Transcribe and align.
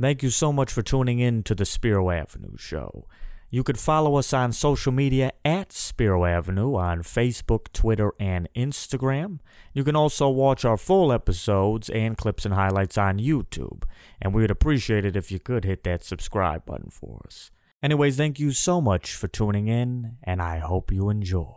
Thank 0.00 0.22
you 0.22 0.30
so 0.30 0.52
much 0.52 0.72
for 0.72 0.82
tuning 0.82 1.18
in 1.18 1.42
to 1.42 1.56
the 1.56 1.64
Spiro 1.64 2.10
Avenue 2.10 2.56
Show. 2.56 3.08
You 3.50 3.64
could 3.64 3.80
follow 3.80 4.14
us 4.14 4.32
on 4.32 4.52
social 4.52 4.92
media 4.92 5.32
at 5.44 5.72
Spiro 5.72 6.24
Avenue 6.24 6.76
on 6.76 7.02
Facebook, 7.02 7.72
Twitter, 7.72 8.12
and 8.20 8.48
Instagram. 8.54 9.40
You 9.74 9.82
can 9.82 9.96
also 9.96 10.28
watch 10.28 10.64
our 10.64 10.76
full 10.76 11.12
episodes 11.12 11.90
and 11.90 12.16
clips 12.16 12.44
and 12.44 12.54
highlights 12.54 12.96
on 12.96 13.18
YouTube. 13.18 13.82
And 14.22 14.32
we 14.32 14.42
would 14.42 14.52
appreciate 14.52 15.04
it 15.04 15.16
if 15.16 15.32
you 15.32 15.40
could 15.40 15.64
hit 15.64 15.82
that 15.82 16.04
subscribe 16.04 16.64
button 16.64 16.90
for 16.90 17.22
us. 17.26 17.50
Anyways, 17.82 18.16
thank 18.16 18.38
you 18.38 18.52
so 18.52 18.80
much 18.80 19.14
for 19.14 19.26
tuning 19.26 19.66
in, 19.66 20.18
and 20.22 20.40
I 20.40 20.58
hope 20.58 20.92
you 20.92 21.10
enjoy. 21.10 21.54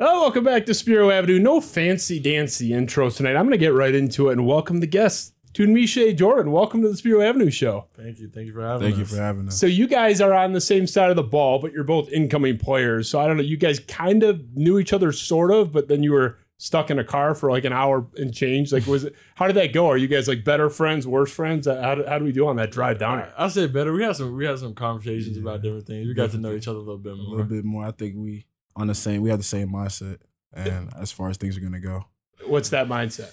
Oh, 0.00 0.22
welcome 0.22 0.44
back 0.44 0.64
to 0.66 0.74
Spiro 0.74 1.10
Avenue. 1.10 1.38
No 1.38 1.60
fancy 1.60 2.18
dancy 2.18 2.70
intros 2.70 3.16
tonight. 3.16 3.36
I'm 3.36 3.44
going 3.44 3.50
to 3.50 3.58
get 3.58 3.74
right 3.74 3.94
into 3.94 4.30
it 4.30 4.32
and 4.34 4.46
welcome 4.46 4.80
the 4.80 4.86
guests. 4.86 5.32
Tunmise 5.54 6.14
Jordan, 6.16 6.52
welcome 6.52 6.82
to 6.82 6.88
the 6.88 6.96
Spiro 6.96 7.20
Avenue 7.22 7.50
show. 7.50 7.86
Thank 7.96 8.20
you. 8.20 8.28
Thank 8.28 8.46
you 8.46 8.52
for 8.52 8.60
having 8.62 8.76
us. 8.76 8.82
Thank 8.82 8.94
us. 8.94 8.98
you 8.98 9.16
for 9.16 9.22
having 9.22 9.48
us. 9.48 9.58
So 9.58 9.66
you 9.66 9.86
guys 9.88 10.20
are 10.20 10.32
on 10.34 10.52
the 10.52 10.60
same 10.60 10.86
side 10.86 11.10
of 11.10 11.16
the 11.16 11.22
ball, 11.22 11.58
but 11.58 11.72
you're 11.72 11.84
both 11.84 12.10
incoming 12.10 12.58
players. 12.58 13.08
So 13.08 13.18
I 13.18 13.26
don't 13.26 13.36
know, 13.36 13.42
you 13.42 13.56
guys 13.56 13.80
kind 13.80 14.22
of 14.22 14.56
knew 14.56 14.78
each 14.78 14.92
other 14.92 15.10
sort 15.10 15.50
of, 15.50 15.72
but 15.72 15.88
then 15.88 16.02
you 16.02 16.12
were 16.12 16.38
stuck 16.58 16.90
in 16.90 16.98
a 16.98 17.04
car 17.04 17.34
for 17.34 17.50
like 17.50 17.64
an 17.64 17.72
hour 17.72 18.06
and 18.16 18.32
change. 18.34 18.72
Like 18.72 18.86
was 18.86 19.04
it 19.04 19.14
how 19.36 19.46
did 19.46 19.56
that 19.56 19.72
go? 19.72 19.88
Are 19.88 19.96
you 19.96 20.06
guys 20.06 20.28
like 20.28 20.44
better 20.44 20.68
friends, 20.68 21.06
worse 21.06 21.32
friends? 21.32 21.66
Uh, 21.66 21.80
How, 21.82 21.94
do- 21.94 22.04
how 22.06 22.18
do 22.18 22.24
we 22.24 22.32
do 22.32 22.46
on 22.46 22.56
that 22.56 22.70
drive 22.70 22.98
down 22.98 23.18
here? 23.18 23.32
I, 23.36 23.46
I 23.46 23.48
say 23.48 23.66
better. 23.66 23.92
We 23.92 24.02
had 24.04 24.16
some 24.16 24.36
we 24.36 24.44
had 24.44 24.58
some 24.58 24.74
conversations 24.74 25.38
about 25.38 25.62
different 25.62 25.86
things. 25.86 26.06
We 26.06 26.14
got 26.14 26.30
to 26.32 26.38
know 26.38 26.52
each 26.52 26.68
other 26.68 26.78
a 26.78 26.82
little 26.82 26.98
bit 26.98 27.16
more. 27.16 27.26
a 27.26 27.30
little 27.30 27.44
bit 27.46 27.64
more. 27.64 27.84
I 27.86 27.90
think 27.92 28.14
we 28.16 28.46
on 28.76 28.86
the 28.86 28.94
same. 28.94 29.22
We 29.22 29.30
have 29.30 29.38
the 29.38 29.44
same 29.44 29.70
mindset, 29.70 30.18
and 30.52 30.92
as 30.96 31.10
far 31.10 31.30
as 31.30 31.36
things 31.36 31.56
are 31.56 31.60
gonna 31.60 31.80
go, 31.80 32.04
What's 32.46 32.68
that 32.70 32.86
mindset? 32.88 33.32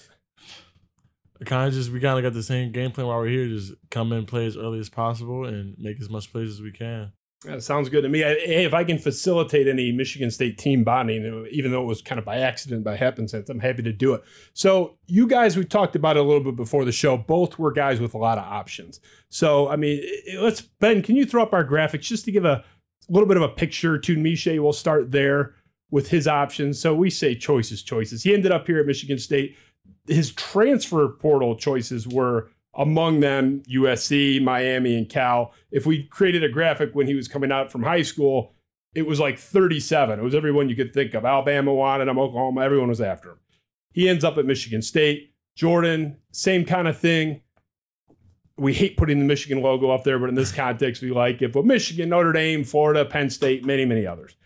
Kind 1.44 1.68
of 1.68 1.74
just 1.74 1.90
we 1.90 2.00
kind 2.00 2.18
of 2.18 2.22
got 2.22 2.34
the 2.34 2.42
same 2.42 2.72
game 2.72 2.92
plan 2.92 3.06
while 3.06 3.18
we're 3.18 3.28
here. 3.28 3.48
Just 3.48 3.74
come 3.90 4.12
in, 4.12 4.26
play 4.26 4.46
as 4.46 4.56
early 4.56 4.78
as 4.78 4.88
possible, 4.88 5.44
and 5.44 5.76
make 5.78 6.00
as 6.00 6.08
much 6.08 6.32
plays 6.32 6.50
as 6.50 6.62
we 6.62 6.72
can. 6.72 7.12
That 7.44 7.62
sounds 7.62 7.90
good 7.90 8.02
to 8.02 8.08
me. 8.08 8.24
I, 8.24 8.34
hey, 8.34 8.64
if 8.64 8.72
I 8.72 8.82
can 8.82 8.98
facilitate 8.98 9.68
any 9.68 9.92
Michigan 9.92 10.30
State 10.30 10.56
team 10.56 10.84
bonding, 10.84 11.24
uh, 11.26 11.48
even 11.50 11.70
though 11.70 11.82
it 11.82 11.86
was 11.86 12.00
kind 12.00 12.18
of 12.18 12.24
by 12.24 12.38
accident, 12.38 12.82
by 12.82 12.96
happenstance, 12.96 13.50
I'm 13.50 13.60
happy 13.60 13.82
to 13.82 13.92
do 13.92 14.14
it. 14.14 14.22
So, 14.54 14.96
you 15.06 15.26
guys, 15.26 15.56
we 15.56 15.64
talked 15.64 15.94
about 15.94 16.16
it 16.16 16.20
a 16.20 16.22
little 16.22 16.42
bit 16.42 16.56
before 16.56 16.84
the 16.84 16.92
show. 16.92 17.16
Both 17.16 17.58
were 17.58 17.72
guys 17.72 18.00
with 18.00 18.14
a 18.14 18.18
lot 18.18 18.38
of 18.38 18.44
options. 18.44 19.00
So, 19.28 19.68
I 19.68 19.76
mean, 19.76 20.02
let's 20.38 20.62
Ben, 20.62 21.02
can 21.02 21.14
you 21.14 21.26
throw 21.26 21.42
up 21.42 21.52
our 21.52 21.64
graphics 21.64 22.02
just 22.02 22.24
to 22.24 22.32
give 22.32 22.46
a 22.46 22.64
little 23.08 23.28
bit 23.28 23.36
of 23.36 23.42
a 23.42 23.48
picture 23.48 23.98
Tunmise? 23.98 24.58
We'll 24.60 24.72
start 24.72 25.12
there 25.12 25.54
with 25.90 26.08
his 26.08 26.26
options. 26.26 26.80
So 26.80 26.94
we 26.94 27.10
say 27.10 27.34
choices, 27.34 27.82
choices. 27.82 28.22
He 28.22 28.34
ended 28.34 28.50
up 28.50 28.66
here 28.66 28.80
at 28.80 28.86
Michigan 28.86 29.18
State. 29.18 29.56
His 30.08 30.32
transfer 30.32 31.08
portal 31.08 31.56
choices 31.56 32.06
were 32.06 32.50
among 32.76 33.20
them 33.20 33.62
USC, 33.68 34.42
Miami, 34.42 34.96
and 34.96 35.08
Cal. 35.08 35.52
If 35.70 35.86
we 35.86 36.04
created 36.04 36.44
a 36.44 36.48
graphic 36.48 36.94
when 36.94 37.06
he 37.06 37.14
was 37.14 37.28
coming 37.28 37.50
out 37.50 37.72
from 37.72 37.82
high 37.82 38.02
school, 38.02 38.54
it 38.94 39.06
was 39.06 39.20
like 39.20 39.38
37. 39.38 40.18
It 40.18 40.22
was 40.22 40.34
everyone 40.34 40.68
you 40.68 40.76
could 40.76 40.94
think 40.94 41.14
of. 41.14 41.24
Alabama 41.24 41.72
wanted 41.72 42.08
him, 42.08 42.18
Oklahoma, 42.18 42.62
everyone 42.62 42.88
was 42.88 43.00
after 43.00 43.32
him. 43.32 43.38
He 43.92 44.08
ends 44.08 44.24
up 44.24 44.38
at 44.38 44.46
Michigan 44.46 44.82
State. 44.82 45.32
Jordan, 45.54 46.18
same 46.32 46.64
kind 46.64 46.86
of 46.86 46.98
thing. 46.98 47.40
We 48.58 48.72
hate 48.72 48.96
putting 48.96 49.18
the 49.18 49.24
Michigan 49.24 49.62
logo 49.62 49.90
up 49.90 50.04
there, 50.04 50.18
but 50.18 50.28
in 50.28 50.34
this 50.34 50.52
context, 50.52 51.02
we 51.02 51.10
like 51.10 51.42
it. 51.42 51.52
But 51.52 51.64
Michigan, 51.64 52.10
Notre 52.10 52.32
Dame, 52.32 52.64
Florida, 52.64 53.04
Penn 53.04 53.30
State, 53.30 53.64
many, 53.64 53.84
many 53.84 54.06
others. 54.06 54.36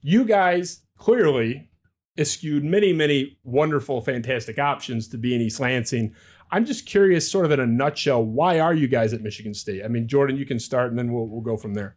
You 0.00 0.24
guys 0.24 0.82
clearly 0.96 1.70
eschewed 2.18 2.64
many, 2.64 2.92
many 2.92 3.38
wonderful, 3.44 4.00
fantastic 4.00 4.58
options 4.58 5.08
to 5.08 5.18
be 5.18 5.34
in 5.34 5.40
East 5.40 5.60
Lansing. 5.60 6.14
I'm 6.50 6.64
just 6.64 6.86
curious, 6.86 7.30
sort 7.30 7.44
of 7.44 7.52
in 7.52 7.60
a 7.60 7.66
nutshell, 7.66 8.24
why 8.24 8.58
are 8.58 8.74
you 8.74 8.88
guys 8.88 9.12
at 9.12 9.20
Michigan 9.20 9.54
State? 9.54 9.84
I 9.84 9.88
mean, 9.88 10.08
Jordan, 10.08 10.36
you 10.36 10.46
can 10.46 10.58
start, 10.58 10.90
and 10.90 10.98
then 10.98 11.12
we'll 11.12 11.28
we'll 11.28 11.42
go 11.42 11.56
from 11.56 11.74
there. 11.74 11.96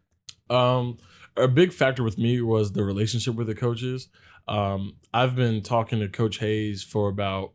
Um, 0.50 0.98
a 1.36 1.48
big 1.48 1.72
factor 1.72 2.02
with 2.02 2.18
me 2.18 2.40
was 2.42 2.72
the 2.72 2.84
relationship 2.84 3.34
with 3.34 3.46
the 3.46 3.54
coaches. 3.54 4.08
Um, 4.48 4.96
I've 5.14 5.34
been 5.34 5.62
talking 5.62 6.00
to 6.00 6.08
Coach 6.08 6.38
Hayes 6.38 6.82
for 6.82 7.08
about, 7.08 7.52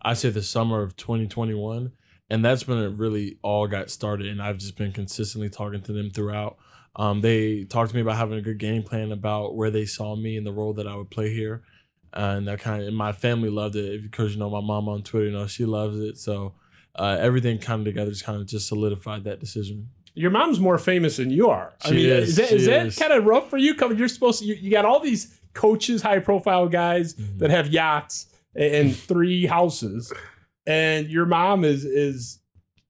I 0.00 0.14
say, 0.14 0.30
the 0.30 0.42
summer 0.42 0.82
of 0.82 0.96
2021, 0.96 1.92
and 2.30 2.44
that's 2.44 2.66
when 2.66 2.78
it 2.78 2.96
really 2.96 3.38
all 3.42 3.68
got 3.68 3.90
started. 3.90 4.26
And 4.26 4.42
I've 4.42 4.58
just 4.58 4.76
been 4.76 4.92
consistently 4.92 5.50
talking 5.50 5.82
to 5.82 5.92
them 5.92 6.10
throughout. 6.10 6.56
Um, 6.96 7.20
they 7.20 7.64
talked 7.64 7.90
to 7.90 7.96
me 7.96 8.02
about 8.02 8.16
having 8.16 8.38
a 8.38 8.42
good 8.42 8.58
game 8.58 8.82
plan 8.82 9.12
about 9.12 9.54
where 9.54 9.70
they 9.70 9.86
saw 9.86 10.16
me 10.16 10.36
and 10.36 10.46
the 10.46 10.52
role 10.52 10.74
that 10.74 10.86
I 10.86 10.94
would 10.94 11.10
play 11.10 11.32
here, 11.32 11.62
and 12.12 12.46
that 12.48 12.60
kind 12.60 12.82
of. 12.82 12.88
And 12.88 12.96
my 12.96 13.12
family 13.12 13.48
loved 13.50 13.76
it 13.76 14.02
because 14.02 14.32
you 14.34 14.38
know 14.38 14.50
my 14.50 14.60
mom 14.60 14.88
on 14.88 15.02
Twitter, 15.02 15.26
you 15.26 15.32
know 15.32 15.46
she 15.46 15.64
loves 15.64 15.98
it. 15.98 16.18
So 16.18 16.54
uh, 16.96 17.16
everything 17.20 17.58
kind 17.58 17.80
of 17.80 17.86
together 17.86 18.10
just 18.10 18.24
kind 18.24 18.40
of 18.40 18.46
just 18.46 18.68
solidified 18.68 19.24
that 19.24 19.40
decision. 19.40 19.88
Your 20.14 20.30
mom's 20.30 20.60
more 20.60 20.76
famous 20.76 21.16
than 21.16 21.30
you 21.30 21.48
are. 21.48 21.72
I 21.82 21.88
She 21.88 21.94
mean, 21.94 22.06
is, 22.06 22.28
is, 22.30 22.36
that, 22.36 22.52
is 22.52 22.66
that 22.66 22.86
is. 22.86 22.98
kind 22.98 23.12
of 23.14 23.24
rough 23.24 23.48
for 23.48 23.56
you? 23.56 23.74
Coming, 23.74 23.96
you're 23.98 24.08
supposed 24.08 24.40
to. 24.40 24.44
You, 24.44 24.54
you 24.54 24.70
got 24.70 24.84
all 24.84 25.00
these 25.00 25.38
coaches, 25.54 26.02
high 26.02 26.18
profile 26.18 26.68
guys 26.68 27.14
Mhm. 27.14 27.38
that 27.38 27.50
have 27.50 27.68
yachts 27.68 28.26
and, 28.54 28.74
and 28.74 28.96
three 28.96 29.46
houses, 29.46 30.12
and 30.66 31.08
your 31.08 31.24
mom 31.26 31.64
is 31.64 31.84
is 31.86 32.38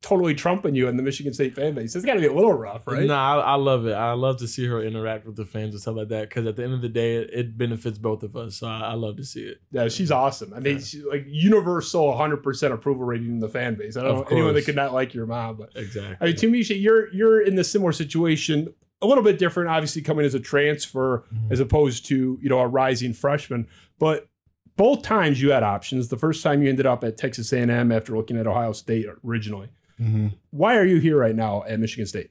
totally 0.02 0.34
trumping 0.34 0.74
you 0.74 0.88
in 0.88 0.96
the 0.96 1.02
Michigan 1.02 1.32
State 1.32 1.54
fan 1.54 1.74
base. 1.74 1.94
It's 1.94 2.04
got 2.04 2.14
to 2.14 2.20
be 2.20 2.26
a 2.26 2.32
little 2.32 2.52
rough, 2.52 2.86
right? 2.86 3.06
No, 3.06 3.14
I, 3.14 3.36
I 3.38 3.54
love 3.54 3.86
it. 3.86 3.92
I 3.92 4.12
love 4.12 4.36
to 4.38 4.48
see 4.48 4.66
her 4.66 4.82
interact 4.82 5.24
with 5.24 5.36
the 5.36 5.44
fans 5.46 5.74
and 5.74 5.80
stuff 5.80 5.94
like 5.96 6.08
that. 6.08 6.28
Because 6.28 6.44
at 6.46 6.56
the 6.56 6.64
end 6.64 6.74
of 6.74 6.82
the 6.82 6.88
day, 6.88 7.16
it, 7.16 7.30
it 7.32 7.56
benefits 7.56 7.98
both 7.98 8.22
of 8.24 8.34
us. 8.36 8.56
So 8.56 8.66
I, 8.66 8.80
I 8.80 8.94
love 8.94 9.16
to 9.18 9.24
see 9.24 9.42
it. 9.44 9.60
Yeah, 9.70 9.88
she's 9.88 10.10
awesome. 10.10 10.52
I 10.54 10.58
mean, 10.60 10.74
Yeah. 10.78 10.82
she's 10.82 11.04
like 11.04 11.24
universal 11.28 12.12
100% 12.12 12.72
approval 12.72 13.04
rating 13.04 13.28
in 13.28 13.38
the 13.38 13.48
fan 13.48 13.76
base. 13.76 13.96
I 13.96 14.02
don't 14.02 14.16
know 14.16 14.36
anyone 14.36 14.54
that 14.54 14.64
could 14.64 14.76
not 14.76 14.92
like 14.92 15.14
your 15.14 15.26
mom, 15.26 15.56
but 15.56 15.70
Exactly. 15.76 16.16
I 16.20 16.24
mean, 16.26 16.36
to 16.36 16.48
me, 16.50 16.62
you're 16.62 17.12
you're 17.14 17.40
in 17.40 17.54
the 17.54 17.64
similar 17.64 17.92
situation, 17.92 18.74
a 19.00 19.06
little 19.06 19.24
bit 19.24 19.38
different, 19.38 19.68
obviously 19.70 20.02
coming 20.02 20.24
as 20.24 20.34
a 20.34 20.40
transfer 20.40 21.24
Mhm. 21.32 21.52
as 21.52 21.60
opposed 21.60 22.06
to 22.06 22.38
you 22.42 22.48
know 22.48 22.58
a 22.58 22.66
rising 22.66 23.12
freshman. 23.12 23.66
But 24.00 24.28
both 24.76 25.02
times 25.02 25.40
you 25.42 25.50
had 25.52 25.62
options. 25.62 26.08
The 26.08 26.16
first 26.16 26.42
time 26.42 26.62
you 26.62 26.68
ended 26.70 26.86
up 26.86 27.04
at 27.04 27.16
Texas 27.18 27.52
A&M 27.52 27.92
after 27.92 28.16
looking 28.16 28.36
at 28.38 28.46
Ohio 28.46 28.72
State 28.72 29.06
originally. 29.24 29.68
Why 30.50 30.76
are 30.76 30.84
you 30.84 30.98
here 30.98 31.16
right 31.16 31.34
now 31.34 31.64
at 31.66 31.78
Michigan 31.80 32.06
State? 32.06 32.30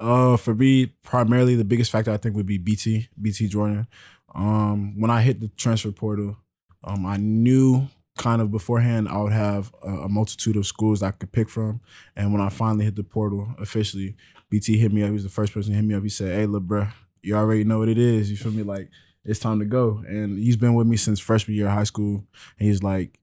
Uh, 0.00 0.36
for 0.36 0.54
me, 0.54 0.86
primarily 0.86 1.54
the 1.54 1.64
biggest 1.64 1.90
factor 1.90 2.10
I 2.10 2.16
think 2.16 2.34
would 2.34 2.46
be 2.46 2.58
BJ, 2.58 3.08
BJ 3.20 3.48
Jordan. 3.48 3.86
Um, 4.34 4.98
when 5.00 5.10
I 5.10 5.22
hit 5.22 5.40
the 5.40 5.48
transfer 5.48 5.92
portal, 5.92 6.36
um, 6.84 7.06
I 7.06 7.16
knew 7.16 7.88
kind 8.16 8.42
of 8.42 8.50
beforehand 8.50 9.08
I 9.08 9.18
would 9.18 9.32
have 9.32 9.72
a, 9.82 9.88
a 9.88 10.08
multitude 10.08 10.56
of 10.56 10.66
schools 10.66 11.02
I 11.02 11.12
could 11.12 11.32
pick 11.32 11.48
from. 11.48 11.80
And 12.16 12.32
when 12.32 12.42
I 12.42 12.48
finally 12.48 12.84
hit 12.84 12.96
the 12.96 13.04
portal 13.04 13.54
officially, 13.58 14.16
BJ 14.52 14.78
hit 14.78 14.92
me 14.92 15.02
up. 15.02 15.08
He 15.08 15.12
was 15.12 15.22
the 15.22 15.28
first 15.28 15.54
person 15.54 15.72
to 15.72 15.76
hit 15.76 15.84
me 15.84 15.94
up. 15.94 16.02
He 16.02 16.08
said, 16.08 16.34
"Hey, 16.34 16.46
look, 16.46 16.64
bro, 16.64 16.88
you 17.22 17.36
already 17.36 17.64
know 17.64 17.78
what 17.78 17.88
it 17.88 17.98
is. 17.98 18.30
You 18.30 18.36
feel 18.36 18.52
me? 18.52 18.62
Like 18.62 18.90
it's 19.24 19.40
time 19.40 19.60
to 19.60 19.64
go." 19.64 20.02
And 20.06 20.38
he's 20.38 20.56
been 20.56 20.74
with 20.74 20.86
me 20.86 20.96
since 20.96 21.20
freshman 21.20 21.56
year 21.56 21.66
of 21.66 21.72
high 21.72 21.84
school. 21.84 22.26
And 22.58 22.68
he's 22.68 22.82
like, 22.82 23.18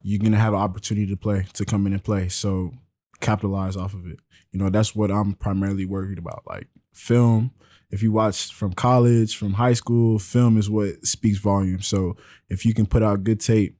"You're 0.00 0.20
gonna 0.20 0.38
have 0.38 0.54
an 0.54 0.60
opportunity 0.60 1.06
to 1.06 1.16
play, 1.16 1.46
to 1.54 1.64
come 1.64 1.86
in 1.86 1.92
and 1.92 2.02
play. 2.02 2.28
So 2.28 2.72
capitalize 3.20 3.76
off 3.76 3.94
of 3.94 4.06
it." 4.06 4.20
You 4.52 4.58
know, 4.58 4.70
that's 4.70 4.94
what 4.94 5.10
I'm 5.10 5.34
primarily 5.34 5.84
worried 5.84 6.18
about. 6.18 6.44
Like 6.46 6.68
film. 6.92 7.52
If 7.90 8.02
you 8.02 8.12
watch 8.12 8.52
from 8.52 8.74
college, 8.74 9.36
from 9.36 9.54
high 9.54 9.72
school, 9.72 10.18
film 10.18 10.58
is 10.58 10.68
what 10.68 11.06
speaks 11.06 11.38
volume. 11.38 11.80
So 11.80 12.16
if 12.50 12.66
you 12.66 12.74
can 12.74 12.84
put 12.84 13.02
out 13.02 13.24
good 13.24 13.40
tape, 13.40 13.78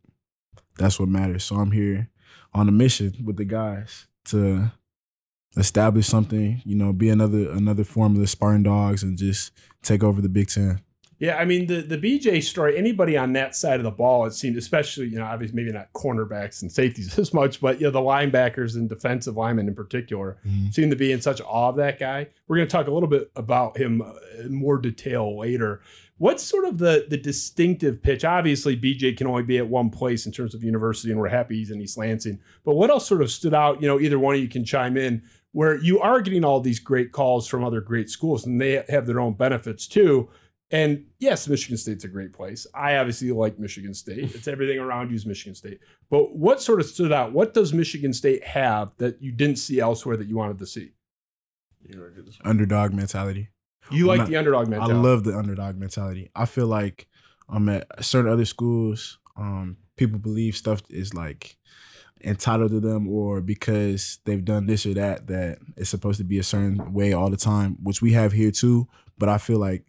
that's 0.78 0.98
what 0.98 1.10
matters. 1.10 1.44
So 1.44 1.56
I'm 1.56 1.72
here 1.72 2.08
on 2.54 2.68
a 2.68 2.72
mission 2.72 3.14
with 3.24 3.36
the 3.36 3.44
guys 3.44 4.06
to 4.26 4.72
establish 5.56 6.06
something, 6.06 6.62
you 6.64 6.74
know, 6.74 6.92
be 6.92 7.10
another 7.10 7.50
another 7.50 7.84
form 7.84 8.14
of 8.14 8.20
the 8.20 8.26
Spartan 8.26 8.62
Dogs 8.62 9.02
and 9.02 9.18
just 9.18 9.52
take 9.82 10.02
over 10.02 10.20
the 10.20 10.28
Big 10.28 10.48
Ten. 10.48 10.80
Yeah, 11.18 11.36
I 11.36 11.44
mean 11.44 11.66
the 11.66 11.80
the 11.80 11.98
BJ 11.98 12.42
story. 12.42 12.78
Anybody 12.78 13.16
on 13.16 13.32
that 13.32 13.56
side 13.56 13.80
of 13.80 13.84
the 13.84 13.90
ball, 13.90 14.26
it 14.26 14.34
seemed, 14.34 14.56
especially 14.56 15.08
you 15.08 15.18
know, 15.18 15.24
obviously 15.24 15.56
maybe 15.56 15.72
not 15.72 15.92
cornerbacks 15.92 16.62
and 16.62 16.70
safeties 16.70 17.18
as 17.18 17.34
much, 17.34 17.60
but 17.60 17.80
you 17.80 17.86
know 17.86 17.90
the 17.90 18.00
linebackers 18.00 18.76
and 18.76 18.88
defensive 18.88 19.36
linemen 19.36 19.66
in 19.66 19.74
particular 19.74 20.38
seem 20.70 20.90
to 20.90 20.96
be 20.96 21.10
in 21.10 21.20
such 21.20 21.40
awe 21.40 21.70
of 21.70 21.76
that 21.76 21.98
guy. 21.98 22.28
We're 22.46 22.56
going 22.56 22.68
to 22.68 22.72
talk 22.72 22.86
a 22.86 22.92
little 22.92 23.08
bit 23.08 23.30
about 23.34 23.76
him 23.76 24.00
uh, 24.00 24.12
in 24.38 24.54
more 24.54 24.78
detail 24.78 25.38
later. 25.38 25.80
What's 26.18 26.42
sort 26.44 26.64
of 26.64 26.78
the 26.78 27.06
the 27.08 27.16
distinctive 27.16 28.00
pitch? 28.00 28.24
Obviously, 28.24 28.76
BJ 28.76 29.16
can 29.16 29.26
only 29.26 29.42
be 29.42 29.58
at 29.58 29.68
one 29.68 29.90
place 29.90 30.24
in 30.24 30.30
terms 30.30 30.54
of 30.54 30.62
university, 30.62 31.10
and 31.10 31.20
we're 31.20 31.28
happy 31.28 31.56
he's 31.56 31.72
in 31.72 31.80
East 31.80 31.98
Lansing. 31.98 32.38
But 32.64 32.74
what 32.74 32.90
else 32.90 33.08
sort 33.08 33.22
of 33.22 33.30
stood 33.30 33.54
out? 33.54 33.82
You 33.82 33.88
know, 33.88 33.98
either 33.98 34.20
one 34.20 34.36
of 34.36 34.40
you 34.40 34.48
can 34.48 34.64
chime 34.64 34.96
in. 34.96 35.22
Where 35.52 35.76
you 35.76 35.98
are 35.98 36.20
getting 36.20 36.44
all 36.44 36.60
these 36.60 36.78
great 36.78 37.10
calls 37.10 37.48
from 37.48 37.64
other 37.64 37.80
great 37.80 38.10
schools, 38.10 38.46
and 38.46 38.60
they 38.60 38.84
have 38.90 39.06
their 39.06 39.18
own 39.18 39.32
benefits 39.32 39.86
too. 39.86 40.28
And 40.70 41.06
yes, 41.18 41.48
Michigan 41.48 41.78
State's 41.78 42.04
a 42.04 42.08
great 42.08 42.32
place. 42.32 42.66
I 42.74 42.96
obviously 42.96 43.32
like 43.32 43.58
Michigan 43.58 43.94
State. 43.94 44.18
It's 44.34 44.48
everything 44.48 44.78
around 44.78 45.10
you 45.10 45.16
is 45.16 45.24
Michigan 45.24 45.54
State. 45.54 45.80
But 46.10 46.36
what 46.36 46.60
sort 46.60 46.80
of 46.80 46.86
stood 46.86 47.12
out? 47.12 47.32
What 47.32 47.54
does 47.54 47.72
Michigan 47.72 48.12
State 48.12 48.44
have 48.44 48.92
that 48.98 49.22
you 49.22 49.32
didn't 49.32 49.56
see 49.56 49.80
elsewhere 49.80 50.16
that 50.16 50.28
you 50.28 50.36
wanted 50.36 50.58
to 50.58 50.66
see? 50.66 50.92
Underdog 52.44 52.92
mentality. 52.92 53.48
You 53.90 54.06
like 54.06 54.18
not- 54.18 54.28
the 54.28 54.36
underdog 54.36 54.68
mentality. 54.68 54.94
I 54.94 55.00
love 55.00 55.24
the 55.24 55.36
underdog 55.36 55.76
mentality. 55.76 56.30
I 56.34 56.44
feel 56.44 56.66
like 56.66 57.08
I'm 57.48 57.68
um 57.68 57.68
at 57.70 58.04
certain 58.04 58.30
other 58.30 58.44
schools, 58.44 59.18
um, 59.36 59.78
people 59.96 60.18
believe 60.18 60.56
stuff 60.56 60.82
is 60.90 61.14
like 61.14 61.56
entitled 62.22 62.70
to 62.72 62.80
them 62.80 63.08
or 63.08 63.40
because 63.40 64.18
they've 64.24 64.44
done 64.44 64.66
this 64.66 64.84
or 64.84 64.92
that 64.94 65.28
that 65.28 65.58
it's 65.76 65.88
supposed 65.88 66.18
to 66.18 66.24
be 66.24 66.38
a 66.38 66.42
certain 66.42 66.92
way 66.92 67.12
all 67.12 67.30
the 67.30 67.36
time, 67.38 67.78
which 67.82 68.02
we 68.02 68.12
have 68.12 68.32
here 68.32 68.50
too. 68.50 68.86
But 69.16 69.28
I 69.28 69.38
feel 69.38 69.58
like 69.58 69.84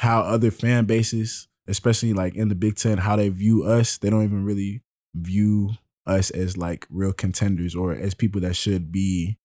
how 0.00 0.22
other 0.22 0.50
fan 0.50 0.86
bases, 0.86 1.46
especially 1.68 2.14
like 2.14 2.34
in 2.34 2.48
the 2.48 2.54
Big 2.54 2.76
Ten, 2.76 2.96
how 2.96 3.16
they 3.16 3.28
view 3.28 3.64
us, 3.64 3.98
they 3.98 4.08
don't 4.08 4.24
even 4.24 4.46
really 4.46 4.80
view 5.14 5.72
us 6.06 6.30
as 6.30 6.56
like 6.56 6.86
real 6.88 7.12
contenders 7.12 7.74
or 7.74 7.92
as 7.92 8.14
people 8.14 8.40
that 8.40 8.56
should 8.56 8.90
be 8.90 9.36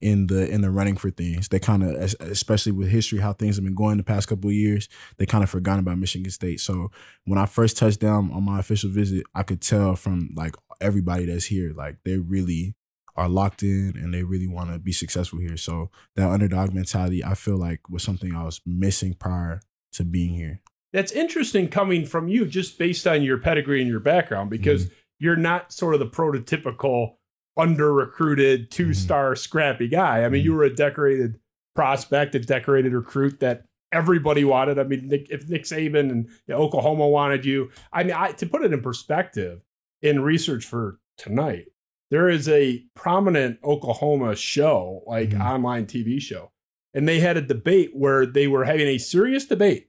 in 0.00 0.28
the 0.28 0.48
in 0.48 0.60
the 0.60 0.70
running 0.70 0.96
for 0.96 1.10
things. 1.10 1.48
They 1.48 1.58
kind 1.58 1.82
of, 1.82 2.14
especially 2.20 2.70
with 2.70 2.86
history, 2.86 3.18
how 3.18 3.32
things 3.32 3.56
have 3.56 3.64
been 3.64 3.74
going 3.74 3.96
the 3.96 4.04
past 4.04 4.28
couple 4.28 4.48
of 4.48 4.54
years, 4.54 4.88
they 5.18 5.26
kind 5.26 5.42
of 5.42 5.50
forgotten 5.50 5.80
about 5.80 5.98
Michigan 5.98 6.30
State. 6.30 6.60
So 6.60 6.92
when 7.24 7.40
I 7.40 7.46
first 7.46 7.76
touched 7.76 7.98
down 7.98 8.30
on 8.30 8.44
my 8.44 8.60
official 8.60 8.90
visit, 8.90 9.24
I 9.34 9.42
could 9.42 9.60
tell 9.60 9.96
from 9.96 10.30
like 10.36 10.54
everybody 10.80 11.24
that's 11.26 11.46
here, 11.46 11.72
like 11.76 11.96
they 12.04 12.16
really 12.16 12.76
are 13.16 13.28
locked 13.28 13.64
in 13.64 13.94
and 13.96 14.14
they 14.14 14.22
really 14.22 14.46
want 14.46 14.70
to 14.72 14.78
be 14.78 14.92
successful 14.92 15.40
here. 15.40 15.56
So 15.56 15.90
that 16.14 16.30
underdog 16.30 16.72
mentality, 16.72 17.24
I 17.24 17.34
feel 17.34 17.56
like 17.56 17.90
was 17.90 18.04
something 18.04 18.36
I 18.36 18.44
was 18.44 18.60
missing 18.64 19.14
prior 19.14 19.60
to 19.92 20.04
being 20.04 20.34
here. 20.34 20.60
That's 20.92 21.12
interesting 21.12 21.68
coming 21.68 22.04
from 22.04 22.28
you, 22.28 22.46
just 22.46 22.78
based 22.78 23.06
on 23.06 23.22
your 23.22 23.38
pedigree 23.38 23.80
and 23.80 23.88
your 23.88 24.00
background, 24.00 24.50
because 24.50 24.86
mm-hmm. 24.86 24.94
you're 25.20 25.36
not 25.36 25.72
sort 25.72 25.94
of 25.94 26.00
the 26.00 26.06
prototypical 26.06 27.14
under 27.56 27.92
recruited 27.92 28.70
two 28.70 28.94
star 28.94 29.32
mm-hmm. 29.32 29.38
scrappy 29.38 29.88
guy. 29.88 30.24
I 30.24 30.28
mean, 30.28 30.40
mm-hmm. 30.40 30.46
you 30.46 30.54
were 30.54 30.64
a 30.64 30.74
decorated 30.74 31.38
prospect, 31.74 32.34
a 32.34 32.40
decorated 32.40 32.92
recruit 32.92 33.40
that 33.40 33.64
everybody 33.92 34.44
wanted. 34.44 34.78
I 34.78 34.84
mean, 34.84 35.08
Nick, 35.08 35.28
if 35.30 35.48
Nick 35.48 35.64
Saban 35.64 36.10
and 36.10 36.26
you 36.46 36.54
know, 36.54 36.56
Oklahoma 36.56 37.08
wanted 37.08 37.44
you, 37.44 37.70
I 37.92 38.02
mean, 38.02 38.14
I, 38.14 38.32
to 38.32 38.46
put 38.46 38.64
it 38.64 38.72
in 38.72 38.82
perspective, 38.82 39.60
in 40.02 40.22
research 40.22 40.64
for 40.64 40.98
tonight, 41.18 41.66
there 42.10 42.28
is 42.28 42.48
a 42.48 42.84
prominent 42.94 43.58
Oklahoma 43.62 44.34
show, 44.34 45.02
like 45.06 45.30
mm-hmm. 45.30 45.42
online 45.42 45.86
TV 45.86 46.20
show, 46.20 46.50
and 46.94 47.08
they 47.08 47.20
had 47.20 47.36
a 47.36 47.42
debate 47.42 47.90
where 47.92 48.26
they 48.26 48.46
were 48.46 48.64
having 48.64 48.86
a 48.86 48.98
serious 48.98 49.46
debate 49.46 49.88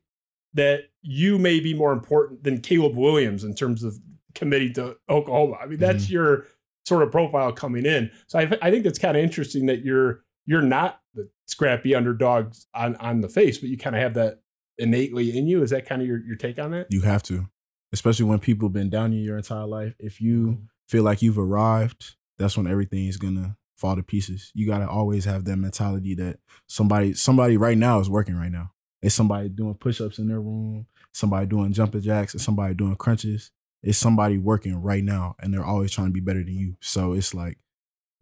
that 0.54 0.90
you 1.02 1.38
may 1.40 1.60
be 1.60 1.74
more 1.74 1.94
important 1.94 2.44
than 2.44 2.62
Caleb 2.62 2.96
Williams 2.96 3.44
in 3.44 3.56
terms 3.56 3.84
of 3.84 3.98
committing 4.36 4.74
to 4.74 4.98
Oklahoma. 5.10 5.58
I 5.62 5.66
mean, 5.66 5.80
that's 5.80 6.06
mm-hmm. 6.06 6.14
your 6.14 6.46
sort 6.86 7.04
of 7.04 7.12
profile 7.12 7.52
coming 7.52 7.86
in. 7.86 8.12
So 8.28 8.40
I, 8.40 8.58
I 8.62 8.72
think 8.72 8.84
that's 8.84 9.00
kind 9.00 9.18
of 9.18 9.24
interesting 9.24 9.66
that 9.68 9.84
you're 9.84 10.24
you're 10.46 10.62
not 10.62 11.00
the 11.14 11.30
scrappy 11.48 11.96
underdog 11.96 12.54
on 12.74 12.96
on 12.98 13.22
the 13.22 13.30
face, 13.30 13.58
but 13.58 13.70
you 13.70 13.78
kind 13.78 13.96
of 13.96 14.02
have 14.02 14.14
that 14.16 14.42
innately 14.78 15.38
in 15.38 15.48
you. 15.48 15.64
Is 15.64 15.70
that 15.70 15.86
kind 15.86 16.02
of 16.02 16.08
your, 16.08 16.20
your 16.26 16.36
take 16.36 16.60
on 16.60 16.72
that? 16.72 16.88
You 16.90 17.02
have 17.02 17.24
to, 17.24 17.48
especially 17.94 18.26
when 18.26 18.40
people 18.40 18.68
have 18.68 18.74
been 18.74 18.90
down 18.90 19.14
you 19.14 19.22
your 19.22 19.38
entire 19.38 19.66
life. 19.66 19.96
If 20.00 20.20
you 20.22 20.38
mm-hmm. 20.48 20.64
feel 20.88 21.04
like 21.04 21.22
you've 21.22 21.40
arrived, 21.40 22.16
that's 22.38 22.58
when 22.58 22.68
everything 22.68 23.08
is 23.08 23.18
gonna 23.18 23.58
fall 23.82 23.96
to 23.96 24.04
pieces. 24.04 24.52
You 24.54 24.68
gotta 24.68 24.88
always 24.88 25.26
have 25.26 25.46
that 25.46 25.58
mentality 25.58 26.16
that 26.16 26.40
somebody 26.68 27.14
somebody 27.14 27.58
right 27.58 27.78
now 27.78 28.00
is 28.00 28.10
working 28.10 28.36
right 28.36 28.52
now. 28.52 28.72
It's 29.02 29.16
somebody 29.16 29.50
doing 29.50 29.74
push-ups 29.74 30.20
in 30.20 30.28
their 30.28 30.40
room, 30.40 30.86
somebody 31.12 31.48
doing 31.48 31.74
jumping 31.74 32.02
jacks, 32.02 32.34
and 32.34 32.42
somebody 32.42 32.76
doing 32.76 32.96
crunches 32.96 33.52
it's 33.84 33.98
somebody 33.98 34.38
working 34.38 34.82
right 34.82 35.04
now 35.04 35.36
and 35.40 35.54
they're 35.54 35.66
always 35.66 35.92
trying 35.92 36.08
to 36.08 36.14
be 36.14 36.20
better 36.20 36.44
than 36.44 36.54
you. 36.54 36.76
So 36.82 37.14
it's 37.14 37.34
like 37.34 37.58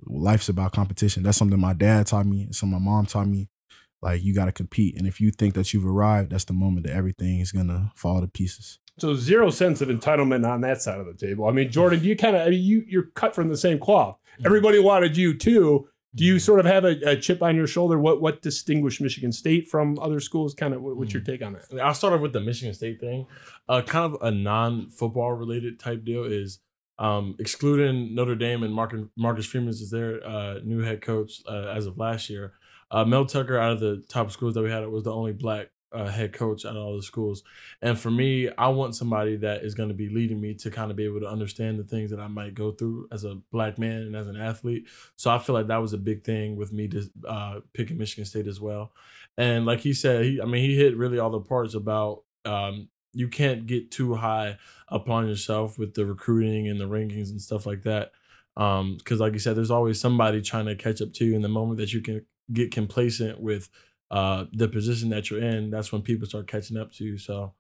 life's 0.06 0.50
about 0.50 0.72
competition. 0.72 1.24
That's 1.24 1.38
something 1.38 1.60
my 1.60 1.74
dad 1.74 2.08
taught 2.08 2.26
me, 2.26 2.44
and 2.44 2.56
something 2.56 2.82
my 2.82 2.92
mom 2.92 3.06
taught 3.06 3.28
me. 3.28 3.50
Like 4.02 4.24
you 4.24 4.34
got 4.34 4.46
to 4.46 4.54
compete, 4.54 4.98
and 4.98 5.06
if 5.06 5.20
you 5.20 5.30
think 5.30 5.56
that 5.56 5.74
you've 5.74 5.86
arrived, 5.86 6.32
that's 6.32 6.46
the 6.46 6.54
moment 6.54 6.88
that 6.88 6.96
everything 6.96 7.42
is 7.42 7.52
gonna 7.52 7.92
fall 7.96 8.22
to 8.22 8.28
pieces. 8.28 8.80
So 8.98 9.14
zero 9.14 9.50
sense 9.50 9.82
of 9.82 9.90
entitlement 9.90 10.50
on 10.50 10.62
that 10.62 10.82
side 10.82 11.02
of 11.02 11.06
the 11.06 11.14
table. 11.14 11.46
I 11.46 11.52
mean, 11.52 11.70
Jordan, 11.70 12.02
you 12.02 12.16
kind 12.16 12.38
of 12.38 12.48
I 12.48 12.52
mean, 12.52 12.64
you 12.64 12.86
you're 12.88 13.10
cut 13.16 13.36
from 13.36 13.50
the 13.50 13.58
same 13.58 13.78
cloth. 13.78 14.18
Mm-hmm. 14.40 14.46
Everybody 14.46 14.80
wanted 14.80 15.18
you 15.18 15.38
too. 15.38 15.90
Do 16.16 16.24
you 16.24 16.40
sort 16.40 16.60
of 16.60 16.66
have 16.66 16.86
a, 16.86 16.98
a, 17.08 17.16
chip 17.16 17.44
on 17.44 17.56
your 17.56 17.68
shoulder? 17.68 18.00
What 18.00 18.20
what 18.20 18.42
distinguished 18.42 19.00
Michigan 19.00 19.32
State 19.32 19.68
from 19.68 20.00
other 20.00 20.20
schools? 20.20 20.56
Kind 20.56 20.74
of 20.74 20.82
what's 20.82 21.14
your 21.14 21.22
hmm. 21.22 21.32
take 21.32 21.44
on 21.44 21.54
that? 21.54 21.80
I'll 21.80 21.94
start 21.94 22.14
off 22.14 22.22
with 22.22 22.34
the 22.34 22.40
Michigan 22.40 22.74
State 22.74 23.00
thing. 23.00 23.28
Uh, 23.68 23.84
kind 23.84 24.12
of 24.14 24.22
a 24.22 24.32
non 24.32 24.90
football 24.90 25.34
related 25.34 25.80
type 25.80 26.04
deal 26.04 26.24
is 26.24 26.60
um, 26.98 27.36
excluding 27.38 28.16
Notre 28.16 28.36
Dame 28.36 28.64
and 28.64 28.74
Marcus, 28.74 29.06
Marcus 29.16 29.46
Freeman 29.46 29.70
is 29.70 29.92
their 29.92 30.26
uh, 30.26 30.60
new 30.64 30.80
head 30.80 31.02
coach 31.02 31.42
uh, 31.48 31.68
as 31.68 31.86
of 31.86 31.98
last 31.98 32.30
year. 32.30 32.54
Uh, 32.92 33.06
Mel 33.06 33.26
Tucker, 33.26 33.58
out 33.58 33.74
of 33.74 33.80
the 33.80 34.04
top 34.10 34.32
schools 34.32 34.56
that 34.56 34.64
we 34.64 34.72
had, 34.72 34.86
was 34.88 35.04
the 35.04 35.14
only 35.14 35.32
black 35.32 35.70
uh, 35.92 36.08
head 36.08 36.34
coach 36.34 36.66
at 36.66 36.76
all 36.76 36.96
the 36.96 37.04
schools. 37.04 37.44
And 37.82 37.98
for 37.98 38.12
me, 38.12 38.50
I 38.58 38.70
want 38.70 38.96
somebody 38.96 39.36
that 39.38 39.64
is 39.64 39.74
going 39.74 39.90
to 39.90 39.96
be 39.96 40.10
leading 40.10 40.40
me 40.40 40.54
to 40.56 40.70
kind 40.70 40.92
of 40.92 40.98
be 40.98 41.06
able 41.06 41.20
to 41.22 41.28
understand 41.28 41.80
the 41.80 41.84
things 41.84 42.12
that 42.12 42.20
I 42.20 42.28
might 42.28 42.54
go 42.54 42.72
through 42.72 43.08
as 43.12 43.24
a 43.24 43.36
black 43.52 43.78
man 43.78 44.02
and 44.02 44.16
as 44.16 44.28
an 44.28 44.38
athlete. 44.38 44.88
So 45.16 45.32
I 45.32 45.40
feel 45.40 45.56
like 45.56 45.68
that 45.68 45.82
was 45.82 45.94
a 45.94 45.98
big 45.98 46.24
thing 46.24 46.56
with 46.56 46.72
me 46.72 46.88
to 46.90 47.10
uh, 47.28 47.60
picking 47.74 47.98
Michigan 47.98 48.26
State 48.26 48.48
as 48.48 48.62
well. 48.62 48.92
And 49.38 49.66
like 49.66 49.80
he 49.80 49.94
said, 49.94 50.26
he 50.26 50.42
I 50.42 50.46
mean 50.46 50.62
he 50.62 50.76
hit 50.76 50.98
really 50.98 51.20
all 51.20 51.30
the 51.30 51.40
parts 51.40 51.74
about 51.74 52.24
um, 52.46 52.90
you 53.14 53.28
can't 53.28 53.66
get 53.66 53.92
too 53.92 54.16
high 54.16 54.58
upon 54.88 55.28
yourself 55.28 55.80
with 55.80 55.94
the 55.94 56.06
recruiting 56.06 56.68
and 56.68 56.80
the 56.80 56.88
rankings 56.88 57.30
and 57.30 57.42
stuff 57.42 57.66
like 57.66 57.84
that. 57.84 58.12
Um, 58.58 58.98
because 58.98 59.20
like 59.20 59.34
you 59.34 59.40
said, 59.40 59.56
there's 59.56 59.72
always 59.72 60.00
somebody 60.00 60.42
trying 60.42 60.66
to 60.66 60.76
catch 60.76 61.02
up 61.02 61.14
to 61.14 61.26
you 61.26 61.36
in 61.36 61.42
the 61.42 61.48
moment 61.48 61.80
that 61.80 61.94
you 61.94 62.02
can 62.02 62.26
get 62.52 62.72
complacent 62.72 63.40
with 63.40 63.70
uh, 64.12 64.46
the 64.54 64.68
position 64.68 65.10
that 65.10 65.30
you're 65.30 65.42
in, 65.42 65.70
that's 65.70 65.92
when 65.92 66.02
people 66.02 66.28
start 66.28 66.48
catching 66.48 66.78
up 66.78 66.92
to 66.94 67.04
you. 67.04 67.18
So 67.18 67.54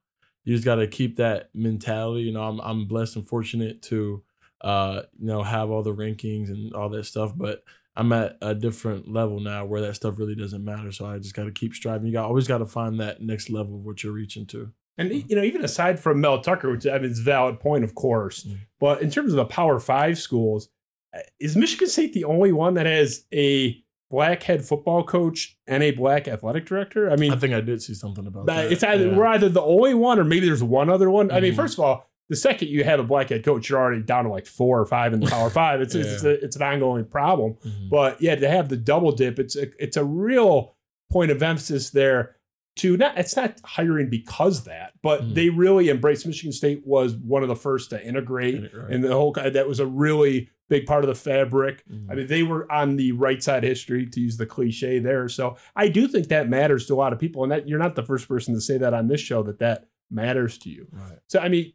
you 0.44 0.56
just 0.56 0.66
got 0.66 0.75
to 0.75 0.88
keep 0.88 1.18
that 1.18 1.50
mentality. 1.54 2.24
You 2.24 2.34
know, 2.34 2.44
I'm 2.44 2.60
I'm 2.62 2.88
blessed 2.88 3.18
and 3.18 3.28
fortunate 3.28 3.81
to 3.84 4.24
uh, 4.62 5.01
you 5.19 5.28
know 5.28 5.44
have 5.44 5.69
all 5.69 5.84
the 5.84 5.94
rankings 5.94 6.50
and 6.50 6.74
all 6.74 6.90
that 6.90 7.06
stuff, 7.06 7.34
but 7.36 7.63
I'm 7.96 8.12
at 8.13 8.38
a 8.42 8.56
different 8.56 9.12
level 9.12 9.40
now 9.40 9.66
where 9.66 9.81
that 9.81 9.96
stuff 9.96 10.18
really 10.18 10.36
doesn't 10.36 10.63
matter. 10.63 10.92
So 10.92 11.06
I 11.06 11.18
just 11.18 11.36
got 11.36 11.46
to 11.46 11.51
keep 11.51 11.74
striving. 11.74 12.07
You 12.07 12.13
got 12.13 12.25
always 12.25 12.48
got 12.48 12.60
to 12.60 12.66
find 12.66 13.00
that 13.00 13.22
next 13.22 13.50
level 13.50 13.75
of 13.75 13.86
what 13.86 14.04
you're 14.04 14.13
reaching 14.13 14.45
to. 14.48 14.72
And 14.98 15.12
you 15.30 15.36
know, 15.36 15.44
even 15.44 15.63
aside 15.63 16.00
from 16.00 16.19
Mel 16.19 16.42
Tucker, 16.42 16.72
which 16.72 16.86
I 16.86 16.98
mean, 16.98 17.12
is 17.12 17.19
a 17.19 17.24
valid 17.24 17.60
point, 17.60 17.84
of 17.84 17.95
course, 17.95 18.44
mm-hmm. 18.44 18.57
but 18.80 19.02
in 19.02 19.10
terms 19.10 19.31
of 19.31 19.38
the 19.38 19.45
Power 19.45 19.80
Five 19.80 20.18
schools, 20.18 20.69
uh, 21.16 21.19
is 21.40 21.56
Michigan 21.56 21.88
State 21.88 22.13
the 22.13 22.25
only 22.25 22.52
one 22.52 22.74
that 22.74 22.86
has 22.86 23.25
a 23.34 23.81
black 24.10 24.44
head 24.44 24.66
football 24.66 25.04
coach 25.04 25.58
and 25.68 25.84
a 25.84 25.92
black 25.92 26.28
athletic 26.28 26.66
director. 26.66 27.12
I 27.12 27.16
mean, 27.16 27.32
I 27.32 27.36
think 27.36 27.54
I 27.54 27.62
did 27.62 27.82
see 27.82 27.94
something 27.94 28.26
about 28.26 28.48
that. 28.48 28.72
It's 28.72 28.84
either 28.84 29.08
yeah. 29.08 29.18
we're 29.18 29.28
either 29.28 29.50
the 29.50 29.62
only 29.62 29.94
one 29.94 30.20
or 30.20 30.24
maybe 30.24 30.48
there's 30.48 30.64
one 30.64 30.90
other 30.90 31.10
one. 31.10 31.28
Mm-hmm. 31.28 31.38
I 31.38 31.40
mean, 31.40 31.52
mm-hmm. 31.52 31.62
first 31.62 31.78
of 31.78 31.84
all, 31.84 32.10
the 32.28 32.36
second 32.36 32.70
you 32.70 32.84
have 32.84 33.00
a 33.00 33.04
black 33.04 33.30
head 33.30 33.44
coach, 33.44 33.70
you're 33.70 33.80
already 33.80 34.02
down 34.02 34.26
to 34.26 34.30
like 34.30 34.46
four 34.46 34.80
or 34.80 34.86
five 34.86 35.14
in 35.14 35.20
the 35.20 35.28
Power 35.28 35.50
Five. 35.50 35.82
It's 35.82 35.96
yeah. 35.96 36.04
it's, 36.04 36.24
a, 36.24 36.44
it's 36.44 36.56
an 36.56 36.62
ongoing 36.62 37.06
problem. 37.06 37.56
Mm-hmm. 37.56 37.90
But 37.90 38.22
yeah, 38.22 38.36
to 38.36 38.50
have 38.50 38.70
the 38.70 38.78
double 38.78 39.12
dip, 39.12 39.40
it's 39.40 39.56
a, 39.56 39.68
it's 39.83 39.98
a 39.98 40.04
real 40.04 40.76
point 41.12 41.31
of 41.31 41.42
emphasis 41.42 41.90
there. 41.90 42.36
To 42.78 42.95
not, 42.95 43.18
it's 43.18 43.36
not 43.36 43.60
hiring 43.66 44.10
because 44.10 44.64
that, 44.64 44.94
but 45.02 45.22
mm-hmm. 45.22 45.33
they 45.33 45.50
really 45.50 45.90
embraced. 45.90 46.26
Michigan 46.26 46.54
State 46.54 46.86
was 46.86 47.14
one 47.14 47.44
of 47.44 47.50
the 47.50 47.56
first 47.56 47.90
to 47.90 48.02
integrate, 48.02 48.74
right. 48.74 48.90
and 48.90 49.04
the 49.04 49.12
whole 49.12 49.33
that 49.33 49.68
was 49.68 49.81
a 49.81 49.86
really 49.86 50.50
big 50.69 50.85
part 50.85 51.04
of 51.04 51.07
the 51.07 51.16
fabric. 51.16 51.83
Mm-hmm. 51.88 52.11
I 52.11 52.16
mean, 52.16 52.28
they 52.28 52.44
were 52.44 52.71
on 52.71 52.95
the 52.95 53.11
right 53.11 53.42
side 53.44 53.64
of 53.64 53.69
history 53.69 54.06
to 54.06 54.21
use 54.21 54.38
the 54.38 54.45
cliche 54.45 54.99
there. 54.99 55.28
So 55.28 55.57
I 55.76 55.90
do 55.90 56.07
think 56.07 56.28
that 56.28 56.47
matters 56.47 56.85
to 56.88 56.94
a 56.94 56.95
lot 56.95 57.11
of 57.11 57.19
people, 57.19 57.44
and 57.44 57.52
that 57.52 57.68
you're 57.68 57.80
not 57.80 57.95
the 57.95 58.04
first 58.04 58.28
person 58.28 58.54
to 58.54 58.61
say 58.61 58.78
that 58.78 58.94
on 58.94 59.07
this 59.07 59.21
show 59.21 59.44
that 59.44 59.59
that 59.59 59.88
matters 60.09 60.57
to 60.59 60.69
you. 60.69 60.88
Right. 60.92 61.19
So 61.28 61.40
I 61.40 61.49
mean, 61.49 61.73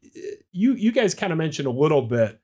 you 0.52 0.74
you 0.74 0.92
guys 0.92 1.14
kind 1.14 1.32
of 1.32 1.38
mentioned 1.38 1.68
a 1.68 1.72
little 1.72 2.02
bit 2.02 2.40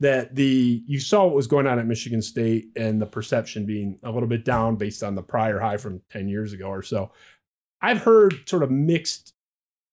that 0.00 0.34
the 0.34 0.82
you 0.86 0.98
saw 0.98 1.24
what 1.24 1.34
was 1.34 1.46
going 1.46 1.66
on 1.66 1.78
at 1.78 1.86
Michigan 1.86 2.22
State 2.22 2.66
and 2.76 3.00
the 3.00 3.06
perception 3.06 3.64
being 3.64 3.98
a 4.02 4.10
little 4.10 4.28
bit 4.28 4.44
down 4.44 4.76
based 4.76 5.02
on 5.02 5.14
the 5.14 5.22
prior 5.22 5.60
high 5.60 5.76
from 5.76 6.02
10 6.10 6.28
years 6.28 6.52
ago 6.52 6.66
or 6.66 6.82
so. 6.82 7.12
I've 7.80 7.98
heard 7.98 8.48
sort 8.48 8.62
of 8.62 8.70
mixed 8.70 9.32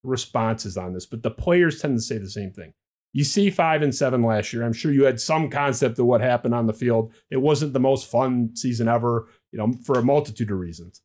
responses 0.03 0.77
on 0.77 0.93
this, 0.93 1.05
but 1.05 1.21
the 1.23 1.31
players 1.31 1.81
tend 1.81 1.97
to 1.97 2.01
say 2.01 2.17
the 2.17 2.29
same 2.29 2.51
thing. 2.51 2.73
You 3.11 3.23
see 3.23 3.49
five 3.49 3.81
and 3.81 3.93
seven 3.93 4.21
last 4.21 4.53
year. 4.53 4.63
I'm 4.63 4.73
sure 4.73 4.91
you 4.91 5.03
had 5.03 5.19
some 5.19 5.49
concept 5.49 5.97
of 5.97 6.05
what 6.05 6.21
happened 6.21 6.53
on 6.53 6.67
the 6.67 6.73
field. 6.73 7.13
It 7.31 7.37
wasn't 7.37 7.73
the 7.73 7.79
most 7.79 8.09
fun 8.09 8.55
season 8.55 8.87
ever, 8.87 9.27
you 9.51 9.57
know, 9.57 9.73
for 9.83 9.97
a 9.97 10.03
multitude 10.03 10.51
of 10.51 10.59
reasons. 10.59 11.01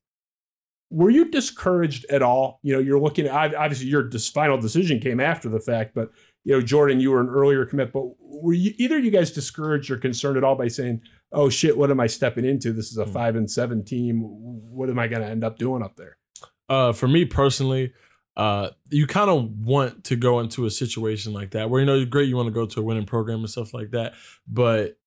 Were 0.91 1.11
you 1.11 1.31
discouraged 1.31 2.05
at 2.11 2.23
all? 2.23 2.61
You 2.63 2.75
know, 2.75 2.79
you're 2.79 3.01
looking 3.01 3.27
at 3.27 3.55
obviously 3.55 3.87
your 3.87 4.11
final 4.11 4.59
decision 4.59 5.01
came 5.01 5.19
after 5.19 5.49
the 5.49 5.61
fact, 5.61 5.95
but 5.95 6.11
you 6.45 6.53
know, 6.53 6.61
Jordan, 6.61 7.01
you 7.01 7.11
were 7.11 7.21
an 7.21 7.29
earlier 7.29 7.65
commit, 7.65 7.93
but 7.93 8.05
were 8.21 8.53
you 8.53 8.75
either 8.77 8.99
you 8.99 9.11
guys 9.11 9.31
discouraged 9.31 9.91
or 9.91 9.97
concerned 9.97 10.37
at 10.37 10.45
all 10.45 10.57
by 10.57 10.69
saying, 10.69 11.01
"Oh 11.33 11.49
shit, 11.49 11.77
what 11.77 11.91
am 11.91 12.01
I 12.01 12.07
stepping 12.07 12.45
into? 12.45 12.73
This 12.73 12.91
is 12.91 12.99
a 12.99 13.05
hmm. 13.05 13.13
five 13.13 13.35
and 13.35 13.51
seven 13.51 13.85
team. 13.85 14.21
What 14.23 14.91
am 14.91 14.99
I 14.99 15.09
going 15.09 15.23
to 15.23 15.29
end 15.29 15.43
up 15.43 15.59
doing 15.59 15.83
up 15.83 15.97
there?" 15.97 16.19
Uh, 16.69 16.93
for 16.93 17.09
me 17.09 17.25
personally, 17.25 17.93
uh, 18.37 18.71
you 18.91 19.07
kind 19.07 19.31
of 19.31 19.61
want 19.61 20.05
to 20.05 20.17
go 20.17 20.41
into 20.41 20.67
a 20.67 20.71
situation 20.71 21.33
like 21.33 21.53
that 21.53 21.71
where 21.71 21.81
you 21.81 21.87
know 21.87 21.95
you're 21.95 22.07
great, 22.07 22.29
you 22.29 22.37
want 22.37 22.49
to 22.49 22.53
go 22.53 22.67
to 22.67 22.81
a 22.81 22.83
winning 22.83 23.07
program 23.07 23.41
and 23.41 23.51
stuff 23.51 23.73
like 23.73 23.91
that, 23.93 24.15
but 24.49 24.99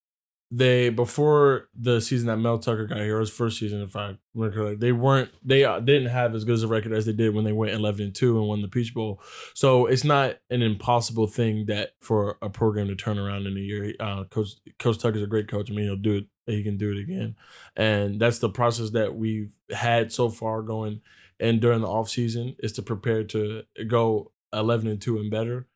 they 0.50 0.90
before 0.90 1.68
the 1.78 2.00
season 2.00 2.28
that 2.28 2.38
Mel 2.38 2.58
Tucker 2.58 2.86
got 2.86 3.00
here, 3.00 3.20
was 3.20 3.30
first 3.30 3.60
season 3.60 3.82
if 3.82 3.96
I 3.96 4.16
remember 4.34 4.56
correctly. 4.56 4.76
They 4.76 4.92
weren't 4.94 5.30
they 5.44 5.66
uh, 5.66 5.82
didn't 5.82 6.10
have 6.10 6.34
as 6.36 6.46
good 6.46 6.54
as 6.54 6.64
a 6.64 6.68
record 6.68 6.94
as 6.94 7.06
they 7.06 7.12
did 7.12 7.36
when 7.36 7.44
they 7.44 7.52
went 7.52 7.74
eleven 7.74 8.06
and 8.06 8.16
two 8.16 8.40
and 8.40 8.48
won 8.48 8.62
the 8.62 8.70
Peach 8.70 8.94
Bowl. 8.94 9.22
So 9.54 9.88
it's 9.88 10.06
not 10.06 10.38
an 10.50 10.62
impossible 10.62 11.28
thing 11.28 11.66
that 11.66 11.92
for 12.00 12.38
a 12.42 12.50
program 12.50 12.88
to 12.88 12.96
turn 12.96 13.20
around 13.20 13.46
in 13.46 13.58
a 13.58 13.60
year. 13.60 13.94
Uh, 14.00 14.24
coach 14.26 14.52
Coach 14.80 15.00
Tucker's 15.00 15.24
a 15.24 15.28
great 15.28 15.50
coach. 15.50 15.70
I 15.70 15.74
mean, 15.74 15.86
he'll 15.86 15.98
do 15.98 16.18
it. 16.18 16.26
He 16.46 16.64
can 16.64 16.78
do 16.78 16.92
it 16.92 17.00
again, 17.00 17.36
and 17.76 18.18
that's 18.18 18.40
the 18.40 18.50
process 18.50 18.92
that 18.92 19.16
we've 19.16 19.52
had 19.70 20.14
so 20.14 20.30
far 20.30 20.62
going. 20.62 21.02
And 21.40 21.62
during 21.62 21.82
the 21.82 21.88
off 21.88 22.10
season 22.10 22.56
is 22.60 22.72
to 22.74 22.82
prepare 22.82 23.24
to 23.26 23.64
go 23.88 24.32
eleven 24.54 24.88
and 24.88 25.02
two 25.02 25.18
and 25.18 25.30
better 25.30 25.68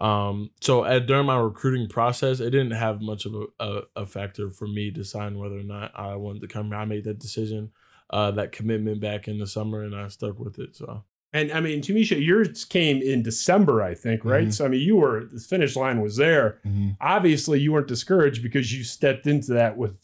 um, 0.00 0.50
so 0.60 0.84
at 0.84 1.06
during 1.06 1.26
my 1.26 1.38
recruiting 1.38 1.88
process, 1.88 2.40
it 2.40 2.50
didn't 2.50 2.72
have 2.72 3.00
much 3.00 3.24
of 3.24 3.34
a, 3.34 3.44
a, 3.64 3.82
a, 3.96 4.06
factor 4.06 4.50
for 4.50 4.66
me 4.66 4.90
deciding 4.90 5.38
whether 5.38 5.58
or 5.58 5.62
not 5.62 5.92
I 5.94 6.16
wanted 6.16 6.42
to 6.42 6.48
come. 6.48 6.72
I 6.74 6.84
made 6.84 7.04
that 7.04 7.18
decision, 7.18 7.70
uh, 8.10 8.30
that 8.32 8.52
commitment 8.52 9.00
back 9.00 9.26
in 9.26 9.38
the 9.38 9.46
summer, 9.46 9.82
and 9.82 9.96
I 9.96 10.08
stuck 10.08 10.38
with 10.38 10.58
it. 10.58 10.76
So. 10.76 11.04
And 11.32 11.50
I 11.50 11.60
mean, 11.60 11.80
Tunmise, 11.80 12.24
yours 12.24 12.66
came 12.66 13.00
in 13.00 13.22
December, 13.22 13.82
I 13.82 13.94
think, 13.94 14.24
right? 14.24 14.42
Mm-hmm. 14.42 14.50
So 14.50 14.66
I 14.66 14.68
mean, 14.68 14.80
you 14.80 14.96
were 14.96 15.24
the 15.24 15.40
finish 15.40 15.76
line 15.76 16.02
was 16.02 16.16
there. 16.16 16.60
Mm-hmm. 16.66 16.90
Obviously, 17.00 17.60
you 17.60 17.72
weren't 17.72 17.88
discouraged 17.88 18.42
because 18.42 18.72
you 18.72 18.84
stepped 18.84 19.26
into 19.26 19.54
that 19.54 19.78
with 19.78 19.96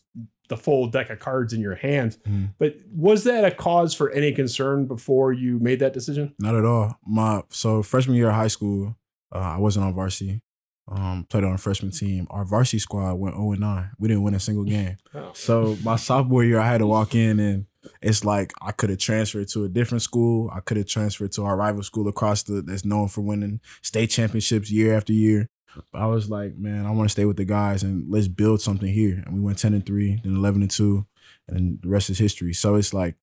the 0.53 0.57
full 0.59 0.87
deck 0.87 1.09
of 1.09 1.19
cards 1.19 1.55
in 1.55 1.61
your 1.63 1.75
hands. 1.75 2.19
Mm-hmm. 2.19 2.45
But 2.59 2.77
was 2.95 3.25
that 3.25 3.43
a 3.45 3.51
cause 3.51 3.95
for 3.95 4.11
any 4.11 4.33
concern 4.33 4.85
before 4.87 5.33
you 5.33 5.59
made 5.59 5.79
that 5.79 5.95
decision? 5.95 6.35
Not 6.39 6.55
at 6.55 6.67
all. 6.67 6.99
My 7.07 7.43
so 7.49 7.83
freshman 7.83 8.17
year 8.17 8.29
of 8.29 8.35
high 8.35 8.49
school, 8.49 8.97
uh, 9.35 9.39
I 9.39 9.59
wasn't 9.59 9.87
on 9.87 9.95
varsity. 9.95 10.43
Um, 10.89 11.27
played 11.31 11.45
on 11.45 11.55
a 11.55 11.59
freshman 11.59 11.91
team. 11.91 12.27
Our 12.29 12.45
varsity 12.45 12.81
squad 12.81 13.15
went 13.15 13.35
0 13.35 13.53
9. 13.53 13.91
We 13.99 14.09
didn't 14.09 14.25
win 14.25 14.35
a 14.35 14.41
single 14.41 14.65
game. 14.65 14.99
Oh. 15.15 15.31
So 15.35 15.77
my 15.83 15.97
sophomore 15.97 16.43
year, 16.43 16.59
I 16.59 16.67
had 16.67 16.79
to 16.79 16.87
walk 16.87 17.15
in 17.15 17.39
and 17.39 17.67
it's 18.01 18.25
like 18.25 18.53
I 18.63 18.73
could 18.73 18.89
have 18.89 18.99
transferred 18.99 19.49
to 19.49 19.65
a 19.65 19.69
different 19.69 20.01
school. 20.01 20.51
I 20.53 20.61
could 20.61 20.79
have 20.79 20.87
transferred 20.87 21.33
to 21.33 21.45
our 21.45 21.55
rival 21.55 21.83
school 21.83 22.09
across 22.09 22.43
the 22.43 22.63
that's 22.63 22.85
known 22.85 23.09
for 23.09 23.21
winning 23.21 23.61
state 23.83 24.09
championships 24.09 24.71
year 24.71 24.97
after 24.97 25.13
year. 25.13 25.49
But 25.93 26.01
I 26.01 26.07
was 26.07 26.31
like, 26.31 26.57
man, 26.57 26.87
I 26.87 26.91
want 26.91 27.09
to 27.09 27.13
stay 27.13 27.25
with 27.25 27.37
the 27.37 27.45
guys 27.45 27.83
and 27.83 28.11
let's 28.11 28.29
build 28.29 28.61
something 28.61 28.93
here. 28.93 29.23
And 29.25 29.35
we 29.35 29.41
went 29.41 29.59
10 29.59 29.75
and 29.75 29.85
3, 29.85 30.21
then 30.25 30.37
11 30.37 30.63
and 30.63 30.71
2, 30.71 31.07
and 31.49 31.79
the 31.83 31.89
rest 31.89 32.11
is 32.11 32.19
history. 32.19 32.53
So 32.53 32.75
it's 32.75 32.95
like 32.95 33.17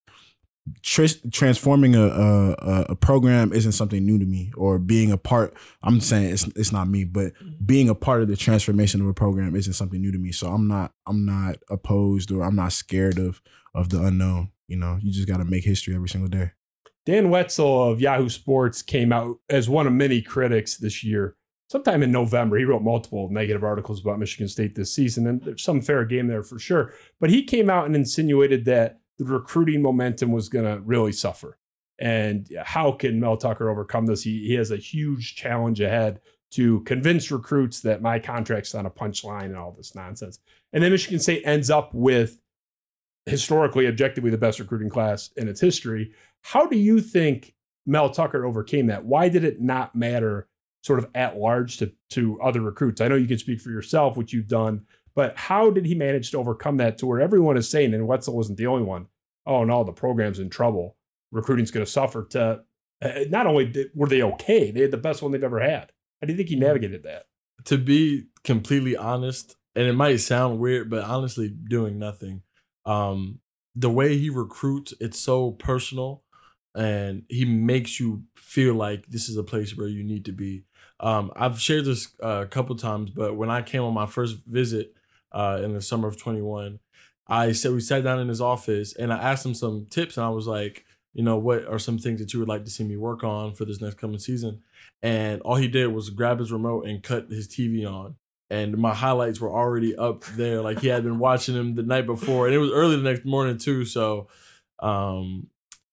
tr- 0.81 1.05
transforming 1.31 1.95
a, 1.95 2.07
a, 2.07 2.85
a 2.89 2.95
program 2.95 3.53
isn't 3.53 3.73
something 3.73 4.05
new 4.05 4.19
to 4.19 4.25
me, 4.25 4.51
or 4.55 4.79
being 4.79 5.11
a 5.11 5.17
part. 5.17 5.53
I'm 5.83 5.99
saying 6.01 6.31
it's 6.31 6.47
it's 6.55 6.71
not 6.71 6.87
me, 6.87 7.03
but 7.03 7.33
mm-hmm. 7.33 7.65
being 7.65 7.89
a 7.89 7.95
part 7.95 8.21
of 8.21 8.27
the 8.27 8.35
transformation 8.35 9.01
of 9.01 9.07
a 9.07 9.13
program 9.13 9.55
isn't 9.55 9.73
something 9.73 10.01
new 10.01 10.11
to 10.11 10.19
me. 10.19 10.31
So 10.31 10.47
I'm 10.47 10.67
not 10.67 10.93
I'm 11.05 11.25
not 11.25 11.57
opposed 11.69 12.31
or 12.31 12.43
I'm 12.43 12.55
not 12.55 12.73
scared 12.73 13.19
of 13.19 13.41
of 13.73 13.89
the 13.89 14.01
unknown. 14.03 14.51
You 14.67 14.77
know, 14.77 14.99
you 15.01 15.11
just 15.11 15.27
got 15.27 15.37
to 15.37 15.45
make 15.45 15.63
history 15.63 15.95
every 15.95 16.09
single 16.09 16.29
day. 16.29 16.51
Dan 17.05 17.29
Wetzel 17.29 17.91
of 17.91 18.01
Yahoo 18.01 18.29
Sports 18.29 18.81
came 18.81 19.11
out 19.11 19.39
as 19.49 19.67
one 19.67 19.87
of 19.87 19.93
many 19.93 20.21
critics 20.21 20.77
this 20.77 21.03
year. 21.03 21.35
Sometime 21.69 22.01
in 22.01 22.11
November, 22.11 22.57
he 22.57 22.65
wrote 22.65 22.81
multiple 22.81 23.29
negative 23.29 23.63
articles 23.63 24.01
about 24.01 24.17
Michigan 24.17 24.47
State 24.47 24.73
this 24.73 24.91
season, 24.91 25.27
and 25.27 25.39
there's 25.41 25.61
some 25.61 25.81
fair 25.81 26.03
game 26.03 26.27
there 26.27 26.41
for 26.41 26.57
sure. 26.57 26.93
But 27.19 27.29
he 27.29 27.43
came 27.43 27.69
out 27.69 27.85
and 27.85 27.95
insinuated 27.95 28.65
that 28.65 28.99
the 29.19 29.25
recruiting 29.25 29.83
momentum 29.83 30.31
was 30.31 30.49
going 30.49 30.65
to 30.65 30.81
really 30.81 31.11
suffer. 31.11 31.59
And 31.99 32.49
how 32.63 32.93
can 32.93 33.19
Mel 33.19 33.37
Tucker 33.37 33.69
overcome 33.69 34.07
this? 34.07 34.23
He, 34.23 34.47
he 34.47 34.55
has 34.55 34.71
a 34.71 34.77
huge 34.77 35.35
challenge 35.35 35.79
ahead 35.79 36.21
to 36.51 36.81
convince 36.81 37.29
recruits 37.29 37.81
that 37.81 38.01
my 38.01 38.17
contract's 38.17 38.73
on 38.73 38.87
a 38.87 38.89
punchline 38.89 39.45
and 39.45 39.57
all 39.57 39.71
this 39.71 39.93
nonsense. 39.93 40.39
And 40.73 40.83
then 40.83 40.91
Michigan 40.91 41.19
State 41.19 41.43
ends 41.45 41.69
up 41.69 41.93
with 41.93 42.39
historically, 43.27 43.85
objectively, 43.85 44.31
the 44.31 44.39
best 44.39 44.59
recruiting 44.59 44.89
class 44.89 45.29
in 45.37 45.47
its 45.47 45.61
history. 45.61 46.13
How 46.41 46.65
do 46.65 46.77
you 46.77 46.99
think 46.99 47.53
Mel 47.85 48.09
Tucker 48.09 48.43
overcame 48.43 48.87
that? 48.87 49.05
Why 49.05 49.29
did 49.29 49.43
it 49.43 49.61
not 49.61 49.95
matter 49.95 50.47
sort 50.81 50.99
of 50.99 51.07
at 51.13 51.37
large 51.37 51.77
to, 51.77 51.91
to 52.11 52.39
other 52.41 52.61
recruits? 52.61 53.01
I 53.01 53.07
know 53.07 53.15
you 53.15 53.27
can 53.27 53.37
speak 53.37 53.61
for 53.61 53.69
yourself, 53.69 54.17
which 54.17 54.33
you've 54.33 54.47
done, 54.47 54.85
but 55.15 55.37
how 55.37 55.69
did 55.69 55.85
he 55.85 55.95
manage 55.95 56.31
to 56.31 56.37
overcome 56.37 56.77
that 56.77 56.97
to 56.99 57.05
where 57.05 57.19
everyone 57.19 57.57
is 57.57 57.69
saying, 57.69 57.93
and 57.93 58.07
Wetzel 58.07 58.35
wasn't 58.35 58.57
the 58.57 58.67
only 58.67 58.83
one, 58.83 59.07
oh 59.45 59.63
no, 59.63 59.83
the 59.83 59.91
program's 59.91 60.39
in 60.39 60.49
trouble. 60.49 60.95
Recruiting's 61.31 61.71
going 61.71 61.85
to 61.85 61.91
suffer. 61.91 62.25
To 62.31 62.61
uh, 63.01 63.11
not 63.29 63.47
only 63.47 63.65
did, 63.65 63.89
were 63.93 64.07
they 64.07 64.21
okay, 64.21 64.71
they 64.71 64.81
had 64.81 64.91
the 64.91 64.97
best 64.97 65.21
one 65.21 65.31
they've 65.31 65.43
ever 65.43 65.59
had. 65.59 65.91
How 66.21 66.27
do 66.27 66.33
you 66.33 66.37
think 66.37 66.49
he 66.49 66.55
navigated 66.55 67.03
that? 67.03 67.25
To 67.65 67.77
be 67.77 68.27
completely 68.43 68.95
honest, 68.95 69.55
and 69.75 69.87
it 69.87 69.93
might 69.93 70.17
sound 70.17 70.59
weird, 70.59 70.89
but 70.89 71.03
honestly, 71.03 71.49
doing 71.49 71.99
nothing. 71.99 72.41
Um, 72.85 73.39
the 73.75 73.89
way 73.89 74.17
he 74.17 74.29
recruits, 74.29 74.93
it's 74.99 75.19
so 75.19 75.51
personal, 75.51 76.23
and 76.75 77.23
he 77.29 77.45
makes 77.45 77.99
you 77.99 78.23
feel 78.35 78.73
like 78.73 79.07
this 79.07 79.29
is 79.29 79.37
a 79.37 79.43
place 79.43 79.77
where 79.77 79.87
you 79.87 80.03
need 80.03 80.25
to 80.25 80.31
be. 80.31 80.63
Um, 80.99 81.31
I've 81.35 81.59
shared 81.59 81.85
this 81.85 82.09
uh, 82.21 82.43
a 82.43 82.47
couple 82.47 82.75
times, 82.75 83.09
but 83.09 83.35
when 83.35 83.49
I 83.49 83.61
came 83.61 83.83
on 83.83 83.93
my 83.93 84.05
first 84.05 84.37
visit, 84.45 84.95
uh, 85.31 85.61
in 85.63 85.73
the 85.73 85.81
summer 85.81 86.07
of 86.07 86.17
21. 86.17 86.79
I 87.27 87.51
said 87.51 87.73
we 87.73 87.81
sat 87.81 88.03
down 88.03 88.19
in 88.19 88.27
his 88.27 88.41
office 88.41 88.95
and 88.95 89.13
I 89.13 89.17
asked 89.17 89.45
him 89.45 89.53
some 89.53 89.85
tips 89.89 90.17
and 90.17 90.25
I 90.25 90.29
was 90.29 90.47
like, 90.47 90.85
you 91.13 91.23
know, 91.23 91.37
what 91.37 91.65
are 91.65 91.79
some 91.79 91.97
things 91.97 92.19
that 92.19 92.33
you 92.33 92.39
would 92.39 92.49
like 92.49 92.63
to 92.65 92.71
see 92.71 92.83
me 92.83 92.97
work 92.97 93.23
on 93.23 93.53
for 93.53 93.65
this 93.65 93.81
next 93.81 93.97
coming 93.97 94.19
season? 94.19 94.61
And 95.01 95.41
all 95.41 95.55
he 95.55 95.67
did 95.67 95.87
was 95.87 96.09
grab 96.09 96.39
his 96.39 96.51
remote 96.51 96.85
and 96.85 97.03
cut 97.03 97.29
his 97.29 97.47
TV 97.47 97.89
on. 97.89 98.15
And 98.49 98.77
my 98.77 98.95
highlights 98.95 99.39
were 99.39 99.51
already 99.51 99.95
up 99.95 100.23
there. 100.35 100.61
Like 100.61 100.79
he 100.79 100.87
had 100.87 101.03
been 101.03 101.19
watching 101.19 101.53
them 101.53 101.75
the 101.75 101.83
night 101.83 102.07
before. 102.07 102.47
And 102.47 102.55
it 102.55 102.59
was 102.59 102.71
early 102.71 102.95
the 102.95 103.03
next 103.03 103.25
morning 103.25 103.57
too. 103.59 103.85
So 103.85 104.27
um, 104.79 105.47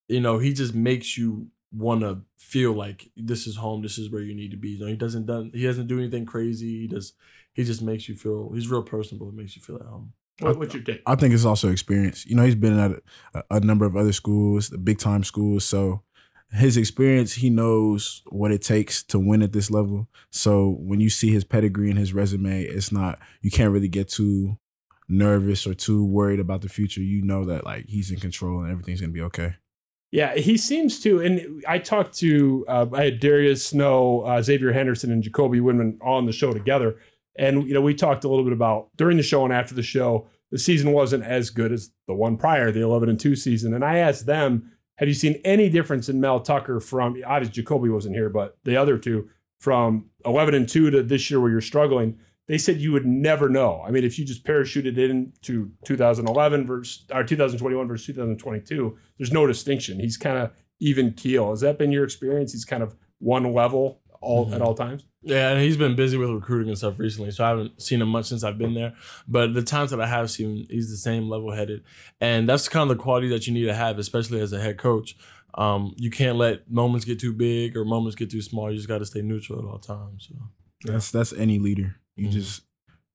you 0.08 0.20
know, 0.20 0.38
he 0.38 0.52
just 0.52 0.75
makes 0.75 1.18
you 1.18 1.48
want 1.73 2.00
to 2.00 2.23
feel 2.38 2.73
like 2.73 3.11
this 3.16 3.46
is 3.46 3.56
home. 3.56 3.82
This 3.82 3.99
is 3.99 4.11
where 4.11 4.23
you 4.23 4.35
need 4.35 4.50
to 4.50 4.56
be. 4.56 4.70
You 4.70 4.80
know, 4.80 4.87
he 4.87 4.96
doesn't 4.96 5.26
done 5.26 5.50
he 5.54 5.64
doesn't 5.64 5.87
do 5.87 5.99
anything 5.99 6.26
crazy. 6.26 6.80
He 6.80 6.87
does 6.87 7.12
he 7.52 7.64
just 7.64 7.82
makes 7.82 8.08
you 8.08 8.14
feel 8.14 8.52
he's 8.54 8.68
real 8.68 8.82
personable. 8.82 9.28
It 9.28 9.35
makes 9.35 9.56
you 9.56 9.62
feel 9.62 9.76
at 9.76 9.87
home. 9.87 10.12
What, 10.40 10.58
what's 10.58 10.75
your 10.75 10.82
take? 10.82 11.02
I 11.06 11.14
think 11.14 11.32
it's 11.32 11.46
also 11.46 11.70
experience. 11.70 12.26
You 12.26 12.37
know, 12.37 12.44
he's 12.44 12.54
been 12.54 12.78
at 12.78 12.92
a, 13.35 13.44
a 13.52 13.61
number 13.61 13.87
of 13.87 13.96
other 13.96 14.12
schools, 14.12 14.68
the 14.68 14.78
big 14.78 14.99
time 14.99 15.25
schools. 15.25 15.64
So 15.64 16.02
his 16.52 16.76
experience, 16.76 17.35
he 17.35 17.50
knows 17.50 18.23
what 18.26 18.52
it 18.52 18.62
takes 18.62 19.02
to 19.04 19.18
win 19.18 19.42
at 19.42 19.52
this 19.52 19.70
level. 19.70 20.08
So 20.30 20.76
when 20.78 21.00
you 21.00 21.11
see 21.11 21.32
his 21.32 21.44
pedigree 21.44 21.90
and 21.90 21.99
his 21.99 22.12
resume, 22.12 22.62
it's 22.62 22.92
not 22.92 23.18
you 23.40 23.50
can't 23.50 23.73
really 23.73 23.88
get 23.88 24.08
too 24.08 24.58
nervous 25.08 25.66
or 25.66 25.75
too 25.75 26.04
worried 26.04 26.40
about 26.40 26.61
the 26.61 26.68
future. 26.68 27.00
You 27.00 27.23
know 27.23 27.44
that 27.46 27.64
like 27.64 27.87
he's 27.88 28.11
in 28.11 28.20
control 28.20 28.61
and 28.61 28.70
everything's 28.70 29.00
gonna 29.00 29.12
be 29.12 29.23
okay. 29.23 29.56
Yeah, 30.12 30.34
he 30.36 30.56
seems 30.56 31.00
to. 31.00 31.20
And 31.20 31.64
I 31.68 31.78
talked 31.78 32.16
to 32.18 32.64
uh, 32.68 32.86
I 32.92 33.04
had 33.04 33.20
Darius 33.20 33.66
Snow, 33.66 34.20
uh, 34.22 34.40
Xavier 34.42 34.72
Henderson, 34.72 35.10
and 35.10 35.22
Jacoby 35.22 35.60
Windmon 35.60 35.98
on 36.00 36.26
the 36.26 36.32
show 36.32 36.52
together. 36.52 36.96
And 37.38 37.66
you 37.66 37.75
know, 37.75 37.80
we 37.80 37.94
talked 37.94 38.25
a 38.25 38.28
little 38.28 38.44
bit 38.44 38.52
about 38.52 38.88
during 38.96 39.16
the 39.16 39.22
show 39.22 39.44
and 39.44 39.52
after 39.52 39.75
the 39.75 39.82
show, 39.82 40.26
the 40.50 40.58
season 40.58 40.92
wasn't 40.92 41.25
as 41.25 41.50
good 41.50 41.72
as 41.72 41.90
the 42.06 42.14
one 42.14 42.36
prior, 42.36 42.70
the 42.70 42.80
11 42.80 43.08
and 43.08 43.20
2 43.20 43.36
season. 43.36 43.75
And 43.75 43.84
I 43.84 43.98
asked 43.98 44.26
them, 44.26 44.70
have 44.96 45.08
you 45.08 45.14
seen 45.14 45.40
any 45.44 45.68
difference 45.68 46.08
in 46.08 46.20
Mel 46.20 46.40
Tucker 46.40 46.80
from 46.80 47.20
obviously 47.26 47.62
Jacoby 47.62 47.88
wasn't 47.88 48.14
here, 48.14 48.30
but 48.30 48.56
the 48.64 48.76
other 48.76 48.96
two 48.96 49.28
from 49.60 50.06
11 50.25 50.54
and 50.54 50.68
2 50.68 50.90
to 50.90 51.02
this 51.02 51.30
year 51.30 51.40
where 51.40 51.50
you're 51.50 51.60
struggling? 51.60 52.18
They 52.48 52.58
said 52.58 52.80
you 52.80 52.92
would 52.92 53.06
never 53.06 53.48
know. 53.48 53.82
I 53.86 53.90
mean, 53.90 54.04
if 54.04 54.18
you 54.18 54.24
just 54.24 54.44
parachuted 54.44 54.98
into 54.98 55.72
2011 55.84 56.66
versus 56.66 57.04
or 57.12 57.24
2021 57.24 57.88
versus 57.88 58.06
2022, 58.06 58.96
there's 59.18 59.32
no 59.32 59.46
distinction. 59.46 59.98
He's 59.98 60.16
kind 60.16 60.38
of 60.38 60.52
even 60.78 61.12
keel. 61.12 61.50
Has 61.50 61.60
that 61.62 61.78
been 61.78 61.90
your 61.90 62.04
experience? 62.04 62.52
He's 62.52 62.64
kind 62.64 62.82
of 62.82 62.94
one 63.18 63.52
level 63.52 64.00
all 64.20 64.46
mm-hmm. 64.46 64.54
at 64.54 64.62
all 64.62 64.74
times. 64.74 65.04
Yeah, 65.22 65.50
and 65.50 65.60
he's 65.60 65.76
been 65.76 65.96
busy 65.96 66.16
with 66.16 66.30
recruiting 66.30 66.68
and 66.68 66.78
stuff 66.78 67.00
recently, 67.00 67.32
so 67.32 67.44
I 67.44 67.48
haven't 67.48 67.82
seen 67.82 68.00
him 68.00 68.08
much 68.08 68.26
since 68.26 68.44
I've 68.44 68.58
been 68.58 68.74
there. 68.74 68.94
But 69.26 69.54
the 69.54 69.62
times 69.62 69.90
that 69.90 70.00
I 70.00 70.06
have 70.06 70.30
seen 70.30 70.66
he's 70.70 70.88
the 70.88 70.96
same 70.96 71.28
level 71.28 71.50
headed, 71.50 71.82
and 72.20 72.48
that's 72.48 72.68
kind 72.68 72.88
of 72.88 72.96
the 72.96 73.02
quality 73.02 73.28
that 73.30 73.46
you 73.46 73.52
need 73.52 73.64
to 73.64 73.74
have, 73.74 73.98
especially 73.98 74.40
as 74.40 74.52
a 74.52 74.60
head 74.60 74.78
coach. 74.78 75.16
Um, 75.54 75.94
you 75.96 76.10
can't 76.10 76.36
let 76.36 76.70
moments 76.70 77.04
get 77.04 77.18
too 77.18 77.32
big 77.32 77.76
or 77.76 77.84
moments 77.84 78.14
get 78.14 78.30
too 78.30 78.42
small. 78.42 78.70
You 78.70 78.76
just 78.76 78.88
got 78.88 78.98
to 78.98 79.06
stay 79.06 79.22
neutral 79.22 79.58
at 79.58 79.64
all 79.64 79.78
times. 79.78 80.28
So. 80.28 80.92
That's 80.92 81.10
that's 81.10 81.32
any 81.32 81.58
leader. 81.58 81.96
You 82.16 82.28
mm-hmm. 82.28 82.38
just 82.38 82.62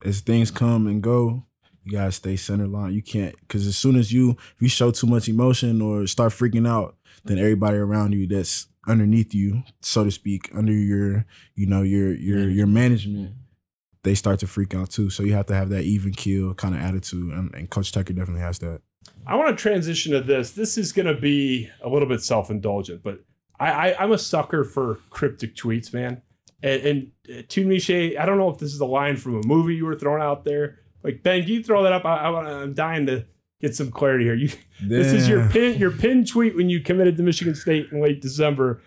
as 0.06 0.22
things 0.22 0.52
come 0.52 0.88
and 0.88 1.02
go, 1.02 1.46
you 1.84 1.92
gotta 1.92 2.12
stay 2.12 2.36
center 2.36 2.68
line. 2.68 2.94
You 2.94 3.02
can't 3.02 3.36
because 3.42 3.68
as 3.68 3.76
soon 3.76 3.96
as 3.96 4.14
you 4.14 4.32
if 4.32 4.62
you 4.62 4.70
show 4.70 4.92
too 4.92 5.08
much 5.08 5.28
emotion 5.28 5.82
or 5.82 6.08
start 6.08 6.32
freaking 6.32 6.68
out, 6.68 6.96
then 7.26 7.38
everybody 7.38 7.78
around 7.78 8.14
you 8.14 8.28
that's 8.28 8.68
underneath 8.88 9.34
you, 9.34 9.64
so 9.82 10.04
to 10.04 10.12
speak, 10.12 10.50
under 10.56 10.72
your, 10.72 11.26
you 11.56 11.68
know, 11.68 11.82
your 11.82 12.14
your 12.14 12.50
your 12.50 12.68
management, 12.68 13.34
they 14.04 14.16
start 14.16 14.40
to 14.40 14.48
freak 14.48 14.74
out 14.74 14.90
too. 14.90 15.10
So 15.10 15.24
you 15.24 15.34
have 15.34 15.46
to 15.48 15.56
have 15.56 15.70
that 15.70 15.84
even 15.84 16.14
keel 16.14 16.54
kind 16.54 16.76
of 16.76 16.82
attitude, 16.82 17.34
and, 17.34 17.54
and 17.54 17.70
Coach 17.70 17.92
Tucker 17.92 18.14
definitely 18.14 18.42
has 18.42 18.60
that. 18.60 18.82
I 19.26 19.36
want 19.36 19.56
to 19.56 19.62
transition 19.62 20.12
to 20.14 20.22
this. 20.22 20.52
This 20.52 20.78
is 20.78 20.92
going 20.92 21.08
to 21.08 21.20
be 21.20 21.70
a 21.84 21.90
little 21.90 22.08
bit 22.08 22.22
self 22.22 22.50
indulgent, 22.50 23.04
but 23.04 23.20
I, 23.60 23.94
I 23.94 24.04
am 24.04 24.12
a 24.12 24.18
sucker 24.18 24.64
for 24.64 25.00
cryptic 25.10 25.56
tweets, 25.56 25.94
man. 25.94 26.22
And, 26.64 26.82
and 26.82 27.12
uh, 27.30 27.42
Tunmise, 27.44 28.18
I 28.20 28.26
don't 28.26 28.38
know 28.38 28.50
if 28.50 28.58
this 28.60 28.74
is 28.74 28.80
a 28.80 28.86
line 28.86 29.18
from 29.18 29.36
a 29.38 29.48
movie 29.48 29.76
you 29.76 29.86
were 29.86 29.96
throwing 29.96 30.22
out 30.22 30.46
there, 30.46 30.80
Like 31.04 31.24
Ben, 31.24 31.42
can 31.42 31.50
you 31.52 31.64
throw 31.64 31.84
that 31.84 31.94
up? 31.94 32.06
I, 32.06 32.18
I, 32.18 32.62
I'm 32.62 32.74
dying 32.74 33.06
to 33.08 33.26
get 33.62 33.76
some 33.76 33.92
clarity 33.92 34.26
here. 34.26 34.36
You, 34.36 34.50
this 34.84 35.14
is 35.14 35.28
your 35.28 35.48
pin 35.50 35.78
your 35.78 35.92
pin 35.92 36.26
tweet 36.26 36.56
when 36.56 36.70
you 36.70 36.82
committed 36.82 37.18
to 37.18 37.24
Michigan 37.24 37.56
State 37.56 37.92
in 37.92 38.02
late 38.02 38.22
December. 38.22 38.82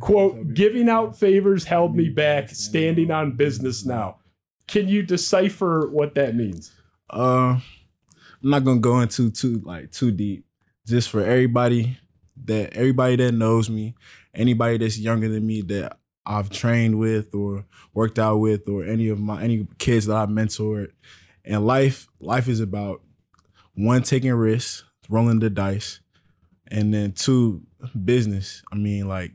Quote: 0.00 0.54
Giving 0.54 0.88
out 0.88 1.16
favors 1.16 1.64
held 1.64 1.94
me 1.94 2.08
back. 2.08 2.48
Standing 2.50 3.10
on 3.10 3.36
business 3.36 3.84
now. 3.84 4.18
Can 4.66 4.88
you 4.88 5.02
decipher 5.02 5.88
what 5.88 6.16
that 6.16 6.34
means? 6.34 6.72
Uh, 7.08 7.60
I'm 8.42 8.50
not 8.50 8.64
gonna 8.64 8.80
go 8.80 9.00
into 9.00 9.30
too 9.30 9.62
like 9.64 9.92
too 9.92 10.10
deep. 10.10 10.44
Just 10.86 11.08
for 11.10 11.22
everybody 11.22 11.98
that 12.44 12.74
everybody 12.74 13.16
that 13.16 13.32
knows 13.32 13.70
me, 13.70 13.94
anybody 14.34 14.78
that's 14.78 14.98
younger 14.98 15.28
than 15.28 15.46
me 15.46 15.62
that 15.62 15.98
I've 16.26 16.50
trained 16.50 16.98
with 16.98 17.34
or 17.34 17.64
worked 17.94 18.18
out 18.18 18.38
with, 18.38 18.68
or 18.68 18.84
any 18.84 19.08
of 19.08 19.20
my 19.20 19.42
any 19.42 19.66
kids 19.78 20.06
that 20.06 20.16
I've 20.16 20.28
mentored. 20.28 20.90
And 21.44 21.66
life, 21.66 22.08
life 22.20 22.48
is 22.48 22.60
about 22.60 23.02
one 23.74 24.02
taking 24.02 24.32
risks, 24.32 24.84
rolling 25.08 25.38
the 25.38 25.50
dice, 25.50 26.00
and 26.68 26.92
then 26.92 27.12
two 27.12 27.62
business. 28.04 28.62
I 28.72 28.76
mean, 28.76 29.06
like 29.06 29.32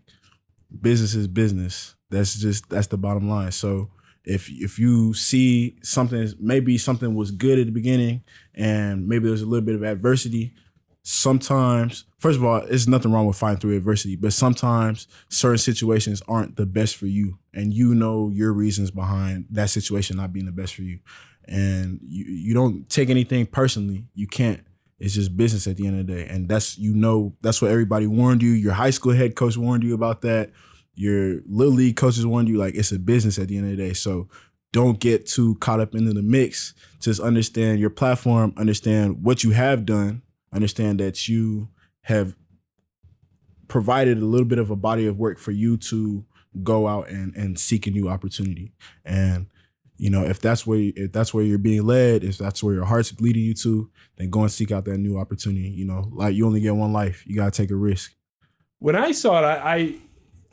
business 0.81 1.15
is 1.15 1.27
business. 1.27 1.95
That's 2.09 2.35
just 2.35 2.69
that's 2.69 2.87
the 2.87 2.97
bottom 2.97 3.29
line. 3.29 3.51
So 3.51 3.91
if 4.23 4.49
if 4.49 4.77
you 4.77 5.13
see 5.13 5.77
something 5.81 6.27
maybe 6.39 6.77
something 6.77 7.15
was 7.15 7.31
good 7.31 7.57
at 7.57 7.65
the 7.65 7.71
beginning 7.71 8.23
and 8.53 9.07
maybe 9.07 9.27
there's 9.27 9.41
a 9.41 9.47
little 9.47 9.65
bit 9.65 9.75
of 9.75 9.83
adversity 9.83 10.53
sometimes 11.03 12.05
first 12.19 12.37
of 12.37 12.43
all 12.43 12.61
there's 12.61 12.87
nothing 12.87 13.11
wrong 13.11 13.25
with 13.25 13.35
fighting 13.35 13.59
through 13.59 13.75
adversity 13.75 14.15
but 14.15 14.31
sometimes 14.31 15.07
certain 15.29 15.57
situations 15.57 16.21
aren't 16.27 16.57
the 16.57 16.65
best 16.65 16.95
for 16.95 17.07
you 17.07 17.39
and 17.53 17.73
you 17.73 17.93
know 17.93 18.29
your 18.29 18.53
reasons 18.53 18.91
behind 18.91 19.45
that 19.49 19.69
situation 19.69 20.17
not 20.17 20.33
being 20.33 20.45
the 20.45 20.51
best 20.51 20.75
for 20.75 20.83
you. 20.83 20.99
And 21.47 21.99
you, 22.03 22.25
you 22.25 22.53
don't 22.53 22.87
take 22.89 23.09
anything 23.09 23.45
personally. 23.45 24.05
You 24.13 24.27
can't. 24.27 24.61
It's 24.99 25.15
just 25.15 25.35
business 25.35 25.67
at 25.67 25.77
the 25.77 25.87
end 25.87 25.99
of 25.99 26.07
the 26.07 26.13
day 26.13 26.27
and 26.27 26.47
that's 26.47 26.77
you 26.77 26.93
know 26.93 27.35
that's 27.41 27.61
what 27.61 27.71
everybody 27.71 28.05
warned 28.07 28.43
you. 28.43 28.51
Your 28.51 28.73
high 28.73 28.91
school 28.91 29.13
head 29.13 29.35
coach 29.35 29.57
warned 29.57 29.83
you 29.83 29.93
about 29.95 30.21
that. 30.21 30.51
Your 30.93 31.39
little 31.47 31.73
league 31.73 31.95
coaches 31.95 32.25
warned 32.25 32.47
you 32.47 32.57
like 32.57 32.75
it's 32.75 32.91
a 32.91 32.99
business 32.99 33.39
at 33.39 33.47
the 33.47 33.57
end 33.57 33.71
of 33.71 33.77
the 33.77 33.83
day. 33.83 33.93
So 33.93 34.29
don't 34.71 34.99
get 34.99 35.25
too 35.25 35.55
caught 35.55 35.79
up 35.79 35.95
into 35.95 36.13
the 36.13 36.21
mix. 36.21 36.73
Just 36.99 37.19
understand 37.19 37.79
your 37.79 37.89
platform 37.89 38.53
understand 38.55 39.23
what 39.23 39.43
you 39.43 39.51
have 39.51 39.85
done 39.85 40.21
understand 40.53 40.99
that 40.99 41.27
you 41.27 41.69
have 42.01 42.35
provided 43.67 44.17
a 44.17 44.25
little 44.25 44.45
bit 44.45 44.59
of 44.59 44.69
a 44.69 44.75
body 44.75 45.07
of 45.07 45.17
work 45.17 45.39
for 45.39 45.51
you 45.51 45.77
to 45.77 46.25
go 46.63 46.87
out 46.87 47.09
and 47.09 47.33
and 47.35 47.57
seek 47.57 47.87
a 47.87 47.91
new 47.91 48.09
opportunity 48.09 48.73
and 49.05 49.47
you 49.95 50.09
know 50.09 50.23
if 50.23 50.41
that's 50.41 50.67
where 50.67 50.91
if 50.97 51.13
that's 51.13 51.33
where 51.33 51.45
you're 51.45 51.57
being 51.57 51.83
led 51.83 52.25
if 52.25 52.37
that's 52.37 52.61
where 52.61 52.73
your 52.73 52.83
heart's 52.83 53.17
leading 53.21 53.43
you 53.43 53.53
to 53.53 53.89
then 54.17 54.29
go 54.29 54.41
and 54.41 54.51
seek 54.51 54.69
out 54.71 54.83
that 54.83 54.97
new 54.97 55.17
opportunity 55.17 55.69
you 55.69 55.85
know 55.85 56.09
like 56.11 56.35
you 56.35 56.45
only 56.45 56.59
get 56.59 56.75
one 56.75 56.91
life 56.91 57.23
you 57.25 57.35
got 57.35 57.53
to 57.53 57.61
take 57.61 57.71
a 57.71 57.75
risk 57.75 58.13
When 58.79 58.95
I 58.95 59.11
saw 59.13 59.39
it, 59.39 59.45
I, 59.45 59.75
I 59.75 59.95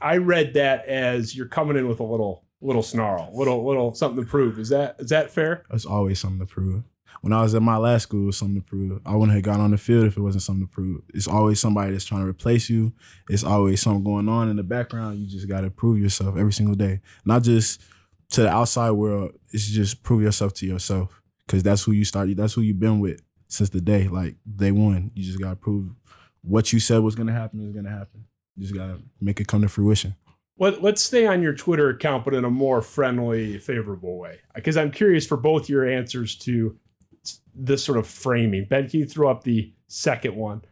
I 0.01 0.17
read 0.19 0.55
that 0.55 0.87
as 0.87 1.35
you're 1.35 1.49
coming 1.49 1.77
in 1.77 1.89
with 1.89 1.99
a 2.01 2.05
little 2.05 2.45
little 2.61 2.83
snarl, 2.83 3.31
little 3.35 3.67
little 3.67 3.95
something 3.95 4.23
to 4.23 4.31
prove. 4.31 4.59
Is 4.59 4.69
that 4.69 4.97
is 4.99 5.09
that 5.11 5.31
fair? 5.31 5.65
There's 5.71 5.87
always 5.87 6.21
something 6.21 6.41
to 6.41 6.47
prove. 6.47 6.85
When 7.21 7.33
I 7.33 7.43
was 7.43 7.55
at 7.55 7.63
my 7.63 7.77
last 7.77 8.05
school, 8.05 8.25
it 8.25 8.27
was 8.27 8.37
something 8.37 8.61
to 8.61 8.67
prove. 8.67 9.01
I 9.05 9.15
wouldn't 9.15 9.35
have 9.35 9.43
gone 9.43 9.61
on 9.61 9.73
the 9.73 9.79
field 9.79 10.07
if 10.07 10.17
it 10.17 10.21
wasn't 10.21 10.43
something 10.43 10.67
to 10.67 10.73
prove. 10.73 11.03
It's 11.13 11.27
always 11.27 11.59
somebody 11.59 11.93
that's 11.93 12.05
trying 12.05 12.23
to 12.23 12.29
replace 12.29 12.71
you. 12.71 12.93
It's 13.29 13.45
always 13.45 13.83
something 13.83 14.05
going 14.05 14.29
on 14.29 14.49
in 14.49 14.57
the 14.57 14.63
background. 14.63 15.19
You 15.19 15.27
just 15.27 15.49
got 15.49 15.63
to 15.63 15.71
prove 15.71 15.99
yourself 15.99 16.37
every 16.37 16.53
single 16.53 16.77
day. 16.77 17.01
Not 17.25 17.43
just 17.43 17.81
to 18.31 18.43
the 18.43 18.49
outside 18.49 18.93
world. 18.93 19.33
It's 19.53 19.67
just 19.67 20.03
prove 20.03 20.23
yourself 20.23 20.55
to 20.55 20.67
yourself 20.67 21.21
because 21.47 21.63
that's 21.63 21.83
who 21.83 21.93
you 21.93 22.05
start. 22.05 22.35
That's 22.37 22.55
who 22.55 22.61
you've 22.61 22.81
been 22.81 23.01
with 23.01 23.21
since 23.49 23.71
the 23.71 23.81
day, 23.81 24.09
like 24.09 24.37
day 24.57 24.71
one. 24.71 25.11
You 25.15 25.25
just 25.25 25.41
got 25.41 25.51
to 25.51 25.57
prove 25.57 25.91
what 26.43 26.73
you 26.73 26.81
said 26.81 27.01
was 27.01 27.15
going 27.15 27.27
to 27.27 27.33
happen 27.33 27.61
is 27.61 27.73
going 27.73 27.85
to 27.85 27.91
happen. 27.91 28.25
You 28.57 28.63
just 28.63 28.75
got 28.75 28.87
to 28.87 28.99
make 29.21 29.41
it 29.41 29.49
come 29.49 29.63
to 29.63 29.69
fruition. 29.69 30.15
Let, 30.59 30.83
let's 30.83 31.03
stay 31.03 31.27
on 31.27 31.41
your 31.41 31.55
Twitter 31.55 31.89
account, 31.89 32.25
but 32.25 32.35
in 32.35 32.45
a 32.45 32.51
more 32.51 32.83
friendly, 32.83 33.59
favorable 33.59 34.19
way. 34.19 34.41
Because 34.55 34.77
I'm 34.77 34.91
curious 34.91 35.25
for 35.27 35.37
both 35.37 35.69
your 35.69 35.89
answers 35.89 36.35
to 36.39 36.77
this 37.55 37.83
sort 37.85 37.99
of 37.99 38.07
framing. 38.07 38.67
Ben, 38.69 38.89
can 38.89 39.01
you 39.01 39.07
throw 39.07 39.31
up 39.31 39.45
the 39.45 39.73
second 39.89 40.37
one? 40.37 40.63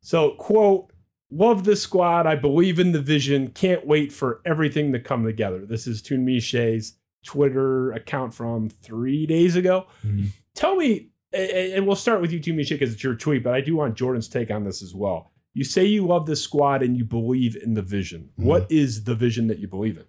So, 0.00 0.32
quote, 0.32 0.92
love 1.30 1.64
the 1.64 1.76
squad. 1.76 2.26
I 2.26 2.36
believe 2.36 2.78
in 2.78 2.92
the 2.92 3.00
vision. 3.00 3.48
Can't 3.48 3.86
wait 3.86 4.12
for 4.12 4.40
everything 4.44 4.92
to 4.92 5.00
come 5.00 5.24
together. 5.24 5.64
This 5.66 5.86
is 5.86 6.02
Tunmise's 6.02 6.94
Twitter 7.24 7.92
account 7.92 8.32
from 8.34 8.68
three 8.70 9.26
days 9.26 9.56
ago. 9.56 9.86
Mhm. 10.06 10.26
Tell 10.54 10.76
me, 10.76 11.08
and 11.32 11.86
we'll 11.86 11.96
start 11.96 12.20
with 12.20 12.32
you, 12.32 12.38
Tunmiche, 12.40 12.70
because 12.70 12.92
it's 12.94 13.02
your 13.02 13.14
tweet, 13.16 13.42
but 13.42 13.52
I 13.54 13.60
do 13.60 13.76
want 13.76 13.96
Jordan's 13.96 14.28
take 14.28 14.50
on 14.50 14.64
this 14.64 14.82
as 14.82 14.94
well. 14.94 15.32
You 15.52 15.64
say 15.64 15.84
you 15.84 16.06
love 16.06 16.26
the 16.26 16.36
squad 16.36 16.82
and 16.82 16.96
you 16.96 17.04
believe 17.04 17.56
in 17.56 17.74
the 17.74 17.82
vision. 17.82 18.30
Mhm. 18.38 18.44
What 18.44 18.70
is 18.70 19.04
the 19.04 19.14
vision 19.14 19.46
that 19.48 19.58
you 19.58 19.66
believe 19.66 19.96
in? 19.96 20.04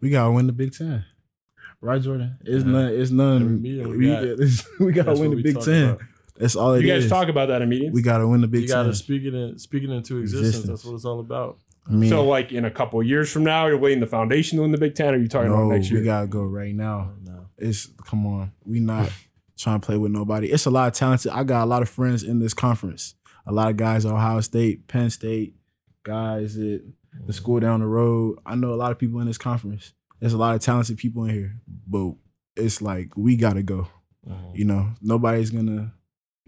We 0.00 0.10
gotta 0.10 0.32
win 0.32 0.46
the 0.46 0.52
Big 0.52 0.72
Ten, 0.72 1.04
right, 1.80 2.00
Jordan? 2.00 2.38
It's 2.44 2.64
Yeah. 2.64 2.70
none. 2.70 2.92
It's 2.92 3.10
none. 3.10 3.62
We, 3.62 3.82
we 3.84 3.96
we, 3.96 4.06
got. 4.08 4.38
we 4.80 4.92
gotta 4.92 5.14
win 5.14 5.30
the 5.30 5.42
Big 5.42 5.60
Ten. 5.60 5.90
about. 5.90 6.02
That's 6.36 6.54
all 6.54 6.74
it 6.74 6.82
You 6.84 6.88
guys 6.92 7.04
is. 7.04 7.10
talk 7.10 7.28
about 7.28 7.48
that 7.48 7.62
in 7.62 7.68
meetings? 7.68 7.92
We 7.92 8.02
gotta 8.02 8.26
win 8.26 8.40
the 8.40 8.46
Big 8.48 8.62
You 8.62 8.68
got 8.68 8.82
Ten. 8.84 8.92
to 8.92 8.96
speak 8.96 9.24
it 9.24 9.34
in, 9.34 9.58
speak 9.58 9.82
it 9.82 9.90
into 9.90 10.18
existence. 10.18 10.48
Existence. 10.48 10.68
That's 10.68 10.84
what 10.84 10.94
it's 10.94 11.04
all 11.04 11.20
about. 11.20 11.58
I 11.88 11.92
mean, 11.92 12.10
so, 12.10 12.24
like 12.24 12.52
in 12.52 12.64
a 12.66 12.70
couple 12.70 13.00
of 13.00 13.06
years 13.06 13.32
from 13.32 13.44
now, 13.44 13.66
you're 13.66 13.80
laying 13.80 14.00
the 14.00 14.06
foundation 14.06 14.56
to 14.58 14.62
win 14.62 14.72
the 14.72 14.78
Big 14.78 14.94
Ten, 14.94 15.14
or 15.14 15.16
are 15.16 15.20
you 15.20 15.26
talking 15.28 15.50
no, 15.50 15.54
about 15.54 15.74
next 15.74 15.90
year? 15.90 16.00
we 16.00 16.04
gotta 16.04 16.26
go 16.26 16.42
right 16.44 16.74
now. 16.74 17.12
No. 17.24 17.46
It's 17.56 17.88
come 18.06 18.26
on. 18.26 18.52
We 18.64 18.78
not 18.80 19.10
trying 19.56 19.80
to 19.80 19.86
play 19.86 19.96
with 19.96 20.12
nobody. 20.12 20.48
It's 20.52 20.66
a 20.66 20.70
lot 20.70 20.86
of 20.88 20.92
talented. 20.94 21.32
I 21.32 21.42
got 21.44 21.64
a 21.64 21.66
lot 21.66 21.82
of 21.82 21.88
friends 21.88 22.22
in 22.22 22.38
this 22.38 22.54
conference. 22.54 23.14
A 23.46 23.52
lot 23.52 23.70
of 23.70 23.76
guys 23.76 24.04
at 24.04 24.12
Ohio 24.12 24.40
State, 24.42 24.86
Penn 24.86 25.08
State, 25.10 25.54
guys 26.02 26.56
at 26.58 26.82
the 27.26 27.32
school 27.32 27.58
down 27.58 27.80
the 27.80 27.86
road. 27.86 28.38
I 28.46 28.54
know 28.54 28.72
a 28.74 28.76
lot 28.76 28.92
of 28.92 28.98
people 28.98 29.20
in 29.20 29.26
this 29.26 29.38
conference. 29.38 29.94
There's 30.20 30.32
a 30.32 30.38
lot 30.38 30.54
of 30.54 30.60
talented 30.60 30.96
people 30.98 31.24
in 31.24 31.34
here, 31.34 31.60
but 31.86 32.14
it's 32.56 32.82
like 32.82 33.16
we 33.16 33.36
gotta 33.36 33.62
go. 33.62 33.88
Mhm. 34.28 34.56
You 34.56 34.64
know, 34.64 34.90
nobody's 35.00 35.50
gonna 35.50 35.92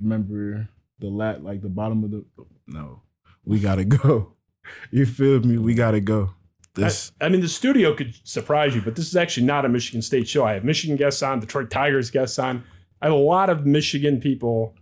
remember 0.00 0.68
the 0.98 1.08
lat 1.08 1.42
like 1.44 1.62
the 1.62 1.68
bottom 1.68 2.04
of 2.04 2.10
the. 2.10 2.24
No, 2.66 3.02
we 3.44 3.60
gotta 3.60 3.84
go. 3.84 4.34
You 4.92 5.04
feel 5.06 5.40
me? 5.40 5.58
We 5.58 5.74
gotta 5.74 6.00
go. 6.00 6.30
This 6.74 7.10
I, 7.20 7.26
I 7.26 7.28
mean, 7.30 7.40
the 7.40 7.48
studio 7.48 7.92
could 7.94 8.14
surprise 8.22 8.72
you, 8.74 8.82
but 8.82 8.94
this 8.94 9.08
is 9.08 9.16
actually 9.16 9.46
not 9.46 9.64
a 9.64 9.68
Michigan 9.68 10.00
State 10.02 10.28
show. 10.28 10.44
I 10.44 10.52
have 10.52 10.64
Michigan 10.64 10.96
guests 10.96 11.22
on, 11.22 11.40
Detroit 11.40 11.70
Tigers 11.70 12.10
guests 12.10 12.38
on. 12.38 12.62
I 13.02 13.06
have 13.06 13.14
a 13.14 13.18
lot 13.18 13.50
of 13.50 13.66
Michigan 13.66 14.20
people 14.20 14.76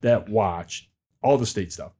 that 0.00 0.30
watch 0.30 0.88
all 1.22 1.36
the 1.36 1.44
state 1.44 1.72
stuff. 1.72 1.92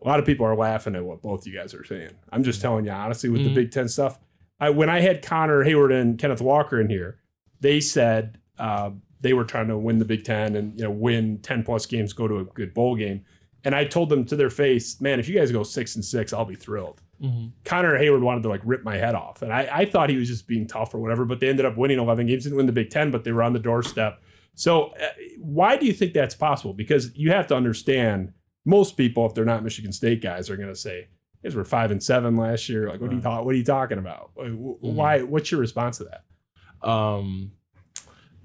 A 0.00 0.06
lot 0.06 0.20
of 0.20 0.26
people 0.26 0.46
are 0.46 0.54
laughing 0.54 0.94
at 0.94 1.04
what 1.04 1.22
both 1.22 1.44
you 1.46 1.54
guys 1.54 1.74
are 1.74 1.82
saying. 1.84 2.10
I'm 2.30 2.44
just 2.44 2.60
telling 2.60 2.84
you 2.84 2.92
honestly 2.92 3.30
with 3.30 3.42
the 3.42 3.50
Mhm. 3.50 3.54
Big 3.54 3.70
Ten 3.72 3.88
stuff. 3.88 4.20
I, 4.60 4.70
when 4.70 4.88
I 4.88 5.00
had 5.00 5.22
Connor 5.22 5.64
Heyward 5.64 5.92
and 5.92 6.18
Kenneth 6.18 6.40
Walker 6.40 6.80
in 6.80 6.88
here, 6.88 7.18
they 7.60 7.80
said 7.80 8.38
uh, 8.58 8.90
they 9.20 9.32
were 9.32 9.44
trying 9.44 9.68
to 9.68 9.76
win 9.78 9.98
the 9.98 10.04
Big 10.04 10.24
Ten 10.24 10.56
and 10.56 10.76
you 10.78 10.84
know 10.84 10.90
win 10.90 11.38
10 11.42 11.62
plus 11.62 11.86
games, 11.86 12.12
go 12.12 12.26
to 12.28 12.38
a 12.38 12.44
good 12.44 12.72
bowl 12.74 12.96
game. 12.96 13.24
And 13.64 13.74
I 13.74 13.84
told 13.84 14.10
them 14.10 14.24
to 14.26 14.36
their 14.36 14.50
face, 14.50 15.00
man, 15.00 15.18
if 15.18 15.28
you 15.28 15.36
guys 15.36 15.50
go 15.50 15.62
six 15.64 15.96
and 15.96 16.04
six, 16.04 16.32
I'll 16.32 16.44
be 16.44 16.54
thrilled. 16.54 17.02
Mhm. 17.20 17.50
Connor 17.64 17.98
Heyward 17.98 18.20
wanted 18.20 18.42
to 18.44 18.48
like 18.48 18.60
rip 18.64 18.84
my 18.84 18.96
head 18.96 19.14
off. 19.14 19.42
And 19.42 19.52
I, 19.52 19.68
I 19.72 19.84
thought 19.86 20.10
he 20.10 20.16
was 20.16 20.28
just 20.28 20.46
being 20.46 20.66
tough 20.66 20.94
or 20.94 20.98
whatever, 20.98 21.24
but 21.24 21.40
they 21.40 21.48
ended 21.48 21.64
up 21.66 21.76
winning 21.76 21.98
11 21.98 22.26
games, 22.26 22.44
didn't 22.44 22.56
win 22.58 22.66
the 22.66 22.72
Big 22.72 22.90
Ten, 22.90 23.10
but 23.10 23.24
they 23.24 23.32
were 23.32 23.42
on 23.42 23.54
the 23.54 23.58
doorstep. 23.58 24.22
So 24.54 24.88
uh, 25.00 25.08
why 25.38 25.76
do 25.76 25.86
you 25.86 25.92
think 25.92 26.12
that's 26.14 26.34
possible? 26.34 26.72
Because 26.74 27.14
you 27.16 27.32
have 27.32 27.46
to 27.48 27.56
understand 27.56 28.32
most 28.64 28.96
people, 28.96 29.26
if 29.26 29.34
they're 29.34 29.44
not 29.44 29.64
Michigan 29.64 29.92
State 29.92 30.22
guys, 30.22 30.48
are 30.50 30.56
going 30.56 30.68
to 30.68 30.74
say, 30.74 31.08
"Guys 31.46 31.54
were 31.54 31.64
five 31.64 31.90
and 31.90 32.02
seven 32.02 32.36
last 32.36 32.68
year. 32.68 32.88
Like, 32.88 33.00
what 33.00 33.10
are 33.10 33.14
you? 33.14 33.20
What 33.20 33.54
are 33.54 33.58
you 33.58 33.64
talking 33.64 33.98
about? 33.98 34.30
Like, 34.36 34.50
wh- 34.50 34.82
Why? 34.82 35.22
What's 35.22 35.50
your 35.50 35.60
response 35.60 35.98
to 35.98 36.04
that? 36.04 36.88
Um, 36.88 37.52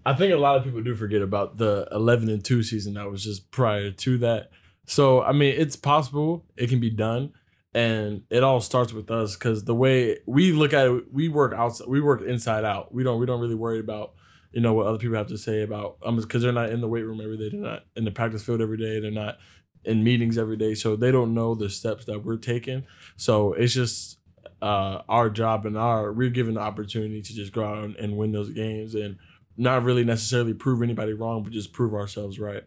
I 0.05 0.13
think 0.13 0.33
a 0.33 0.37
lot 0.37 0.57
of 0.57 0.63
people 0.63 0.81
do 0.81 0.95
forget 0.95 1.21
about 1.21 1.57
the 1.57 1.87
11 1.91 2.29
and 2.29 2.43
2 2.43 2.63
season 2.63 2.95
that 2.95 3.09
was 3.09 3.23
just 3.23 3.51
prior 3.51 3.91
to 3.91 4.17
that. 4.19 4.49
So, 4.87 5.21
I 5.21 5.31
mean, 5.31 5.53
it's 5.57 5.75
possible 5.75 6.45
it 6.57 6.69
can 6.69 6.79
be 6.79 6.89
done. 6.89 7.33
And 7.73 8.23
it 8.29 8.43
all 8.43 8.59
starts 8.59 8.91
with 8.91 9.09
us 9.11 9.35
because 9.35 9.63
the 9.63 9.75
way 9.75 10.17
we 10.25 10.51
look 10.51 10.73
at 10.73 10.87
it, 10.87 11.13
we 11.13 11.29
work 11.29 11.53
outside, 11.53 11.87
we 11.87 12.01
work 12.01 12.21
inside 12.21 12.65
out. 12.65 12.93
We 12.93 13.03
don't, 13.03 13.19
we 13.19 13.25
don't 13.25 13.39
really 13.39 13.55
worry 13.55 13.79
about, 13.79 14.13
you 14.51 14.59
know, 14.59 14.73
what 14.73 14.87
other 14.87 14.97
people 14.97 15.15
have 15.15 15.27
to 15.27 15.37
say 15.37 15.61
about, 15.61 15.97
um, 16.03 16.17
because 16.17 16.41
they're 16.41 16.51
not 16.51 16.69
in 16.71 16.81
the 16.81 16.89
weight 16.89 17.03
room 17.05 17.21
every 17.21 17.37
day. 17.37 17.49
They're 17.49 17.61
not 17.61 17.83
in 17.95 18.03
the 18.03 18.11
practice 18.11 18.43
field 18.43 18.59
every 18.61 18.77
day. 18.77 18.99
They're 18.99 19.09
not 19.11 19.37
in 19.85 20.03
meetings 20.03 20.37
every 20.37 20.57
day. 20.57 20.73
So 20.75 20.95
they 20.95 21.11
don't 21.11 21.33
know 21.33 21.55
the 21.55 21.69
steps 21.69 22.05
that 22.05 22.23
we're 22.23 22.37
taking. 22.37 22.85
So 23.15 23.53
it's 23.53 23.73
just, 23.73 24.19
uh, 24.61 25.01
our 25.09 25.29
job 25.29 25.65
and 25.65 25.77
our, 25.77 26.13
we're 26.13 26.29
given 26.29 26.53
the 26.53 26.61
opportunity 26.61 27.21
to 27.21 27.33
just 27.33 27.51
go 27.51 27.65
out 27.65 27.83
and, 27.83 27.95
and 27.95 28.17
win 28.17 28.31
those 28.31 28.49
games 28.49 28.95
and, 28.95 29.17
not 29.57 29.83
really 29.83 30.03
necessarily 30.03 30.53
prove 30.53 30.81
anybody 30.81 31.13
wrong, 31.13 31.43
but 31.43 31.53
just 31.53 31.73
prove 31.73 31.93
ourselves 31.93 32.39
right. 32.39 32.63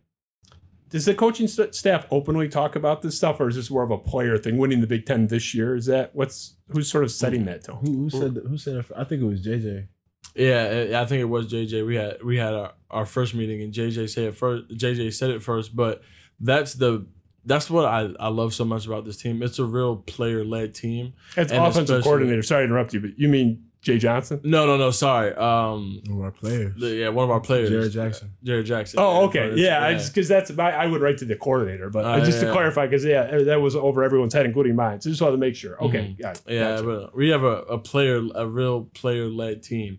Does 0.91 1.07
the 1.07 1.15
coaching 1.15 1.49
st- 1.49 1.75
staff 1.75 2.07
openly 2.11 2.49
talk 2.49 2.77
about 2.77 3.03
this 3.03 3.17
stuff, 3.17 3.41
or 3.41 3.49
is 3.49 3.57
this 3.57 3.71
more 3.71 3.83
of 3.83 3.91
a 3.91 3.99
player 3.99 4.39
thing? 4.39 4.59
Winning 4.59 4.81
the 4.81 4.87
Big 4.87 5.07
Ten 5.07 5.27
this 5.27 5.55
year 5.55 5.75
is 5.75 5.87
that 5.87 6.15
what's 6.15 6.55
who's 6.69 6.89
sort 6.89 7.03
of 7.03 7.11
setting 7.11 7.47
that 7.47 7.65
tone? 7.65 7.81
who, 7.85 8.03
who 8.03 8.11
said 8.11 8.39
who 8.47 8.57
said 8.57 8.77
it? 8.77 8.87
I 8.97 9.03
think 9.03 9.23
it 9.23 9.27
was 9.27 9.45
JJ. 9.45 9.89
Yeah, 10.37 11.01
I 11.01 11.05
think 11.05 11.21
it 11.21 11.25
was 11.25 11.53
JJ. 11.53 11.85
We 11.85 11.97
had 11.97 12.23
we 12.23 12.37
had 12.37 12.55
our, 12.55 12.73
our 12.91 13.07
first 13.07 13.35
meeting 13.35 13.61
and 13.63 13.73
JJ 13.73 14.09
said 14.11 14.25
it 14.25 14.37
first. 14.37 14.69
JJ 14.69 15.13
said 15.15 15.31
it 15.31 15.43
first, 15.43 15.75
but 15.75 16.03
that's 16.41 16.75
the 16.75 17.07
that's 17.47 17.69
what 17.69 17.85
I, 17.85 18.09
I 18.19 18.29
love 18.29 18.55
so 18.55 18.65
much 18.65 18.87
about 18.87 19.05
this 19.05 19.19
team. 19.19 19.43
It's 19.43 19.59
a 19.59 19.65
real 19.65 19.97
player 19.97 20.45
led 20.45 20.75
team. 20.75 21.13
It's 21.37 21.53
And 21.53 21.63
offensive 21.63 22.03
coordinator. 22.03 22.43
Sorry 22.43 22.63
to 22.63 22.65
interrupt 22.65 22.95
you, 22.95 23.01
but 23.01 23.19
you 23.19 23.29
mean 23.29 23.65
Jay 23.83 23.99
Johnson? 23.99 24.41
No, 24.45 24.65
no, 24.67 24.79
no. 24.79 24.91
Sorry. 24.91 25.35
Um, 25.35 26.01
One 26.09 26.17
of 26.21 26.25
our 26.25 26.31
players. 26.31 26.73
the, 26.81 26.89
yeah, 26.95 27.09
one 27.11 27.25
of 27.25 27.31
our 27.31 27.41
players, 27.41 27.69
Jared 27.69 27.93
Jackson. 27.93 28.31
Jared 28.43 28.65
Jackson. 28.65 28.99
Oh, 28.99 29.25
okay. 29.27 29.51
But- 29.51 29.59
Yeah, 29.59 29.85
I 29.85 29.93
just 29.93 30.15
because 30.15 30.27
that's 30.27 30.51
my 30.53 30.73
I 30.73 30.87
would 30.87 31.03
write 31.03 31.19
to 31.19 31.27
the 31.27 31.37
coordinator, 31.37 31.91
but 31.91 32.07
Uh, 32.07 32.25
just 32.25 32.41
to 32.41 32.51
clarify, 32.51 32.87
because 32.87 33.05
yeah, 33.05 33.43
that 33.43 33.61
was 33.61 33.77
over 33.77 34.03
everyone's 34.03 34.33
head, 34.33 34.47
including 34.47 34.75
mine. 34.75 35.03
So 35.03 35.11
just 35.11 35.21
wanted 35.21 35.33
to 35.33 35.39
make 35.39 35.55
sure. 35.55 35.77
Okay, 35.85 35.99
Mhm. 36.19 36.23
got. 36.23 36.41
Yeah, 36.49 36.77
Gotcha. 36.77 36.83
but 36.85 37.15
we 37.15 37.29
have 37.29 37.43
a, 37.45 37.59
a 37.65 37.79
player, 37.79 38.23
a 38.35 38.47
real 38.47 38.85
player 38.95 39.27
led 39.29 39.63
team. 39.63 39.99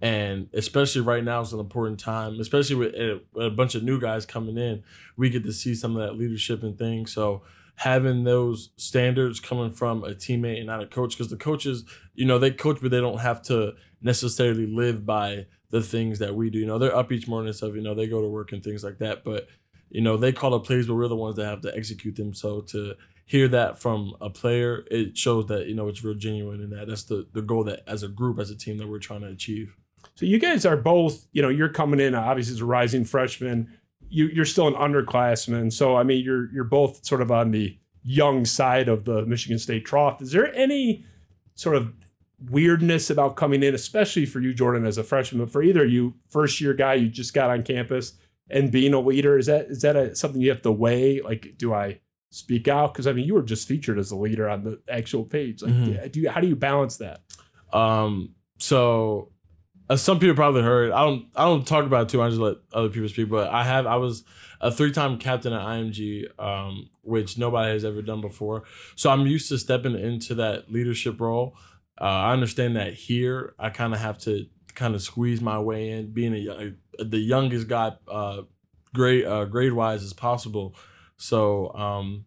And 0.00 0.48
especially 0.52 1.00
right 1.00 1.24
now, 1.24 1.40
it's 1.40 1.52
an 1.52 1.60
important 1.60 1.98
time, 1.98 2.38
especially 2.40 2.76
with 2.76 2.94
a, 2.94 3.20
with 3.32 3.46
a 3.46 3.50
bunch 3.50 3.74
of 3.74 3.82
new 3.82 4.00
guys 4.00 4.26
coming 4.26 4.58
in. 4.58 4.82
We 5.16 5.30
get 5.30 5.44
to 5.44 5.52
see 5.52 5.74
some 5.74 5.96
of 5.96 6.06
that 6.06 6.18
leadership 6.18 6.62
and 6.62 6.76
things. 6.76 7.12
So 7.12 7.42
having 7.76 8.24
those 8.24 8.70
standards 8.76 9.40
coming 9.40 9.70
from 9.70 10.04
a 10.04 10.10
teammate 10.10 10.58
and 10.58 10.66
not 10.66 10.82
a 10.82 10.86
coach, 10.86 11.16
because 11.16 11.30
the 11.30 11.36
coaches, 11.36 11.84
you 12.14 12.26
know, 12.26 12.38
they 12.38 12.50
coach, 12.50 12.78
but 12.82 12.90
they 12.90 13.00
don't 13.00 13.20
have 13.20 13.42
to 13.42 13.74
necessarily 14.02 14.66
live 14.66 15.06
by 15.06 15.46
the 15.70 15.80
things 15.80 16.18
that 16.18 16.34
we 16.34 16.50
do. 16.50 16.58
You 16.58 16.66
know, 16.66 16.78
they're 16.78 16.94
up 16.94 17.10
each 17.10 17.26
morning 17.26 17.48
and 17.48 17.56
stuff. 17.56 17.74
You 17.74 17.82
know, 17.82 17.94
they 17.94 18.06
go 18.06 18.20
to 18.20 18.28
work 18.28 18.52
and 18.52 18.62
things 18.62 18.84
like 18.84 18.98
that. 18.98 19.24
But 19.24 19.48
you 19.90 20.00
know, 20.00 20.16
they 20.16 20.32
call 20.32 20.50
the 20.50 20.60
plays, 20.60 20.86
but 20.86 20.94
we're 20.94 21.08
the 21.08 21.16
ones 21.16 21.36
that 21.36 21.46
have 21.46 21.60
to 21.62 21.76
execute 21.76 22.16
them. 22.16 22.34
So 22.34 22.60
to 22.62 22.94
hear 23.26 23.48
that 23.48 23.80
from 23.80 24.14
a 24.20 24.28
player, 24.28 24.84
it 24.90 25.16
shows 25.16 25.46
that 25.46 25.66
you 25.66 25.74
know 25.74 25.88
it's 25.88 26.04
real 26.04 26.14
genuine 26.14 26.60
and 26.60 26.72
that 26.72 26.88
that's 26.88 27.04
the 27.04 27.26
the 27.32 27.42
goal 27.42 27.64
that 27.64 27.82
as 27.86 28.02
a 28.02 28.08
group, 28.08 28.38
as 28.38 28.50
a 28.50 28.56
team, 28.56 28.78
that 28.78 28.88
we're 28.88 28.98
trying 28.98 29.22
to 29.22 29.28
achieve. 29.28 29.76
So 30.16 30.26
you 30.26 30.38
guys 30.38 30.64
are 30.64 30.76
both, 30.76 31.26
you 31.32 31.42
know, 31.42 31.48
you're 31.48 31.68
coming 31.68 32.00
in 32.00 32.14
obviously 32.14 32.54
as 32.54 32.60
a 32.60 32.64
rising 32.64 33.04
freshman. 33.04 33.72
You 34.08 34.26
you're 34.26 34.44
still 34.44 34.68
an 34.68 34.74
underclassman. 34.74 35.72
So 35.72 35.96
I 35.96 36.02
mean 36.04 36.24
you're 36.24 36.52
you're 36.52 36.64
both 36.64 37.04
sort 37.04 37.20
of 37.20 37.30
on 37.32 37.50
the 37.50 37.76
young 38.02 38.44
side 38.44 38.88
of 38.88 39.04
the 39.04 39.24
Michigan 39.26 39.58
State 39.58 39.84
trough. 39.84 40.20
Is 40.22 40.30
there 40.32 40.54
any 40.54 41.04
sort 41.54 41.76
of 41.76 41.92
weirdness 42.50 43.10
about 43.10 43.36
coming 43.36 43.62
in, 43.62 43.74
especially 43.74 44.26
for 44.26 44.40
you, 44.40 44.52
Jordan, 44.52 44.84
as 44.84 44.98
a 44.98 45.04
freshman, 45.04 45.42
but 45.42 45.50
for 45.52 45.62
either 45.62 45.84
you, 45.84 46.14
first 46.28 46.60
year 46.60 46.74
guy, 46.74 46.94
you 46.94 47.08
just 47.08 47.32
got 47.32 47.48
on 47.50 47.62
campus 47.62 48.12
and 48.50 48.70
being 48.70 48.92
a 48.92 49.00
leader, 49.00 49.38
is 49.38 49.46
that 49.46 49.66
is 49.66 49.80
that 49.82 49.96
a, 49.96 50.14
something 50.14 50.40
you 50.40 50.50
have 50.50 50.62
to 50.62 50.72
weigh? 50.72 51.20
Like, 51.22 51.54
do 51.56 51.72
I 51.72 52.00
speak 52.30 52.68
out? 52.68 52.92
Because 52.92 53.06
I 53.06 53.12
mean, 53.12 53.24
you 53.26 53.34
were 53.34 53.42
just 53.42 53.66
featured 53.66 53.98
as 53.98 54.10
a 54.10 54.16
leader 54.16 54.48
on 54.48 54.64
the 54.64 54.80
actual 54.88 55.24
page. 55.24 55.62
Like, 55.62 55.72
Mhm. 55.72 56.12
do 56.12 56.20
you 56.20 56.30
how 56.30 56.40
do 56.40 56.46
you 56.46 56.56
balance 56.56 56.98
that? 56.98 57.20
Um, 57.72 58.34
so 58.58 59.30
as 59.90 60.02
some 60.02 60.18
people 60.18 60.34
probably 60.34 60.62
heard, 60.62 60.92
I 60.92 61.02
don't 61.04 61.26
I 61.36 61.44
don't 61.44 61.66
talk 61.66 61.84
about 61.84 62.02
it 62.02 62.08
too. 62.10 62.22
I 62.22 62.28
just 62.28 62.40
let 62.40 62.56
other 62.72 62.88
people 62.88 63.08
speak. 63.08 63.28
But 63.28 63.50
I 63.50 63.64
have 63.64 63.86
I 63.86 63.96
was 63.96 64.24
a 64.60 64.70
three 64.70 64.92
time 64.92 65.18
captain 65.18 65.52
at 65.52 65.60
IMG, 65.60 66.26
um, 66.38 66.88
which 67.02 67.36
nobody 67.36 67.72
has 67.72 67.84
ever 67.84 68.02
done 68.02 68.20
before. 68.20 68.64
So 68.96 69.10
I'm 69.10 69.26
used 69.26 69.48
to 69.50 69.58
stepping 69.58 69.94
into 69.94 70.34
that 70.36 70.72
leadership 70.72 71.20
role. 71.20 71.56
Uh, 72.00 72.04
I 72.04 72.32
understand 72.32 72.76
that 72.76 72.94
here 72.94 73.54
I 73.58 73.70
kind 73.70 73.92
of 73.94 74.00
have 74.00 74.18
to 74.20 74.46
kind 74.74 74.94
of 74.94 75.02
squeeze 75.02 75.40
my 75.40 75.58
way 75.58 75.90
in, 75.90 76.12
being 76.12 76.34
a, 76.34 76.38
young- 76.38 76.76
the 76.98 77.18
youngest 77.18 77.68
guy, 77.68 77.92
uh, 78.08 78.42
grade 78.92 79.24
uh, 79.26 79.44
grade 79.44 79.72
wise 79.72 80.02
as 80.02 80.12
possible. 80.12 80.74
So 81.16 81.72
um, 81.74 82.24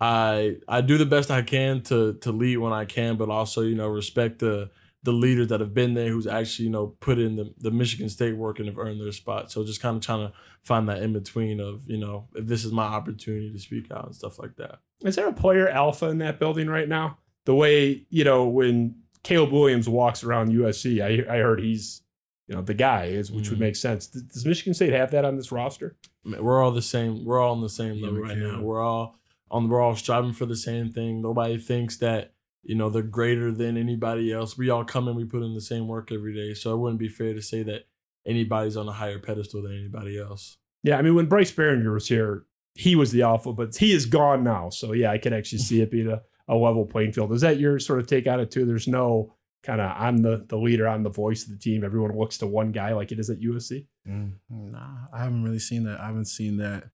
I 0.00 0.56
I 0.66 0.80
do 0.80 0.98
the 0.98 1.06
best 1.06 1.30
I 1.30 1.42
can 1.42 1.82
to 1.82 2.14
to 2.14 2.32
lead 2.32 2.56
when 2.58 2.72
I 2.72 2.84
can, 2.84 3.16
but 3.16 3.28
also 3.28 3.62
you 3.62 3.74
know 3.74 3.88
respect 3.88 4.38
the 4.40 4.70
the 5.06 5.12
leaders 5.12 5.48
that 5.48 5.60
have 5.60 5.72
been 5.72 5.94
there 5.94 6.08
who's 6.10 6.26
actually 6.26 6.66
you 6.66 6.70
know 6.70 6.88
put 7.00 7.18
in 7.18 7.36
the, 7.36 7.54
the 7.58 7.70
Michigan 7.70 8.08
State 8.10 8.36
work 8.36 8.58
and 8.58 8.68
have 8.68 8.76
earned 8.78 9.00
their 9.00 9.12
spot. 9.12 9.50
So 9.50 9.64
just 9.64 9.80
kind 9.80 9.96
of 9.96 10.02
trying 10.02 10.28
to 10.28 10.32
find 10.62 10.88
that 10.88 11.02
in 11.02 11.12
between 11.14 11.58
of 11.60 11.88
you 11.88 11.96
know 11.98 12.28
if 12.34 12.44
this 12.46 12.64
is 12.64 12.72
my 12.72 12.84
opportunity 12.84 13.50
to 13.52 13.58
speak 13.58 13.90
out 13.90 14.04
and 14.06 14.14
stuff 14.14 14.38
like 14.38 14.56
that. 14.56 14.80
Is 15.04 15.16
there 15.16 15.28
a 15.28 15.32
player 15.32 15.68
alpha 15.68 16.06
in 16.10 16.18
that 16.18 16.38
building 16.38 16.68
right 16.68 16.88
now? 16.88 17.18
The 17.46 17.54
way 17.54 18.04
you 18.10 18.24
know 18.24 18.46
when 18.46 18.96
Caleb 19.22 19.52
Williams 19.52 19.88
walks 19.88 20.22
around 20.22 20.52
USC, 20.52 21.00
I 21.02 21.34
I 21.34 21.38
heard 21.38 21.60
he's 21.60 22.02
you 22.48 22.54
know 22.54 22.62
the 22.62 22.74
guy 22.74 23.06
is, 23.06 23.32
which 23.32 23.48
would 23.50 23.58
Mhm. 23.58 23.62
make 23.68 23.76
sense. 23.76 24.06
Does 24.06 24.22
does 24.22 24.44
Michigan 24.46 24.74
State 24.74 24.92
have 24.92 25.10
that 25.12 25.24
on 25.24 25.36
this 25.36 25.50
roster? 25.50 25.96
We're 26.24 26.62
all 26.62 26.70
the 26.72 26.82
same. 26.82 27.24
We're 27.24 27.40
all 27.40 27.52
on 27.54 27.60
the 27.60 27.68
same 27.68 27.94
Yeah, 27.96 28.06
level 28.06 28.20
right 28.20 28.30
can. 28.38 28.42
now. 28.42 28.60
We're 28.62 28.82
all 28.82 29.16
on. 29.50 29.68
We're 29.68 29.80
all 29.80 29.94
striving 29.96 30.32
for 30.32 30.46
the 30.46 30.56
same 30.56 30.90
thing. 30.90 31.22
Nobody 31.22 31.56
thinks 31.58 31.96
that 31.98 32.32
you 32.66 32.74
know 32.74 32.90
they're 32.90 33.02
greater 33.02 33.52
than 33.52 33.76
anybody 33.76 34.32
else. 34.32 34.58
We 34.58 34.70
all 34.70 34.84
come 34.84 35.08
in. 35.08 35.14
We 35.14 35.24
put 35.24 35.42
in 35.42 35.54
the 35.54 35.60
same 35.60 35.86
work 35.86 36.10
every 36.10 36.34
day. 36.34 36.52
So 36.54 36.74
it 36.74 36.78
wouldn't 36.78 36.98
be 36.98 37.08
fair 37.08 37.32
to 37.32 37.42
say 37.42 37.62
that 37.62 37.86
anybody's 38.26 38.76
on 38.76 38.88
a 38.88 38.92
higher 38.92 39.20
pedestal 39.20 39.62
than 39.62 39.72
anybody 39.72 40.18
else. 40.18 40.58
Yeah, 40.82 40.98
I 40.98 41.02
mean 41.02 41.14
when 41.14 41.26
Bryce 41.26 41.52
Baringer 41.52 41.94
was 41.94 42.08
here, 42.08 42.44
he 42.74 42.96
was 42.96 43.12
the 43.12 43.22
alpha, 43.22 43.52
but 43.52 43.76
he 43.76 43.92
is 43.92 44.06
gone 44.06 44.42
now. 44.42 44.70
So 44.70 44.92
yeah, 44.92 45.10
I 45.12 45.18
can 45.18 45.32
actually 45.32 45.58
see 45.58 45.80
it 45.80 45.90
being 45.90 46.10
a, 46.10 46.22
a 46.48 46.56
level 46.56 46.84
playing 46.84 47.12
field. 47.12 47.32
Is 47.32 47.40
that 47.42 47.60
your 47.60 47.78
sort 47.78 48.00
of 48.00 48.06
take 48.06 48.26
on 48.26 48.40
it 48.40 48.50
too? 48.50 48.66
There's 48.66 48.88
no 48.88 49.34
kind 49.62 49.80
of 49.80 49.92
I'm 49.96 50.18
the 50.18 50.44
the 50.48 50.56
leader, 50.56 50.88
I'm 50.88 51.04
the 51.04 51.10
voice 51.10 51.44
of 51.44 51.50
the 51.50 51.58
team. 51.58 51.84
Everyone 51.84 52.18
looks 52.18 52.38
to 52.38 52.46
one 52.46 52.72
guy 52.72 52.92
like 52.92 53.12
it 53.12 53.20
is 53.20 53.30
at 53.30 53.40
USC. 53.40 53.86
Mm, 54.08 54.32
nah, 54.50 55.06
I 55.12 55.18
haven't 55.22 55.44
really 55.44 55.58
seen 55.60 55.84
that. 55.84 56.00
I 56.00 56.06
haven't 56.06 56.26
seen 56.26 56.56
that. 56.58 56.90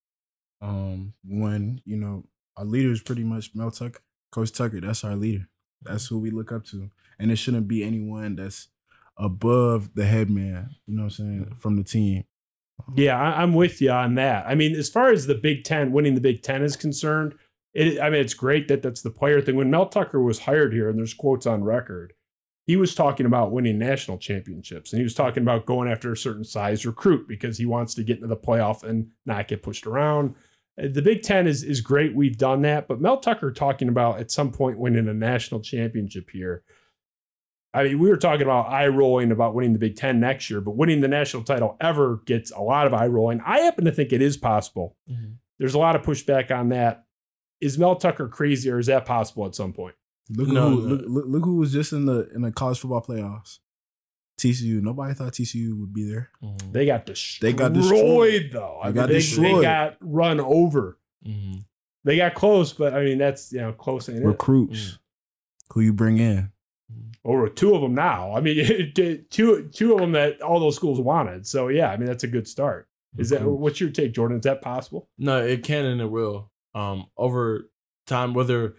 Um, 0.61 1.15
when 1.25 1.81
you 1.85 1.97
know 1.97 2.25
our 2.57 2.65
leader 2.65 2.93
is 2.93 3.03
pretty 3.03 3.25
much 3.25 3.55
Mel 3.55 3.71
Tucker, 3.71 4.01
Coach 4.31 4.53
Tucker. 4.53 4.81
That's 4.81 5.03
our 5.05 5.17
leader. 5.17 5.49
That's 5.85 6.07
who 6.07 6.19
we 6.19 6.31
look 6.31 6.53
up 6.53 6.65
to, 6.67 6.91
and 7.19 7.31
it 7.31 7.37
shouldn't 7.37 7.69
be 7.69 7.83
anyone 7.83 8.37
that's 8.37 8.69
above 9.17 9.95
the 9.95 10.07
head 10.07 10.31
man. 10.31 10.77
You 10.87 10.97
know 10.97 11.05
what 11.05 11.19
I'm 11.19 11.27
saying 11.27 11.55
from 11.59 11.77
the 11.77 11.85
team. 11.85 12.25
Yeah, 12.97 13.21
I, 13.21 13.43
I'm 13.43 13.55
with 13.55 13.81
you 13.81 13.91
on 13.91 14.15
that. 14.17 14.45
I 14.47 14.55
mean, 14.55 14.75
as 14.75 14.89
far 14.89 15.11
as 15.11 15.27
the 15.27 15.35
Big 15.35 15.65
Ten 15.65 15.93
winning 15.93 16.15
the 16.15 16.21
Big 16.21 16.43
Ten 16.43 16.63
is 16.63 16.77
concerned, 16.77 17.35
it, 17.75 18.01
I 18.01 18.11
mean, 18.11 18.21
it's 18.21 18.35
great 18.35 18.69
that 18.69 18.83
that's 18.83 19.03
the 19.03 19.11
player 19.11 19.41
thing. 19.41 19.57
When 19.57 19.71
Mel 19.71 19.87
Tucker 19.87 20.21
was 20.21 20.41
hired 20.41 20.73
here, 20.73 20.89
and 20.89 20.99
there's 20.99 21.15
quotes 21.15 21.47
on 21.47 21.65
record, 21.65 22.13
he 22.67 22.77
was 22.77 22.95
talking 22.95 23.27
about 23.27 23.53
winning 23.53 23.79
national 23.79 24.19
championships, 24.19 24.93
and 24.93 25.01
he 25.01 25.05
was 25.05 25.15
talking 25.15 25.43
about 25.43 25.67
going 25.67 25.91
after 25.91 26.13
a 26.13 26.17
certain 26.17 26.45
size 26.45 26.87
recruit 26.87 27.27
because 27.27 27.59
he 27.59 27.67
wants 27.67 27.95
to 27.95 28.05
get 28.05 28.17
into 28.17 28.29
the 28.29 28.37
playoff 28.37 28.83
and 28.83 29.11
not 29.27 29.49
get 29.49 29.63
pushed 29.63 29.87
around. 29.87 30.35
The 30.77 31.03
Big 31.03 31.23
Ten 31.23 31.47
is 31.47 31.63
is 31.63 31.81
great. 31.81 32.15
We've 32.15 32.37
done 32.37 32.63
that, 32.63 32.89
but 32.89 33.01
Mel 33.01 33.19
Tucker 33.19 33.53
talking 33.53 33.89
about 33.89 34.21
at 34.21 34.31
some 34.31 34.51
point 34.53 34.79
winning 34.79 35.09
a 35.09 35.15
national 35.15 35.61
championship 35.61 36.31
here. 36.31 36.63
I 37.75 37.85
mean, 37.85 37.99
we 37.99 38.09
were 38.09 38.17
talking 38.17 38.43
about 38.43 38.71
eye 38.71 38.89
rolling 38.89 39.33
about 39.33 39.55
winning 39.55 39.73
the 39.73 39.79
Big 39.79 39.97
Ten 39.97 40.21
next 40.21 40.51
year, 40.51 40.61
but 40.61 40.77
winning 40.77 41.01
the 41.01 41.09
national 41.09 41.45
title 41.45 41.77
ever 41.81 42.21
gets 42.27 42.51
a 42.51 42.61
lot 42.61 42.87
of 42.87 42.95
eye 42.95 43.07
rolling. 43.07 43.41
I 43.45 43.61
happen 43.61 43.85
to 43.85 43.93
think 43.93 44.13
it 44.13 44.23
is 44.23 44.37
possible. 44.37 44.97
Mm-hmm. 45.11 45.33
There's 45.59 45.75
a 45.75 45.79
lot 45.79 45.97
of 45.97 46.03
pushback 46.03 46.51
on 46.51 46.71
that. 46.71 47.05
Is 47.61 47.79
Mel 47.79 47.97
Tucker 47.97 48.29
crazy, 48.29 48.71
or 48.71 48.79
is 48.79 48.87
that 48.87 49.05
possible 49.05 49.47
at 49.47 49.55
some 49.55 49.73
point? 49.73 49.95
Look 50.31 50.49
No, 50.49 50.71
who 50.71 50.89
no. 50.89 50.95
look, 50.95 51.03
look, 51.07 51.25
look 51.29 51.45
who 51.45 51.57
was 51.57 51.73
just 51.73 51.93
in 51.93 52.07
the 52.07 52.29
in 52.35 52.43
the 52.43 52.51
college 52.51 52.79
football 52.79 53.03
playoffs. 53.03 53.59
TCU. 54.39 54.81
Nobody 54.83 55.15
thought 55.15 55.33
TCU 55.33 55.79
would 55.79 55.93
be 55.93 56.09
there. 56.11 56.31
Mm-hmm. 56.43 56.73
They 56.73 56.87
got 56.87 57.07
destroyed, 57.07 57.53
They 57.53 57.57
got 57.57 57.73
destroyed. 57.73 58.51
though. 58.53 58.81
They 58.83 58.89
I 58.89 58.93
got 58.93 59.01
mean, 59.03 59.09
they, 59.09 59.15
destroyed. 59.21 59.57
they 59.59 59.63
got 59.63 59.97
run 60.01 60.41
over. 60.41 60.99
Mm-hmm. 61.27 61.59
They 62.05 62.17
got 62.17 62.35
close, 62.35 62.73
but 62.73 62.95
I 62.95 63.05
mean 63.05 63.19
that's 63.19 63.53
you 63.53 63.61
know 63.61 63.73
close 63.73 64.09
ain't 64.09 64.19
it? 64.19 64.27
Recruits. 64.27 64.99
Who 65.73 65.81
you 65.81 65.93
bring 65.93 66.19
in? 66.19 66.51
Or 67.25 67.49
two 67.49 67.75
of 67.77 67.81
them 67.81 67.95
now. 67.95 68.35
I 68.35 68.41
mean, 68.41 68.93
two 69.31 69.69
two 69.73 69.93
of 69.95 70.01
them 70.01 70.13
that 70.13 70.43
all 70.43 70.59
those 70.59 70.75
schools 70.75 71.01
wanted. 71.01 71.47
So 71.47 71.69
yeah, 71.69 71.91
I 71.91 71.97
mean 71.97 72.07
that's 72.07 72.25
a 72.25 72.29
good 72.29 72.49
start. 72.49 72.89
Is 73.19 73.31
that 73.31 73.43
what's 73.43 73.81
your 73.81 73.91
take, 73.91 74.13
Jordan? 74.15 74.39
Is 74.39 74.45
that 74.45 74.63
possible? 74.63 75.09
No, 75.19 75.41
it 75.45 75.63
can 75.63 75.85
and 75.85 76.01
it 76.01 76.11
will. 76.11 76.51
Um, 76.75 77.07
over 77.17 77.71
time, 78.07 78.35
whether 78.35 78.75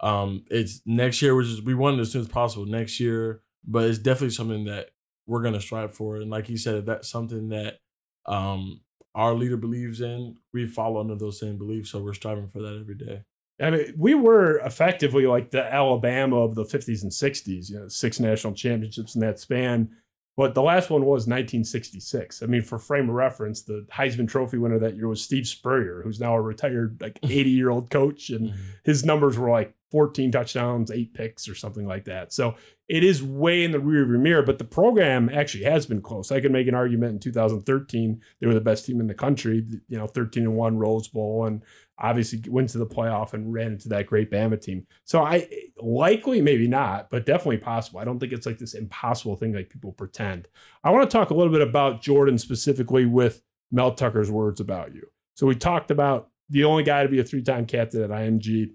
um 0.00 0.44
it's 0.50 0.82
next 0.84 1.22
year, 1.22 1.34
which 1.34 1.46
is 1.46 1.62
we 1.62 1.74
want 1.74 1.96
it 1.96 2.02
as 2.02 2.12
soon 2.12 2.20
as 2.22 2.28
possible 2.28 2.66
next 2.66 3.00
year, 3.00 3.40
but 3.66 3.84
it's 3.88 3.98
definitely 3.98 4.30
something 4.34 4.64
that 4.66 4.90
we're 5.26 5.42
gonna 5.42 5.60
strive 5.60 5.94
for. 5.94 6.16
It. 6.16 6.22
And 6.22 6.30
like 6.30 6.48
you 6.48 6.56
said, 6.56 6.86
that's 6.86 7.08
something 7.08 7.48
that 7.50 7.78
um 8.26 8.80
our 9.14 9.34
leader 9.34 9.56
believes 9.56 10.02
in, 10.02 10.36
we 10.52 10.66
follow 10.66 11.00
under 11.00 11.14
those 11.14 11.40
same 11.40 11.56
beliefs. 11.56 11.90
So 11.90 12.00
we're 12.00 12.12
striving 12.12 12.48
for 12.48 12.60
that 12.60 12.78
every 12.78 12.94
day. 12.94 13.22
I 13.58 13.70
mean, 13.70 13.94
we 13.96 14.14
were 14.14 14.58
effectively 14.58 15.26
like 15.26 15.50
the 15.50 15.64
Alabama 15.72 16.36
of 16.42 16.54
the 16.54 16.64
50s 16.64 17.02
and 17.02 17.10
60s, 17.10 17.70
you 17.70 17.78
know, 17.78 17.88
six 17.88 18.20
national 18.20 18.52
championships 18.52 19.14
in 19.14 19.22
that 19.22 19.40
span. 19.40 19.88
But 20.36 20.54
the 20.54 20.60
last 20.60 20.90
one 20.90 21.00
was 21.00 21.26
1966. 21.26 22.42
I 22.42 22.46
mean, 22.46 22.60
for 22.60 22.78
frame 22.78 23.08
of 23.08 23.14
reference, 23.14 23.62
the 23.62 23.86
Heisman 23.90 24.28
Trophy 24.28 24.58
winner 24.58 24.78
that 24.80 24.96
year 24.96 25.08
was 25.08 25.22
Steve 25.22 25.48
Spurrier, 25.48 26.02
who's 26.04 26.20
now 26.20 26.36
a 26.36 26.40
retired, 26.42 27.00
like 27.00 27.18
80 27.22 27.48
year 27.48 27.70
old 27.70 27.90
coach. 27.90 28.28
And 28.28 28.52
his 28.84 29.02
numbers 29.02 29.38
were 29.38 29.48
like 29.48 29.74
14 29.90 30.32
touchdowns, 30.32 30.90
eight 30.90 31.14
picks, 31.14 31.48
or 31.48 31.54
something 31.54 31.86
like 31.86 32.04
that. 32.06 32.32
So 32.32 32.56
it 32.88 33.04
is 33.04 33.22
way 33.22 33.64
in 33.64 33.70
the 33.70 33.78
rearview 33.78 34.18
mirror, 34.20 34.42
but 34.42 34.58
the 34.58 34.64
program 34.64 35.28
actually 35.28 35.64
has 35.64 35.86
been 35.86 36.02
close. 36.02 36.30
I 36.30 36.40
could 36.40 36.52
make 36.52 36.68
an 36.68 36.74
argument 36.74 37.12
in 37.12 37.18
2013, 37.20 38.20
they 38.40 38.46
were 38.46 38.54
the 38.54 38.60
best 38.60 38.86
team 38.86 39.00
in 39.00 39.06
the 39.06 39.14
country, 39.14 39.64
you 39.88 39.98
know, 39.98 40.06
13 40.06 40.44
and 40.44 40.56
1 40.56 40.78
Rose 40.78 41.08
Bowl, 41.08 41.46
and 41.46 41.62
obviously 41.98 42.42
went 42.48 42.68
to 42.70 42.78
the 42.78 42.86
playoff 42.86 43.32
and 43.32 43.52
ran 43.52 43.72
into 43.72 43.88
that 43.88 44.06
great 44.06 44.30
Bama 44.30 44.60
team. 44.60 44.86
So 45.04 45.22
I 45.22 45.48
likely, 45.80 46.42
maybe 46.42 46.68
not, 46.68 47.10
but 47.10 47.26
definitely 47.26 47.58
possible. 47.58 48.00
I 48.00 48.04
don't 48.04 48.18
think 48.18 48.32
it's 48.32 48.46
like 48.46 48.58
this 48.58 48.74
impossible 48.74 49.36
thing 49.36 49.54
like 49.54 49.70
people 49.70 49.92
pretend. 49.92 50.48
I 50.84 50.90
want 50.90 51.08
to 51.08 51.16
talk 51.16 51.30
a 51.30 51.34
little 51.34 51.52
bit 51.52 51.62
about 51.62 52.02
Jordan 52.02 52.38
specifically 52.38 53.06
with 53.06 53.42
Mel 53.72 53.94
Tucker's 53.94 54.30
words 54.30 54.60
about 54.60 54.94
you. 54.94 55.06
So 55.34 55.46
we 55.46 55.54
talked 55.54 55.90
about 55.90 56.30
the 56.48 56.64
only 56.64 56.82
guy 56.82 57.02
to 57.02 57.08
be 57.08 57.18
a 57.18 57.24
three-time 57.24 57.66
captain 57.66 58.02
at 58.02 58.10
IMG. 58.10 58.70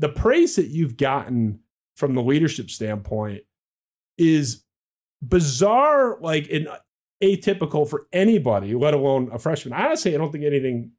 The 0.00 0.08
praise 0.08 0.56
that 0.56 0.68
you've 0.68 0.96
gotten 0.96 1.60
from 1.94 2.14
the 2.14 2.22
leadership 2.22 2.70
standpoint 2.70 3.42
is 4.18 4.64
bizarre, 5.22 6.18
like 6.20 6.50
atypical 7.22 7.88
for 7.88 8.06
anybody, 8.12 8.74
let 8.74 8.94
alone 8.94 9.28
a 9.32 9.38
freshman. 9.38 9.74
Honestly, 9.74 10.14
I 10.14 10.18
don't 10.18 10.32
think 10.32 10.44
anything 10.44 10.92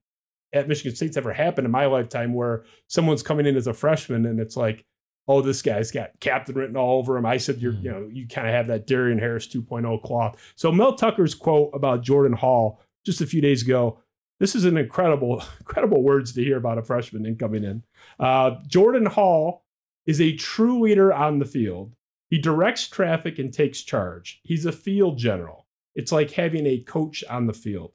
at 0.53 0.67
Michigan 0.67 0.95
State's 0.95 1.17
ever 1.17 1.33
happened 1.33 1.65
in 1.65 1.71
my 1.71 1.87
lifetime 1.87 2.33
where 2.33 2.63
someone's 2.87 3.23
coming 3.23 3.45
in 3.45 3.55
as 3.55 3.67
a 3.67 3.73
freshman 3.73 4.25
and 4.25 4.39
it's 4.39 4.55
like, 4.55 4.85
oh, 5.27 5.41
this 5.41 5.61
guy's 5.61 5.91
got 5.91 6.11
captain 6.19 6.55
written 6.55 6.77
all 6.77 6.99
over 6.99 7.17
him. 7.17 7.25
I 7.25 7.37
said, 7.37 7.59
you're, 7.59 7.73
you 7.73 7.79
hmm. 7.79 7.87
know, 7.87 8.09
you 8.11 8.27
kind 8.27 8.47
of 8.47 8.53
have 8.53 8.67
that 8.67 8.85
Darien 8.85 9.19
Harris 9.19 9.47
2.0 9.47 10.03
cloth. 10.03 10.53
So 10.55 10.71
Mel 10.71 10.95
Tucker's 10.95 11.35
quote 11.35 11.71
about 11.73 12.03
Jordan 12.03 12.37
Hall 12.37 12.81
just 13.05 13.21
a 13.21 13.25
few 13.25 13.41
days 13.41 13.63
ago. 13.63 13.99
This 14.41 14.55
is 14.55 14.65
an 14.65 14.75
incredible, 14.75 15.43
incredible 15.59 16.01
words 16.01 16.33
to 16.33 16.43
hear 16.43 16.57
about 16.57 16.79
a 16.79 16.81
freshman 16.81 17.27
in 17.27 17.35
coming 17.35 17.63
in. 17.63 17.83
Uh, 18.19 18.55
Jordan 18.65 19.05
Hall 19.05 19.67
is 20.07 20.19
a 20.19 20.35
true 20.35 20.81
leader 20.81 21.13
on 21.13 21.37
the 21.37 21.45
field. 21.45 21.93
He 22.27 22.39
directs 22.39 22.87
traffic 22.87 23.37
and 23.37 23.53
takes 23.53 23.83
charge. 23.83 24.41
He's 24.43 24.65
a 24.65 24.71
field 24.71 25.19
general. 25.19 25.67
It's 25.93 26.11
like 26.11 26.31
having 26.31 26.65
a 26.65 26.79
coach 26.79 27.23
on 27.29 27.45
the 27.45 27.53
field. 27.53 27.91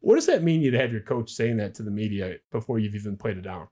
What 0.00 0.16
does 0.16 0.26
that 0.26 0.42
mean 0.42 0.60
you 0.60 0.70
to 0.70 0.78
have 0.78 0.92
your 0.92 1.00
coach 1.00 1.32
saying 1.32 1.56
that 1.56 1.74
to 1.76 1.82
the 1.82 1.90
media 1.90 2.36
before 2.52 2.78
you've 2.78 2.94
even 2.94 3.16
played 3.16 3.38
it 3.38 3.44
down? 3.44 3.68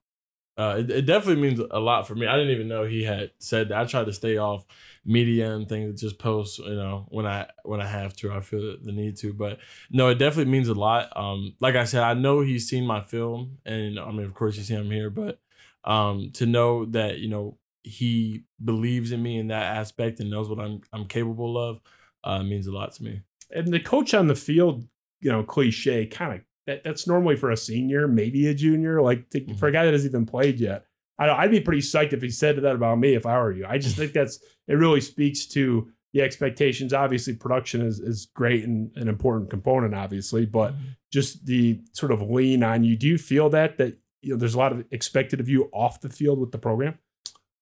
Uh, 0.59 0.79
it, 0.81 0.91
it, 0.91 1.07
definitely 1.07 1.41
means 1.41 1.61
a 1.71 1.79
lot 1.79 2.09
for 2.09 2.17
me. 2.17 2.27
I 2.27 2.37
didn't 2.37 2.51
even 2.51 2.67
know 2.67 2.85
he 2.85 3.05
had 3.05 3.31
said 3.39 3.69
that. 3.69 3.79
I 3.79 3.85
try 3.85 4.03
to 4.03 4.13
stay 4.13 4.39
off 4.39 4.65
media 5.05 5.55
and 5.55 5.69
things, 5.69 6.01
just 6.01 6.19
post, 6.19 6.59
you 6.59 6.75
know, 6.75 7.07
when 7.11 7.27
I 7.27 7.47
when 7.63 7.81
I 7.81 7.87
have 7.87 8.17
to, 8.17 8.33
I 8.33 8.41
feel 8.41 8.77
the 8.83 8.91
need 8.91 9.17
to. 9.19 9.33
But 9.33 9.59
no, 9.89 10.09
it 10.09 10.17
definitely 10.17 10.51
means 10.51 10.67
a 10.67 10.75
lot. 10.75 11.17
Um, 11.17 11.55
like 11.61 11.77
I 11.77 11.85
said, 11.85 12.03
I 12.03 12.15
know 12.15 12.41
he's 12.41 12.69
seen 12.69 12.85
my 12.85 13.01
film, 13.01 13.59
and 13.65 14.01
I 14.01 14.11
mean, 14.11 14.27
of 14.27 14.35
course, 14.35 14.57
you 14.57 14.65
see 14.65 14.75
him 14.75 14.91
here, 14.91 15.11
but 15.11 15.39
um, 15.85 16.33
to 16.35 16.45
know 16.45 16.87
that 16.87 17.19
you 17.19 17.29
know 17.29 17.57
he 17.85 18.43
believes 18.63 19.13
in 19.13 19.23
me 19.23 19.39
in 19.39 19.49
that 19.49 19.77
aspect 19.77 20.19
and 20.19 20.29
knows 20.29 20.49
what 20.49 20.59
I'm 20.59 20.81
I'm 20.93 21.07
capable 21.07 21.57
of 21.57 21.81
uh, 22.25 22.43
means 22.43 22.67
a 22.67 22.73
lot 22.73 22.93
to 22.95 23.05
me. 23.05 23.23
And 23.55 23.73
the 23.73 23.79
coach 23.79 24.13
on 24.13 24.27
the 24.27 24.35
field 24.35 24.89
you 25.21 25.31
know, 25.31 25.43
cliche 25.43 26.07
kind 26.07 26.35
of 26.35 26.41
that, 26.69 26.85
that's 26.85 27.07
normally 27.07 27.35
for 27.35 27.51
a 27.51 27.57
senior, 27.57 28.07
maybe 28.07 28.47
a 28.47 28.55
junior, 28.55 29.01
like 29.01 29.31
to, 29.31 29.41
mm-hmm. 29.41 29.55
for 29.55 29.69
a 29.69 29.73
guy 29.73 29.87
that 29.87 29.95
hasn't 29.95 30.13
even 30.13 30.27
played 30.27 30.61
yet. 30.61 30.85
I, 31.19 31.43
would 31.43 31.51
be 31.51 31.61
pretty 31.61 31.81
psyched 31.81 32.13
if 32.13 32.23
he 32.23 32.31
said 32.31 32.57
that 32.63 32.75
about 32.77 32.99
me 32.99 33.15
if 33.15 33.27
I 33.27 33.39
were 33.39 33.51
you. 33.51 33.67
I 33.67 33.79
just 33.79 33.97
think 33.97 34.13
that's 34.13 34.39
it. 34.69 34.75
Really 34.75 35.01
speaks 35.01 35.47
to 35.47 35.91
the 36.13 36.21
expectations. 36.23 36.93
Obviously, 36.93 37.35
production 37.35 37.81
is 37.81 37.99
is 37.99 38.27
great 38.27 38.65
and 38.65 38.97
an 38.97 39.09
important 39.09 39.51
component, 39.51 39.95
obviously, 39.95 40.47
but 40.47 40.75
mm-hmm. 40.75 40.91
just 41.11 41.45
the 41.47 41.81
sort 41.93 42.13
of 42.13 42.23
lean 42.23 42.63
on 42.63 42.85
you. 42.85 42.97
Do 42.97 43.09
you 43.09 43.19
feel 43.19 43.51
that 43.51 43.79
that 43.79 43.99
you 44.23 44.33
know 44.33 44.37
there's 44.37 44.55
a 44.55 44.59
lot 44.59 44.71
of 44.71 44.85
expected 44.93 45.41
of 45.41 45.49
you 45.49 45.71
off 45.73 46.01
the 46.01 46.09
field 46.09 46.39
with 46.39 46.53
the 46.53 46.59
program? 46.59 46.99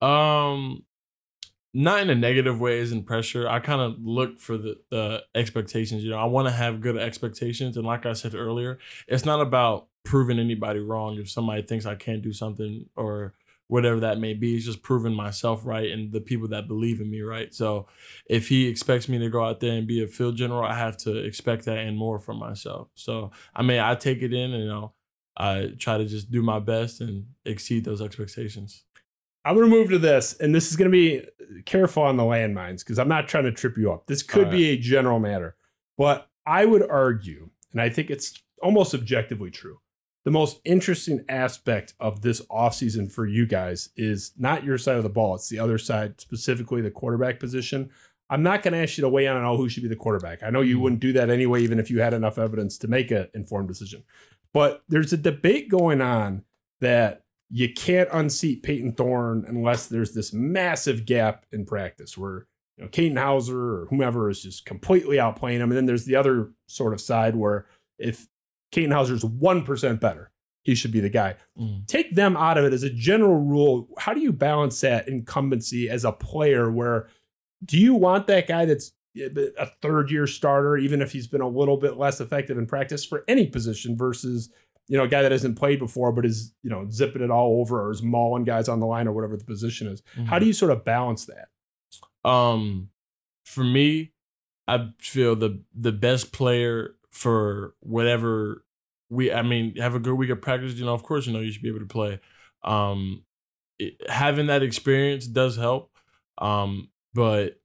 Um, 0.02 0.84
not 1.78 2.00
in 2.00 2.08
a 2.08 2.14
negative 2.14 2.58
way 2.58 2.80
as 2.80 2.90
in 2.90 3.02
pressure. 3.02 3.46
I 3.46 3.60
kind 3.60 3.82
of 3.82 3.96
look 4.00 4.38
for 4.38 4.56
the, 4.56 4.78
the 4.90 5.22
expectations. 5.34 6.02
You 6.02 6.08
know, 6.08 6.16
I 6.16 6.24
want 6.24 6.48
to 6.48 6.52
have 6.52 6.80
good 6.80 6.96
expectations. 6.96 7.76
And 7.76 7.84
like 7.84 8.06
I 8.06 8.14
said 8.14 8.34
earlier, 8.34 8.78
it's 9.06 9.26
not 9.26 9.42
about 9.42 9.88
proving 10.02 10.38
anybody 10.38 10.80
wrong. 10.80 11.18
If 11.18 11.28
somebody 11.28 11.60
thinks 11.60 11.84
I 11.84 11.94
can't 11.94 12.22
do 12.22 12.32
something 12.32 12.86
or 12.96 13.34
whatever 13.66 14.00
that 14.00 14.18
may 14.18 14.32
be, 14.32 14.56
it's 14.56 14.64
just 14.64 14.80
proving 14.80 15.12
myself 15.12 15.66
right 15.66 15.90
and 15.90 16.12
the 16.12 16.20
people 16.22 16.48
that 16.48 16.66
believe 16.66 16.98
in 16.98 17.10
me 17.10 17.20
right. 17.20 17.54
So 17.54 17.88
if 18.24 18.48
he 18.48 18.68
expects 18.68 19.06
me 19.06 19.18
to 19.18 19.28
go 19.28 19.44
out 19.44 19.60
there 19.60 19.72
and 19.72 19.86
be 19.86 20.02
a 20.02 20.06
field 20.06 20.36
general, 20.36 20.64
I 20.64 20.78
have 20.78 20.96
to 20.98 21.14
expect 21.14 21.66
that 21.66 21.76
and 21.76 21.98
more 21.98 22.18
from 22.18 22.38
myself. 22.38 22.88
So 22.94 23.32
I 23.54 23.60
mean, 23.60 23.80
I 23.80 23.96
take 23.96 24.22
it 24.22 24.32
in 24.32 24.54
and 24.54 24.62
you 24.62 24.68
know, 24.70 24.94
I 25.36 25.72
try 25.78 25.98
to 25.98 26.06
just 26.06 26.30
do 26.30 26.42
my 26.42 26.58
best 26.58 27.02
and 27.02 27.26
exceed 27.44 27.84
those 27.84 28.00
expectations. 28.00 28.85
I'm 29.46 29.54
going 29.54 29.70
to 29.70 29.76
move 29.76 29.90
to 29.90 29.98
this, 29.98 30.34
and 30.40 30.52
this 30.52 30.70
is 30.70 30.76
going 30.76 30.90
to 30.90 30.92
be 30.92 31.22
careful 31.66 32.02
on 32.02 32.16
the 32.16 32.24
landmines 32.24 32.80
because 32.80 32.98
I'm 32.98 33.06
not 33.06 33.28
trying 33.28 33.44
to 33.44 33.52
trip 33.52 33.78
you 33.78 33.92
up. 33.92 34.08
This 34.08 34.24
could 34.24 34.48
right. 34.48 34.50
be 34.50 34.70
a 34.70 34.76
general 34.76 35.20
matter, 35.20 35.54
but 35.96 36.28
I 36.44 36.64
would 36.64 36.82
argue, 36.90 37.50
and 37.70 37.80
I 37.80 37.88
think 37.88 38.10
it's 38.10 38.42
almost 38.60 38.92
objectively 38.92 39.52
true, 39.52 39.78
the 40.24 40.32
most 40.32 40.58
interesting 40.64 41.24
aspect 41.28 41.94
of 42.00 42.22
this 42.22 42.40
offseason 42.46 43.12
for 43.12 43.24
you 43.24 43.46
guys 43.46 43.90
is 43.96 44.32
not 44.36 44.64
your 44.64 44.78
side 44.78 44.96
of 44.96 45.04
the 45.04 45.08
ball, 45.08 45.36
it's 45.36 45.48
the 45.48 45.60
other 45.60 45.78
side, 45.78 46.20
specifically 46.20 46.80
the 46.80 46.90
quarterback 46.90 47.38
position. 47.38 47.90
I'm 48.28 48.42
not 48.42 48.64
going 48.64 48.74
to 48.74 48.82
ask 48.82 48.98
you 48.98 49.02
to 49.02 49.08
weigh 49.08 49.26
in 49.26 49.36
on 49.36 49.56
who 49.56 49.68
should 49.68 49.84
be 49.84 49.88
the 49.88 49.94
quarterback. 49.94 50.42
I 50.42 50.50
know 50.50 50.60
you 50.60 50.74
mm-hmm. 50.74 50.82
wouldn't 50.82 51.00
do 51.00 51.12
that 51.12 51.30
anyway, 51.30 51.62
even 51.62 51.78
if 51.78 51.88
you 51.88 52.00
had 52.00 52.14
enough 52.14 52.36
evidence 52.36 52.78
to 52.78 52.88
make 52.88 53.12
an 53.12 53.28
informed 53.34 53.68
decision. 53.68 54.02
But 54.52 54.82
there's 54.88 55.12
a 55.12 55.16
debate 55.16 55.68
going 55.68 56.00
on 56.00 56.42
that 56.80 57.22
you 57.50 57.72
can't 57.72 58.08
unseat 58.12 58.62
Payton 58.62 58.92
Thorne 58.92 59.44
unless 59.46 59.86
there's 59.86 60.12
this 60.12 60.32
massive 60.32 61.06
gap 61.06 61.46
in 61.52 61.64
practice 61.64 62.18
where 62.18 62.46
you 62.76 62.84
know 62.84 62.88
Katin 62.88 63.16
Houser 63.16 63.58
or 63.58 63.86
whomever 63.90 64.28
is 64.28 64.42
just 64.42 64.66
completely 64.66 65.16
outplaying 65.16 65.58
him. 65.58 65.70
And 65.70 65.76
then 65.76 65.86
there's 65.86 66.04
the 66.04 66.16
other 66.16 66.50
sort 66.66 66.92
of 66.92 67.00
side 67.00 67.36
where 67.36 67.66
if 67.98 68.26
Katin 68.72 68.90
Houser's 68.90 69.24
one 69.24 69.64
percent 69.64 70.00
better, 70.00 70.32
he 70.62 70.74
should 70.74 70.90
be 70.90 71.00
the 71.00 71.08
guy. 71.08 71.36
Mm. 71.58 71.86
Take 71.86 72.14
them 72.14 72.36
out 72.36 72.58
of 72.58 72.64
it 72.64 72.72
as 72.72 72.82
a 72.82 72.90
general 72.90 73.36
rule. 73.36 73.88
How 73.98 74.12
do 74.12 74.20
you 74.20 74.32
balance 74.32 74.80
that 74.80 75.06
incumbency 75.06 75.88
as 75.88 76.04
a 76.04 76.12
player? 76.12 76.70
Where 76.70 77.08
do 77.64 77.78
you 77.78 77.94
want 77.94 78.26
that 78.26 78.48
guy 78.48 78.64
that's 78.64 78.92
a 79.16 79.66
third 79.80 80.10
year 80.10 80.26
starter, 80.26 80.76
even 80.76 81.00
if 81.00 81.12
he's 81.12 81.26
been 81.26 81.40
a 81.40 81.48
little 81.48 81.76
bit 81.76 81.96
less 81.96 82.20
effective 82.20 82.58
in 82.58 82.66
practice 82.66 83.04
for 83.04 83.24
any 83.28 83.46
position 83.46 83.96
versus 83.96 84.50
you 84.88 84.96
know, 84.96 85.04
a 85.04 85.08
guy 85.08 85.22
that 85.22 85.32
hasn't 85.32 85.58
played 85.58 85.78
before 85.78 86.12
but 86.12 86.24
is, 86.24 86.54
you 86.62 86.70
know, 86.70 86.86
zipping 86.90 87.22
it 87.22 87.30
all 87.30 87.60
over 87.60 87.86
or 87.86 87.90
is 87.90 88.02
mauling 88.02 88.44
guys 88.44 88.68
on 88.68 88.80
the 88.80 88.86
line 88.86 89.08
or 89.08 89.12
whatever 89.12 89.36
the 89.36 89.44
position 89.44 89.88
is. 89.88 90.02
Mm-hmm. 90.02 90.26
How 90.26 90.38
do 90.38 90.46
you 90.46 90.52
sort 90.52 90.70
of 90.70 90.84
balance 90.84 91.26
that? 91.26 92.28
Um, 92.28 92.90
for 93.44 93.64
me, 93.64 94.12
I 94.68 94.90
feel 94.98 95.36
the 95.36 95.62
the 95.74 95.92
best 95.92 96.32
player 96.32 96.96
for 97.10 97.74
whatever 97.80 98.64
we, 99.08 99.32
I 99.32 99.42
mean, 99.42 99.76
have 99.76 99.94
a 99.94 100.00
good 100.00 100.14
week 100.14 100.30
of 100.30 100.42
practice. 100.42 100.74
You 100.74 100.84
know, 100.84 100.94
of 100.94 101.02
course, 101.02 101.26
you 101.26 101.32
know 101.32 101.40
you 101.40 101.52
should 101.52 101.62
be 101.62 101.68
able 101.68 101.80
to 101.80 101.86
play. 101.86 102.20
Um, 102.64 103.24
it, 103.78 103.94
having 104.08 104.46
that 104.48 104.62
experience 104.62 105.26
does 105.26 105.56
help. 105.56 105.96
Um, 106.38 106.88
but 107.14 107.60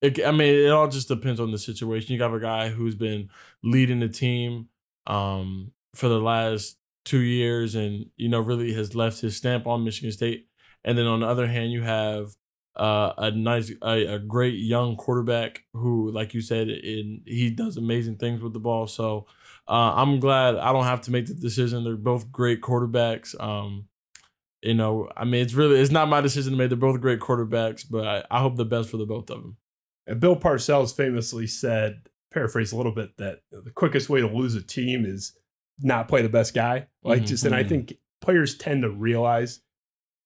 it, 0.00 0.24
I 0.24 0.30
mean, 0.30 0.54
it 0.54 0.70
all 0.70 0.88
just 0.88 1.08
depends 1.08 1.40
on 1.40 1.50
the 1.50 1.58
situation. 1.58 2.14
You 2.14 2.22
have 2.22 2.32
a 2.32 2.40
guy 2.40 2.70
who's 2.70 2.94
been 2.94 3.28
leading 3.62 4.00
the 4.00 4.08
team. 4.08 4.68
Um, 5.06 5.72
for 5.94 6.08
the 6.08 6.20
last 6.20 6.76
two 7.04 7.20
years 7.20 7.74
and, 7.74 8.06
you 8.16 8.28
know, 8.28 8.40
really 8.40 8.72
has 8.74 8.94
left 8.94 9.20
his 9.20 9.36
stamp 9.36 9.66
on 9.66 9.84
Michigan 9.84 10.12
State. 10.12 10.48
And 10.84 10.96
then 10.96 11.06
on 11.06 11.20
the 11.20 11.26
other 11.26 11.46
hand, 11.46 11.72
you 11.72 11.82
have 11.82 12.34
uh, 12.76 13.12
a 13.18 13.30
nice, 13.30 13.70
a, 13.82 14.14
a, 14.14 14.18
great 14.18 14.54
young 14.54 14.96
quarterback 14.96 15.64
who, 15.74 16.10
like 16.10 16.32
you 16.32 16.40
said, 16.40 16.68
in, 16.68 17.20
he 17.26 17.50
does 17.50 17.76
amazing 17.76 18.16
things 18.16 18.40
with 18.40 18.54
the 18.54 18.58
ball. 18.58 18.86
So 18.86 19.26
uh, 19.68 19.92
I'm 19.94 20.20
glad 20.20 20.56
I 20.56 20.72
don't 20.72 20.84
have 20.84 21.02
to 21.02 21.10
make 21.10 21.26
the 21.26 21.34
decision. 21.34 21.84
They're 21.84 21.96
both 21.96 22.32
great 22.32 22.62
quarterbacks. 22.62 23.38
Um, 23.40 23.88
you 24.62 24.74
know, 24.74 25.10
I 25.16 25.24
mean, 25.24 25.42
it's 25.42 25.54
really 25.54 25.80
it's 25.80 25.90
not 25.90 26.08
my 26.08 26.20
decision 26.20 26.52
to 26.52 26.58
make. 26.58 26.70
They're 26.70 26.78
both 26.78 27.00
great 27.00 27.20
quarterbacks, 27.20 27.84
but 27.88 28.06
I, 28.06 28.24
I 28.30 28.40
hope 28.40 28.56
the 28.56 28.64
best 28.64 28.90
for 28.90 28.96
the 28.96 29.06
both 29.06 29.28
of 29.28 29.42
them. 29.42 29.56
And 30.06 30.20
Bill 30.20 30.36
Parcells 30.36 30.96
famously 30.96 31.46
said, 31.46 32.02
paraphrase 32.32 32.72
a 32.72 32.76
little 32.76 32.92
bit, 32.92 33.16
that 33.18 33.40
the 33.50 33.70
quickest 33.70 34.08
way 34.08 34.20
to 34.20 34.26
lose 34.26 34.54
a 34.54 34.62
team 34.62 35.04
is 35.04 35.36
not 35.82 36.08
play 36.08 36.22
the 36.22 36.28
best 36.28 36.54
guy. 36.54 36.86
Like 37.02 37.18
mm-hmm. 37.18 37.26
just, 37.26 37.44
and 37.44 37.54
I 37.54 37.60
mm-hmm. 37.60 37.68
think 37.68 37.94
players 38.20 38.56
tend 38.56 38.82
to 38.82 38.90
realize 38.90 39.60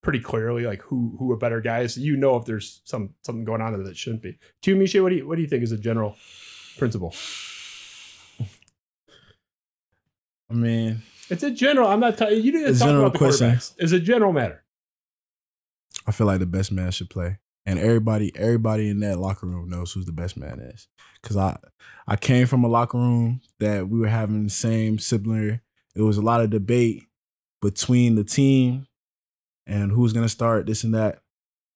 pretty 0.02 0.20
clearly 0.20 0.64
like 0.64 0.82
who 0.82 1.16
who 1.18 1.32
a 1.32 1.36
better 1.36 1.60
guy 1.60 1.80
is. 1.80 1.98
You 1.98 2.16
know 2.16 2.36
if 2.36 2.44
there's 2.44 2.80
some 2.84 3.14
something 3.22 3.44
going 3.44 3.60
on 3.60 3.72
there 3.72 3.82
that 3.82 3.96
shouldn't 3.96 4.22
be. 4.22 4.38
To 4.62 4.70
you, 4.70 4.76
Misha, 4.76 5.02
what 5.02 5.10
do 5.10 5.16
you 5.16 5.26
what 5.26 5.36
do 5.36 5.42
you 5.42 5.48
think 5.48 5.62
is 5.62 5.72
a 5.72 5.78
general 5.78 6.16
principle? 6.78 7.14
I 10.48 10.54
mean, 10.54 11.02
it's 11.28 11.42
a 11.42 11.50
general. 11.50 11.88
I'm 11.88 12.00
not 12.00 12.16
telling 12.16 12.40
you. 12.40 12.52
Didn't 12.52 12.78
talk 12.78 12.88
about 12.88 13.12
the 13.12 13.18
question. 13.18 13.50
quarterbacks. 13.50 13.74
It's 13.78 13.92
a 13.92 13.98
general 13.98 14.32
matter. 14.32 14.62
I 16.06 16.12
feel 16.12 16.28
like 16.28 16.38
the 16.38 16.46
best 16.46 16.70
man 16.70 16.92
should 16.92 17.10
play, 17.10 17.38
and 17.66 17.78
everybody 17.78 18.32
everybody 18.36 18.88
in 18.88 19.00
that 19.00 19.18
locker 19.18 19.46
room 19.46 19.68
knows 19.68 19.92
who 19.92 20.04
the 20.04 20.12
best 20.12 20.36
man 20.36 20.60
is 20.60 20.88
because 21.20 21.36
I 21.36 21.58
I 22.06 22.16
came 22.16 22.46
from 22.46 22.64
a 22.64 22.68
locker 22.68 22.96
room 22.96 23.40
that 23.58 23.88
we 23.88 23.98
were 23.98 24.06
having 24.06 24.44
the 24.44 24.50
same 24.50 24.98
sibling. 24.98 25.60
It 25.94 26.02
was 26.02 26.16
a 26.16 26.22
lot 26.22 26.40
of 26.40 26.50
debate 26.50 27.02
between 27.60 28.14
the 28.14 28.24
team 28.24 28.86
and 29.66 29.90
who's 29.90 30.12
gonna 30.12 30.28
start 30.28 30.66
this 30.66 30.84
and 30.84 30.94
that. 30.94 31.18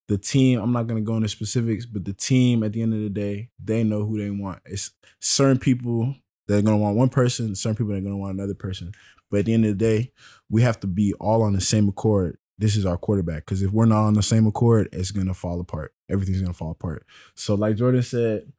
The 0.09 0.18
team, 0.18 0.61
I'm 0.61 0.72
not 0.72 0.87
gonna 0.87 1.03
go 1.03 1.16
into 1.16 1.29
specifics, 1.29 1.87
but 1.87 2.05
the 2.05 2.12
team 2.12 2.62
at 2.62 2.72
the 2.72 2.83
end 2.83 2.94
of 2.94 3.00
the 3.00 3.11
day, 3.11 3.50
they 3.62 3.85
know 3.85 4.05
who 4.05 4.18
they 4.18 4.31
want. 4.31 4.61
It's 4.64 4.92
certain 5.20 5.59
people 5.59 6.14
that 6.46 6.59
are 6.59 6.62
gonna 6.62 6.76
want 6.79 6.96
one 6.96 7.09
person, 7.09 7.55
certain 7.55 7.76
people 7.76 7.92
are 7.94 8.00
gonna 8.00 8.16
want 8.16 8.35
another 8.35 8.55
person. 8.55 8.92
But 9.31 9.40
at 9.40 9.44
the 9.46 9.55
end 9.55 9.64
of 9.64 9.79
the 9.79 9.85
day, 9.85 10.12
we 10.48 10.62
have 10.62 10.81
to 10.81 10.88
be 10.88 11.14
all 11.14 11.42
on 11.42 11.53
the 11.53 11.61
same 11.61 11.88
accord 11.88 12.38
this 12.61 12.77
is 12.77 12.85
our 12.87 12.99
quarterback. 12.99 13.44
Because 13.46 13.62
if 13.62 13.73
we're 13.73 13.87
not 13.87 14.05
on 14.05 14.14
the 14.14 14.23
same 14.23 14.46
accord, 14.46 14.88
it's 14.92 15.11
gonna 15.11 15.35
fall 15.35 15.61
apart. 15.61 15.92
Everything's 16.11 16.42
gonna 16.42 16.53
fall 16.53 16.70
apart. 16.70 17.05
So, 17.35 17.55
like 17.55 17.77
Jordan 17.77 18.03
said, 18.03 18.53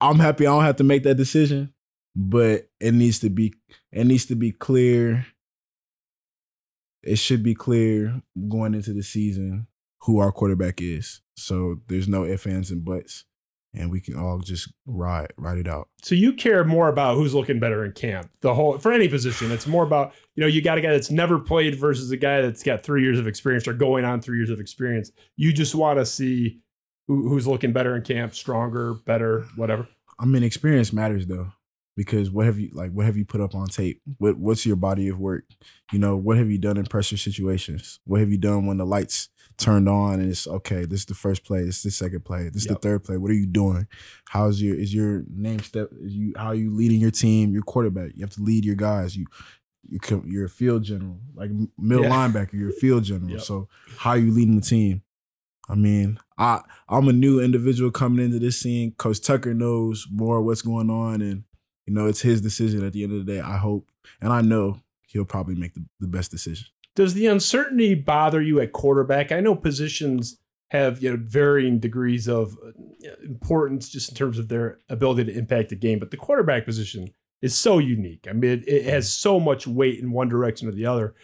I'm 0.00 0.18
happy 0.18 0.46
I 0.46 0.50
don't 0.50 0.64
have 0.64 0.76
to 0.76 0.84
make 0.84 1.04
that 1.04 1.14
decision, 1.14 1.72
but 2.14 2.68
it 2.80 2.92
needs 2.92 3.20
to 3.20 3.30
be 3.30 3.54
it 3.92 4.04
needs 4.04 4.26
to 4.26 4.34
be 4.34 4.52
clear. 4.52 5.26
It 7.04 7.16
should 7.16 7.44
be 7.44 7.54
clear 7.54 8.20
going 8.48 8.74
into 8.74 8.92
the 8.92 9.04
season 9.04 9.68
who 10.02 10.18
our 10.18 10.32
quarterback 10.32 10.82
is. 10.82 11.20
So 11.36 11.80
there's 11.86 12.08
no 12.08 12.24
ifs, 12.24 12.46
ands, 12.46 12.72
and 12.72 12.84
buts. 12.84 13.24
And 13.74 13.90
we 13.90 14.00
can 14.00 14.16
all 14.16 14.38
just 14.38 14.72
ride 14.86 15.32
ride 15.36 15.58
it 15.58 15.68
out. 15.68 15.88
So 16.02 16.14
you 16.14 16.32
care 16.32 16.64
more 16.64 16.88
about 16.88 17.16
who's 17.16 17.34
looking 17.34 17.60
better 17.60 17.84
in 17.84 17.92
camp. 17.92 18.30
The 18.40 18.54
whole 18.54 18.78
for 18.78 18.92
any 18.92 19.08
position, 19.08 19.52
it's 19.52 19.66
more 19.66 19.84
about 19.84 20.14
you 20.34 20.40
know 20.40 20.46
you 20.46 20.62
got 20.62 20.78
a 20.78 20.80
guy 20.80 20.90
that's 20.90 21.10
never 21.10 21.38
played 21.38 21.74
versus 21.74 22.10
a 22.10 22.16
guy 22.16 22.40
that's 22.40 22.62
got 22.62 22.82
three 22.82 23.02
years 23.02 23.18
of 23.18 23.26
experience 23.26 23.68
or 23.68 23.74
going 23.74 24.04
on 24.04 24.20
three 24.20 24.38
years 24.38 24.50
of 24.50 24.58
experience. 24.58 25.12
You 25.36 25.52
just 25.52 25.74
want 25.74 25.98
to 25.98 26.06
see 26.06 26.60
who, 27.08 27.28
who's 27.28 27.46
looking 27.46 27.72
better 27.72 27.94
in 27.94 28.02
camp, 28.02 28.34
stronger, 28.34 28.94
better, 28.94 29.46
whatever. 29.56 29.86
I 30.18 30.24
mean, 30.24 30.42
experience 30.42 30.92
matters 30.92 31.26
though, 31.26 31.52
because 31.96 32.30
what 32.30 32.46
have 32.46 32.58
you 32.58 32.70
like? 32.72 32.92
What 32.92 33.06
have 33.06 33.16
you 33.16 33.24
put 33.24 33.40
up 33.40 33.54
on 33.54 33.66
tape? 33.66 34.00
What 34.18 34.38
What's 34.38 34.64
your 34.64 34.76
body 34.76 35.08
of 35.08 35.18
work? 35.18 35.44
You 35.92 35.98
know, 35.98 36.16
what 36.16 36.38
have 36.38 36.50
you 36.50 36.58
done 36.58 36.76
in 36.76 36.86
pressure 36.86 37.16
situations? 37.16 38.00
What 38.04 38.20
have 38.20 38.30
you 38.30 38.38
done 38.38 38.66
when 38.66 38.78
the 38.78 38.86
lights 38.86 39.28
turned 39.58 39.88
on 39.88 40.20
and 40.20 40.30
it's 40.30 40.46
okay? 40.46 40.84
This 40.84 41.00
is 41.00 41.06
the 41.06 41.14
first 41.14 41.44
play. 41.44 41.64
This 41.64 41.76
is 41.78 41.82
the 41.82 41.90
second 41.90 42.24
play. 42.24 42.44
This 42.48 42.62
is 42.62 42.66
Yep. 42.70 42.80
the 42.80 42.88
third 42.88 43.04
play. 43.04 43.16
What 43.16 43.30
are 43.30 43.34
you 43.34 43.46
doing? 43.46 43.86
How's 44.26 44.62
your 44.62 44.74
is 44.76 44.94
your 44.94 45.24
name 45.28 45.58
step? 45.60 45.90
Is 46.00 46.12
you 46.14 46.32
how 46.36 46.46
are 46.46 46.54
you 46.54 46.74
leading 46.74 47.00
your 47.00 47.10
team? 47.10 47.52
Your 47.52 47.62
quarterback. 47.62 48.12
You 48.14 48.22
have 48.22 48.34
to 48.34 48.42
lead 48.42 48.64
your 48.64 48.76
guys. 48.76 49.16
You 49.16 49.26
you 49.88 49.98
you're 50.26 50.44
a 50.46 50.48
field 50.50 50.82
general, 50.84 51.18
like 51.34 51.50
middle 51.78 52.04
Yeah. 52.04 52.10
linebacker. 52.10 52.52
You're 52.54 52.70
a 52.70 52.72
field 52.72 53.04
general. 53.04 53.30
Yep. 53.32 53.40
So 53.40 53.68
how 53.98 54.10
are 54.10 54.18
you 54.18 54.30
leading 54.32 54.56
the 54.56 54.62
team? 54.62 55.02
I 55.68 55.74
mean, 55.74 56.18
I 56.38 56.60
I'm 56.88 57.08
a 57.08 57.12
new 57.12 57.40
individual 57.40 57.90
coming 57.90 58.24
into 58.24 58.38
this 58.38 58.58
scene. 58.60 58.92
Coach 58.92 59.20
Tucker 59.20 59.54
knows 59.54 60.06
more 60.10 60.40
what's 60.42 60.62
going 60.62 60.88
on, 60.90 61.20
and 61.20 61.44
you 61.86 61.92
know 61.94 62.06
it's 62.06 62.20
his 62.22 62.40
decision 62.40 62.84
at 62.84 62.92
the 62.92 63.02
end 63.02 63.12
of 63.12 63.24
the 63.24 63.32
day. 63.32 63.40
I 63.40 63.56
hope 63.58 63.90
and 64.20 64.32
I 64.32 64.40
know 64.40 64.80
he'll 65.08 65.24
probably 65.24 65.54
make 65.54 65.74
the, 65.74 65.84
the 66.00 66.06
best 66.06 66.30
decision. 66.30 66.66
Does 66.98 67.14
the 67.14 67.28
uncertainty 67.28 67.94
bother 67.94 68.42
you 68.42 68.58
at 68.58 68.72
quarterback? 68.72 69.30
I 69.30 69.38
know 69.38 69.54
positions 69.54 70.36
have 70.72 71.00
you 71.00 71.08
know 71.08 71.22
varying 71.22 71.78
degrees 71.78 72.26
of 72.26 72.58
uh, 72.60 72.72
importance 73.22 73.88
just 73.88 74.08
in 74.08 74.16
terms 74.16 74.36
of 74.36 74.48
their 74.48 74.80
ability 74.88 75.26
to 75.26 75.38
impact 75.38 75.68
the 75.68 75.76
game, 75.76 76.00
but 76.00 76.10
the 76.10 76.16
quarterback 76.16 76.64
position 76.64 77.10
is 77.40 77.56
so 77.56 77.78
unique. 77.78 78.26
I 78.28 78.32
mean, 78.32 78.50
it, 78.50 78.68
it 78.68 78.84
has 78.86 79.12
so 79.12 79.38
much 79.38 79.64
weight 79.64 80.00
in 80.00 80.10
one 80.10 80.28
direction 80.28 80.66
or 80.66 80.72
the 80.72 80.86
other. 80.86 81.14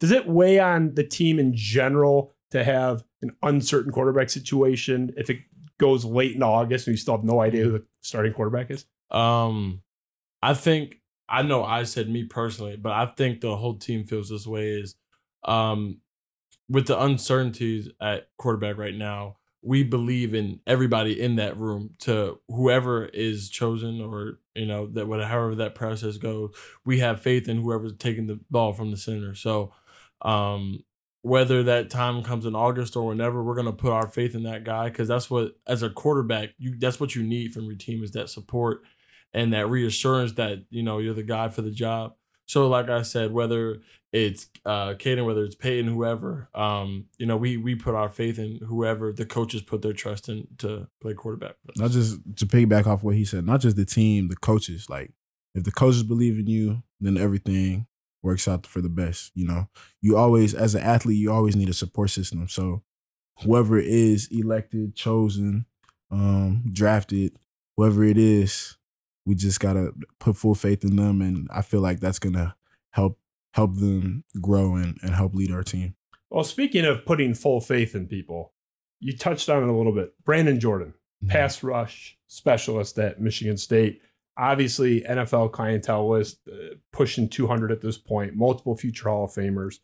Does 0.00 0.10
it 0.10 0.26
weigh 0.26 0.58
on 0.58 0.96
the 0.96 1.04
team 1.04 1.38
in 1.38 1.54
general 1.54 2.34
to 2.50 2.64
have 2.64 3.04
an 3.22 3.30
uncertain 3.40 3.92
quarterback 3.92 4.30
situation 4.30 5.14
if 5.16 5.30
it 5.30 5.38
goes 5.78 6.04
late 6.04 6.34
in 6.34 6.42
August 6.42 6.88
and 6.88 6.94
you 6.94 6.98
still 6.98 7.16
have 7.16 7.24
no 7.24 7.40
idea 7.40 7.62
who 7.62 7.70
the 7.70 7.84
starting 8.00 8.32
quarterback 8.32 8.68
is? 8.68 8.84
Um, 9.12 9.82
I 10.42 10.54
think 10.54 10.96
I 11.28 11.42
know 11.42 11.62
I 11.62 11.84
said 11.84 12.10
me 12.10 12.24
personally, 12.24 12.74
but 12.74 12.90
I 12.90 13.06
think 13.06 13.40
the 13.40 13.56
whole 13.56 13.76
team 13.76 14.02
feels 14.02 14.28
this 14.28 14.44
way. 14.44 14.70
Is 14.70 14.96
um, 15.44 16.00
with 16.68 16.86
the 16.86 17.00
uncertainties 17.00 17.88
at 18.00 18.28
quarterback 18.36 18.78
right 18.78 18.94
now, 18.94 19.36
we 19.62 19.82
believe 19.82 20.34
in 20.34 20.60
everybody 20.66 21.20
in 21.20 21.36
that 21.36 21.56
room 21.56 21.90
to 21.98 22.38
whoever 22.48 23.04
is 23.06 23.50
chosen 23.50 24.00
or 24.00 24.38
you 24.54 24.66
know 24.66 24.86
that 24.86 25.06
whatever 25.06 25.54
that 25.56 25.74
process 25.74 26.16
goes. 26.16 26.54
We 26.84 27.00
have 27.00 27.20
faith 27.20 27.48
in 27.48 27.58
whoever's 27.58 27.94
taking 27.98 28.26
the 28.26 28.40
ball 28.50 28.72
from 28.72 28.90
the 28.90 28.96
center. 28.96 29.34
So, 29.34 29.72
um, 30.22 30.84
whether 31.22 31.62
that 31.64 31.90
time 31.90 32.22
comes 32.22 32.46
in 32.46 32.54
August 32.54 32.96
or 32.96 33.06
whenever, 33.06 33.42
we're 33.42 33.54
gonna 33.54 33.72
put 33.72 33.92
our 33.92 34.08
faith 34.08 34.34
in 34.34 34.44
that 34.44 34.64
guy 34.64 34.88
because 34.88 35.08
that's 35.08 35.30
what 35.30 35.56
as 35.66 35.82
a 35.82 35.90
quarterback 35.90 36.50
you 36.58 36.78
that's 36.78 37.00
what 37.00 37.14
you 37.14 37.22
need 37.22 37.52
from 37.52 37.64
your 37.64 37.76
team 37.76 38.02
is 38.02 38.12
that 38.12 38.30
support 38.30 38.82
and 39.34 39.52
that 39.52 39.68
reassurance 39.68 40.32
that 40.32 40.64
you 40.70 40.82
know 40.82 40.98
you're 40.98 41.14
the 41.14 41.22
guy 41.22 41.48
for 41.48 41.62
the 41.62 41.70
job. 41.70 42.14
So, 42.50 42.66
like 42.66 42.90
I 42.90 43.02
said, 43.02 43.30
whether 43.30 43.80
it's 44.12 44.48
uh, 44.66 44.94
Caden, 44.94 45.24
whether 45.24 45.44
it's 45.44 45.54
Payton, 45.54 45.86
whoever, 45.86 46.48
um, 46.52 47.04
you 47.16 47.24
know, 47.24 47.36
we 47.36 47.56
we 47.56 47.76
put 47.76 47.94
our 47.94 48.08
faith 48.08 48.40
in 48.40 48.58
whoever 48.66 49.12
the 49.12 49.24
coaches 49.24 49.62
put 49.62 49.82
their 49.82 49.92
trust 49.92 50.28
in 50.28 50.48
to 50.58 50.88
play 51.00 51.14
quarterback. 51.14 51.54
Not 51.76 51.92
just 51.92 52.18
to 52.38 52.46
piggyback 52.46 52.88
off 52.88 53.04
what 53.04 53.14
he 53.14 53.24
said, 53.24 53.46
not 53.46 53.60
just 53.60 53.76
the 53.76 53.84
team, 53.84 54.26
the 54.26 54.34
coaches. 54.34 54.90
Like 54.90 55.12
if 55.54 55.62
the 55.62 55.70
coaches 55.70 56.02
believe 56.02 56.40
in 56.40 56.48
you, 56.48 56.82
then 56.98 57.16
everything 57.16 57.86
works 58.20 58.48
out 58.48 58.66
for 58.66 58.80
the 58.80 58.88
best. 58.88 59.30
You 59.36 59.46
know, 59.46 59.68
you 60.02 60.16
always, 60.16 60.52
as 60.52 60.74
an 60.74 60.82
athlete, 60.82 61.18
you 61.18 61.30
always 61.30 61.54
need 61.54 61.68
a 61.68 61.72
support 61.72 62.10
system. 62.10 62.48
So 62.48 62.82
whoever 63.44 63.78
is 63.78 64.26
elected, 64.32 64.96
chosen, 64.96 65.66
um, 66.10 66.64
drafted, 66.72 67.36
whoever 67.76 68.02
it 68.02 68.18
is, 68.18 68.76
we 69.30 69.36
just 69.36 69.60
gotta 69.60 69.92
put 70.18 70.36
full 70.36 70.56
faith 70.56 70.82
in 70.82 70.96
them, 70.96 71.22
and 71.22 71.46
I 71.52 71.62
feel 71.62 71.80
like 71.80 72.00
that's 72.00 72.18
gonna 72.18 72.56
help 72.90 73.16
help 73.54 73.76
them 73.76 74.24
grow 74.40 74.74
and, 74.74 74.98
and 75.02 75.14
help 75.14 75.34
lead 75.34 75.52
our 75.52 75.62
team. 75.62 75.94
Well, 76.30 76.42
speaking 76.42 76.84
of 76.84 77.06
putting 77.06 77.34
full 77.34 77.60
faith 77.60 77.94
in 77.94 78.08
people, 78.08 78.52
you 78.98 79.16
touched 79.16 79.48
on 79.48 79.62
it 79.62 79.68
a 79.68 79.72
little 79.72 79.94
bit. 79.94 80.14
Brandon 80.24 80.58
Jordan, 80.58 80.94
pass 81.28 81.62
rush 81.62 82.18
specialist 82.26 82.98
at 82.98 83.20
Michigan 83.20 83.56
State. 83.56 84.00
Obviously, 84.36 85.02
NFL 85.02 85.52
clientele 85.52 86.08
list 86.08 86.40
uh, 86.52 86.74
pushing 86.92 87.28
200 87.28 87.70
at 87.70 87.80
this 87.80 87.98
point, 87.98 88.34
multiple 88.34 88.76
future 88.76 89.08
Hall 89.08 89.24
of 89.24 89.30
Famers. 89.30 89.78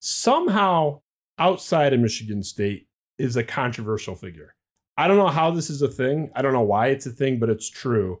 Somehow, 0.00 1.00
outside 1.38 1.92
of 1.92 2.00
Michigan 2.00 2.42
State, 2.42 2.88
is 3.18 3.36
a 3.36 3.44
controversial 3.44 4.16
figure. 4.16 4.56
I 4.96 5.06
don't 5.06 5.16
know 5.16 5.28
how 5.28 5.52
this 5.52 5.70
is 5.70 5.80
a 5.80 5.88
thing. 5.88 6.32
I 6.34 6.42
don't 6.42 6.52
know 6.52 6.60
why 6.60 6.88
it's 6.88 7.06
a 7.06 7.10
thing, 7.10 7.38
but 7.38 7.50
it's 7.50 7.70
true. 7.70 8.20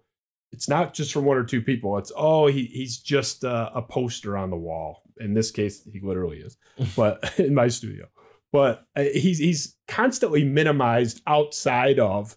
It's 0.52 0.68
not 0.68 0.94
just 0.94 1.12
from 1.12 1.24
one 1.24 1.36
or 1.36 1.44
two 1.44 1.62
people. 1.62 1.96
It's, 1.98 2.12
oh, 2.16 2.46
he, 2.48 2.64
he's 2.64 2.98
just 2.98 3.44
uh, 3.44 3.70
a 3.74 3.82
poster 3.82 4.36
on 4.36 4.50
the 4.50 4.56
wall. 4.56 5.02
In 5.18 5.34
this 5.34 5.50
case, 5.50 5.84
he 5.90 6.00
literally 6.00 6.38
is, 6.38 6.56
but 6.96 7.34
in 7.38 7.54
my 7.54 7.68
studio 7.68 8.06
but 8.52 8.86
uh, 8.96 9.02
he's 9.02 9.38
he's 9.38 9.76
constantly 9.86 10.44
minimized 10.44 11.22
outside 11.26 11.98
of 11.98 12.36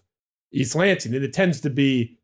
East 0.52 0.74
Lansing, 0.74 1.14
and 1.14 1.24
it 1.24 1.32
tends 1.32 1.60
to 1.62 1.70
be 1.70 2.18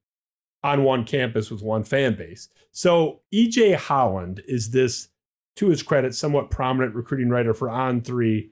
on 0.62 0.85
one 0.85 1.05
campus 1.05 1.50
with 1.50 1.62
one 1.62 1.85
fan 1.85 2.14
base. 2.14 2.48
So 2.70 3.22
EJ 3.35 3.76
Holland 3.76 4.42
is 4.46 4.70
this, 4.70 5.09
to 5.57 5.68
his 5.68 5.83
credit, 5.83 6.14
somewhat 6.14 6.50
prominent 6.50 6.94
recruiting 6.94 7.31
writer 7.31 7.55
for 7.55 7.68
On3. 7.68 8.50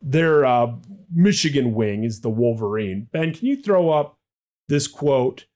Their 0.00 0.44
uh, 0.44 0.74
Michigan 1.12 1.74
wing 1.74 2.04
is 2.04 2.20
the 2.20 2.30
Wolverine. 2.30 3.08
Ben, 3.12 3.34
can 3.34 3.46
you 3.46 3.60
throw 3.60 3.90
up 3.90 4.18
this 4.68 4.86
quote? 4.86 5.46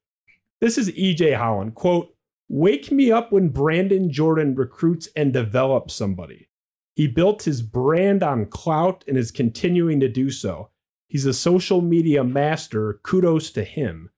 This 0.63 0.79
is 0.79 0.91
EJ 0.93 1.37
Holland 1.37 1.75
quote. 1.75 2.15
Wake 2.49 2.93
me 2.93 3.11
up 3.11 3.33
when 3.33 3.49
Brandon 3.49 4.13
Jordan 4.13 4.55
recruits 4.55 5.09
and 5.17 5.33
develops 5.33 5.93
somebody. 5.93 6.49
He 6.95 7.09
built 7.09 7.43
his 7.43 7.63
brand 7.63 8.23
on 8.23 8.47
clout 8.47 9.03
and 9.09 9.19
is 9.19 9.33
continuing 9.33 9.99
to 9.99 10.09
do 10.09 10.31
so. 10.31 10.71
He's 11.09 11.27
a 11.27 11.35
social 11.35 11.81
media 11.81 12.23
master. 12.23 13.01
Kudos 13.03 13.51
to 13.53 13.65
him. 13.65 14.11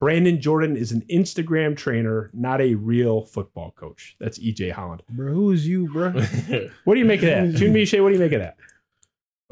Brandon 0.00 0.40
Jordan 0.40 0.76
is 0.76 0.90
an 0.90 1.02
Instagram 1.08 1.76
trainer, 1.76 2.30
not 2.32 2.60
a 2.60 2.74
real 2.74 3.22
football 3.24 3.70
coach. 3.70 4.16
That's 4.18 4.40
EJ 4.40 4.72
Holland. 4.72 5.04
bro. 5.08 5.32
Who 5.32 5.52
is 5.52 5.68
you, 5.68 5.86
bro? 5.92 6.10
What 6.84 6.94
do 6.94 6.98
you 6.98 7.06
make 7.06 7.22
of 7.22 7.28
that? 7.28 7.44
Tunmise, 7.60 8.02
what 8.02 8.08
do 8.08 8.14
you 8.14 8.20
make 8.20 8.32
of 8.32 8.40
that? 8.40 8.56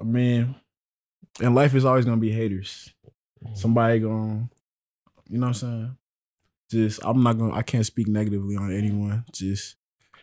I 0.00 0.02
mean, 0.02 0.56
in 1.38 1.54
life 1.54 1.76
is 1.76 1.84
always 1.84 2.06
gonna 2.06 2.16
be 2.16 2.32
haters. 2.32 2.92
Somebody 3.54 4.00
going, 4.00 4.50
you 5.28 5.38
know 5.38 5.46
what 5.46 5.48
I'm 5.48 5.54
saying? 5.54 5.96
Just 6.70 7.00
I'm 7.04 7.22
not 7.22 7.38
gonna 7.38 7.54
I 7.54 7.62
can't 7.62 7.84
speak 7.86 8.06
negatively 8.08 8.56
on 8.56 8.72
anyone. 8.72 9.24
Just 9.32 9.76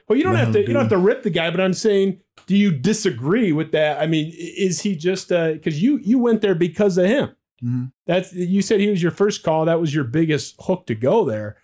Well, 0.08 0.18
you 0.18 0.24
don't 0.24 0.36
have 0.36 0.54
to. 0.54 0.60
You 0.62 0.68
don't 0.68 0.84
have 0.84 0.90
to 0.90 0.98
rip 0.98 1.24
the 1.24 1.30
guy, 1.30 1.52
but 1.52 1.60
I'm 1.60 1.74
saying, 1.74 2.22
do 2.46 2.56
you 2.56 2.72
disagree 2.72 3.52
with 3.52 3.72
that? 3.74 4.00
I 4.00 4.08
mean, 4.08 4.32
is 4.36 4.82
he 4.82 4.96
just 4.96 5.30
because 5.30 5.82
you 5.82 5.98
you 5.98 6.20
went 6.20 6.42
there 6.42 6.56
because 6.56 6.98
of 6.98 7.06
him? 7.06 7.32
Mhm. 7.64 7.92
That's 8.06 8.34
you 8.34 8.62
said 8.62 8.80
he 8.80 8.90
was 8.90 9.02
your 9.02 9.12
first 9.12 9.44
call. 9.44 9.66
That 9.66 9.82
was 9.82 9.94
your 9.94 10.04
biggest 10.06 10.56
hook 10.60 10.86
to 10.88 10.96
go 10.96 11.26
there. 11.26 11.58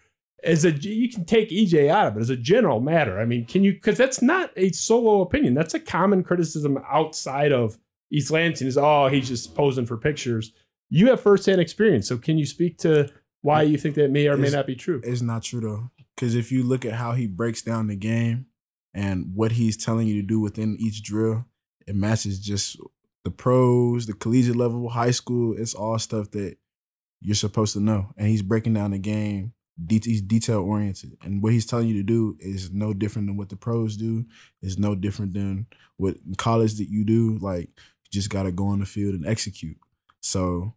As 0.43 0.65
a 0.65 0.72
you 0.72 1.10
can 1.10 1.24
take 1.24 1.50
EJ 1.52 1.88
out 1.88 2.08
of 2.08 2.17
it 2.17 2.22
as 2.22 2.30
a 2.30 2.36
general 2.36 2.82
matter. 2.82 3.19
I 3.19 3.26
mean, 3.26 3.46
can 3.46 3.63
you? 3.63 3.72
Because 3.74 3.98
that's 3.98 4.22
not 4.22 4.52
a 4.58 4.72
solo 4.72 5.22
opinion. 5.22 5.54
That's 5.54 5.74
a 5.74 5.80
common 5.80 6.24
criticism 6.24 6.78
outside 6.91 7.54
of 7.54 7.78
East 8.12 8.32
Lansing. 8.32 8.67
Is 8.67 8.78
oh 8.78 9.08
he's 9.08 9.30
just 9.30 9.56
posing 9.56 9.86
for 9.86 9.96
pictures. 9.96 10.52
You 10.89 11.08
have 11.12 11.22
firsthand 11.22 11.62
experience, 11.62 12.08
so 12.10 12.17
can 12.17 12.38
you 12.38 12.46
speak 12.46 12.78
to 12.80 13.08
why 13.44 13.62
you 13.62 13.78
think 13.78 13.94
that 13.96 14.10
may 14.10 14.28
or 14.28 14.36
may 14.36 14.48
It's- 14.48 14.54
not 14.54 14.66
be 14.68 14.76
true? 14.76 15.00
it's 15.04 15.22
not 15.22 15.44
true 15.44 15.60
though. 15.62 15.91
Because 16.16 16.34
if 16.36 16.52
you 16.52 16.64
look 16.64 16.84
at 16.86 16.94
how 16.94 17.14
he 17.14 17.28
breaks 17.28 17.62
down 17.62 17.88
the 17.88 17.96
game 17.96 18.48
and 18.94 19.36
what 19.36 19.52
he's 19.54 19.78
telling 19.78 20.08
you 20.08 20.20
to 20.22 20.28
do 20.28 20.39
within 20.39 20.76
each 20.80 21.04
drill, 21.04 21.46
it 21.88 21.96
matches 21.96 22.39
just 22.39 22.78
the 23.24 23.32
pros, 23.32 24.06
the 24.06 24.14
collegiate 24.14 24.56
level, 24.56 24.89
high 24.89 25.12
school. 25.12 25.56
It's 25.58 25.74
all 25.74 25.98
stuff 26.00 26.32
that 26.32 26.58
you're 27.22 27.36
supposed 27.36 27.74
to 27.74 27.80
know. 27.80 28.14
And 28.18 28.28
he's 28.28 28.41
breaking 28.41 28.74
down 28.74 28.91
the 28.91 28.98
game 29.00 29.54
Det- 29.88 30.06
he's 30.06 30.22
detail 30.22 30.60
oriented, 30.60 31.18
and 31.24 31.41
what 31.41 31.52
he's 31.52 31.66
telling 31.66 31.88
you 31.88 31.96
to 31.96 32.04
do 32.04 32.38
is 32.39 32.70
no 32.72 32.94
different 32.94 33.28
than 33.28 33.38
what 33.38 33.50
the 33.50 33.56
pros 33.56 33.98
do. 33.98 34.24
Is 34.62 34.78
no 34.78 34.94
different 34.94 35.34
than 35.34 35.66
what 35.98 36.16
college 36.38 36.76
that 36.76 36.89
you 36.91 37.04
do. 37.04 37.39
Like 37.39 37.70
you 37.70 38.12
just 38.12 38.30
got 38.30 38.44
to 38.44 38.52
go 38.52 38.68
on 38.68 38.80
the 38.82 38.86
field 38.86 39.16
and 39.16 39.26
execute. 39.26 39.78
So 40.22 40.76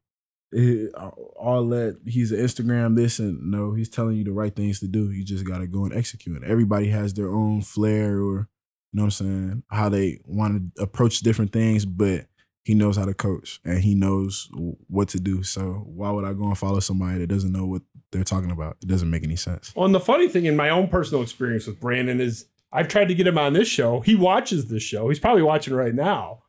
all 1.36 1.66
that 1.68 1.99
he's 2.07 2.32
an 2.32 2.38
Instagram 2.38 2.97
this 2.97 3.18
and 3.18 3.51
no, 3.51 3.74
he's 3.74 3.88
telling 3.88 4.16
you 4.16 4.24
the 4.24 4.32
right 4.32 4.55
things 4.55 4.80
to 4.80 4.88
do. 4.88 5.11
You 5.11 5.24
just 5.24 5.44
got 5.44 5.59
to 5.59 5.66
go 5.66 5.84
and 5.84 5.94
execute. 5.94 6.42
Everybody 6.44 6.88
has 6.88 7.14
their 7.14 7.30
own 7.30 7.62
flair 7.62 8.18
or 8.18 8.49
you 8.92 8.99
know 8.99 9.03
what 9.03 9.07
I'm 9.07 9.11
saying, 9.11 9.62
how 9.70 9.88
they 9.88 10.20
want 10.24 10.74
to 10.76 10.82
approach 10.82 11.20
different 11.20 11.53
things, 11.53 11.84
but 11.84 12.26
he 12.62 12.74
knows 12.74 12.97
how 12.97 13.05
to 13.05 13.14
coach 13.14 13.61
and 13.64 13.78
he 13.80 13.94
knows 13.94 14.49
what 14.88 15.09
to 15.11 15.20
do. 15.20 15.42
So 15.42 15.84
why 15.86 16.11
would 16.11 16.24
I 16.24 16.32
go 16.32 16.44
and 16.44 16.59
follow 16.59 16.80
somebody 16.80 17.18
that 17.18 17.28
doesn't 17.28 17.53
know 17.53 17.66
what 17.66 17.82
they're 18.11 18.24
talking 18.24 18.51
about? 18.51 18.76
It 18.82 18.88
doesn't 18.88 19.11
make 19.11 19.22
any 19.22 19.36
sense. 19.36 19.72
Well, 19.76 19.86
and 19.86 19.94
the 19.94 20.01
funny 20.01 20.28
thing 20.28 20.47
in 20.47 20.57
my 20.57 20.70
own 20.70 20.88
personal 20.88 21.22
experience 21.22 21.66
with 21.66 21.80
Brandon 21.80 22.20
is 22.20 22.47
I've 22.72 22.88
tried 22.88 23.09
to 23.09 23.14
get 23.14 23.26
him 23.26 23.38
on 23.38 23.53
this 23.53 23.68
show. 23.68 24.01
He 24.01 24.14
watches 24.14 24.66
this 24.66 24.82
show. 24.82 25.09
He's 25.09 25.20
probably 25.20 25.42
watching 25.42 25.74
right 25.74 25.94
now. 25.94 26.42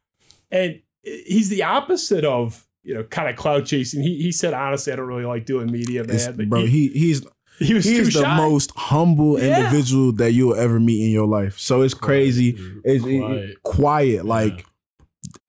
And 0.49 0.81
eh, 1.05 1.17
he's 1.25 1.49
the 1.49 1.63
opposite 1.63 2.25
of, 2.25 2.66
you 2.87 2.93
know, 2.95 3.03
kind 3.03 3.29
of 3.29 3.35
cloud 3.35 3.65
chasing. 3.65 4.01
He 4.01 4.21
he 4.21 4.31
said, 4.31 4.53
honestly, 4.53 4.93
I 4.93 4.95
don't 4.95 5.05
really 5.07 5.25
like 5.25 5.45
doing 5.45 5.71
media, 5.71 6.03
man. 6.03 6.35
But 6.37 6.49
bro, 6.49 6.61
he, 6.61 6.87
he, 6.87 6.99
he's 6.99 7.25
he 7.59 7.73
was 7.73 7.83
he's 7.85 8.13
the 8.13 8.21
shy. 8.21 8.37
most 8.37 8.71
humble 8.75 9.39
Yeah. 9.39 9.57
individual 9.65 10.11
that 10.13 10.31
you'll 10.31 10.55
ever 10.55 10.79
meet 10.79 11.03
in 11.05 11.11
your 11.11 11.27
life. 11.27 11.59
So 11.59 11.81
it's 11.81 11.93
crazy. 11.93 12.53
Dude, 12.53 12.81
It's 12.85 13.03
quiet. 13.03 13.49
it- 13.49 13.63
quiet, 13.63 14.25
like 14.25 14.65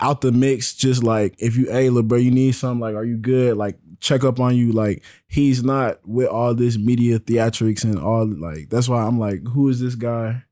out 0.00 0.20
the 0.20 0.32
mix. 0.32 0.74
Just 0.74 1.02
like 1.04 1.34
if 1.38 1.56
you, 1.56 1.66
hey, 1.70 1.88
little 1.90 2.02
bro, 2.08 2.18
you 2.18 2.30
need 2.30 2.52
something. 2.52 2.80
Like, 2.80 2.94
are 2.96 3.04
you 3.04 3.16
good? 3.18 3.56
Like, 3.56 3.78
check 4.00 4.24
up 4.24 4.40
on 4.40 4.56
you. 4.56 4.72
Like, 4.72 5.04
he's 5.28 5.62
not 5.62 5.98
with 6.06 6.28
all 6.28 6.54
this 6.54 6.76
media 6.78 7.18
theatrics 7.18 7.84
and 7.84 7.98
all. 7.98 8.26
Like, 8.26 8.68
that's 8.70 8.88
why 8.88 9.02
I'm 9.04 9.18
like, 9.18 9.46
who 9.46 9.68
is 9.68 9.80
this 9.80 9.94
guy 9.94 10.42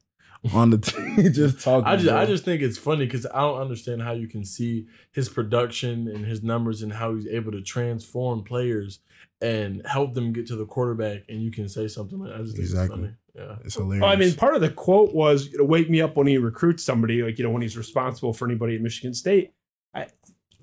on 0.55 0.71
the 0.71 0.79
team 0.79 1.17
just 1.33 1.61
talking? 1.61 1.87
I 1.87 1.97
just 1.97 2.09
bro? 2.09 2.17
I 2.17 2.27
just 2.27 2.45
think 2.45 2.63
it's 2.63 2.79
funny 2.79 3.05
because 3.07 3.27
I 3.27 3.41
don't 3.41 3.61
understand 3.61 4.03
how 4.03 4.13
you 4.13 4.27
can 4.29 4.45
see 4.45 4.87
his 5.13 5.29
production 5.29 6.09
and 6.09 6.25
his 6.25 6.43
numbers 6.43 6.83
and 6.83 6.93
how 6.93 7.15
he's 7.15 7.27
able 7.27 7.53
to 7.53 7.63
transform 7.63 8.43
players 8.45 9.01
and 9.41 9.83
help 9.87 10.15
them 10.15 10.33
get 10.33 10.47
to 10.47 10.57
the 10.57 10.65
quarterback 10.65 11.23
and 11.29 11.43
you 11.43 11.51
can 11.51 11.69
say 11.69 11.89
something 11.89 12.19
like 12.19 12.31
that. 12.31 12.37
I 12.39 12.43
just 12.43 12.57
think 12.57 12.65
Exactly. 12.65 12.95
it's 12.95 13.01
funny. 13.01 13.49
Yeah. 13.51 13.57
it's 13.65 13.75
hilarious. 13.75 14.03
Well, 14.03 14.11
I 14.13 14.17
mean, 14.17 14.35
part 14.35 14.55
of 14.55 14.61
the 14.63 14.71
quote 14.71 15.13
was, 15.15 15.49
you 15.49 15.59
know, 15.59 15.65
"Wake 15.65 15.91
me 15.91 16.01
up 16.01 16.17
when 16.17 16.27
he 16.27 16.39
recruits 16.39 16.83
somebody." 16.85 17.23
Like, 17.23 17.39
you 17.39 17.45
know, 17.45 17.51
when 17.51 17.61
he's 17.61 17.77
responsible 17.77 18.33
for 18.33 18.47
anybody 18.47 18.77
at 18.77 18.81
Michigan 18.81 19.13
State. 19.13 19.53
I, 19.95 20.07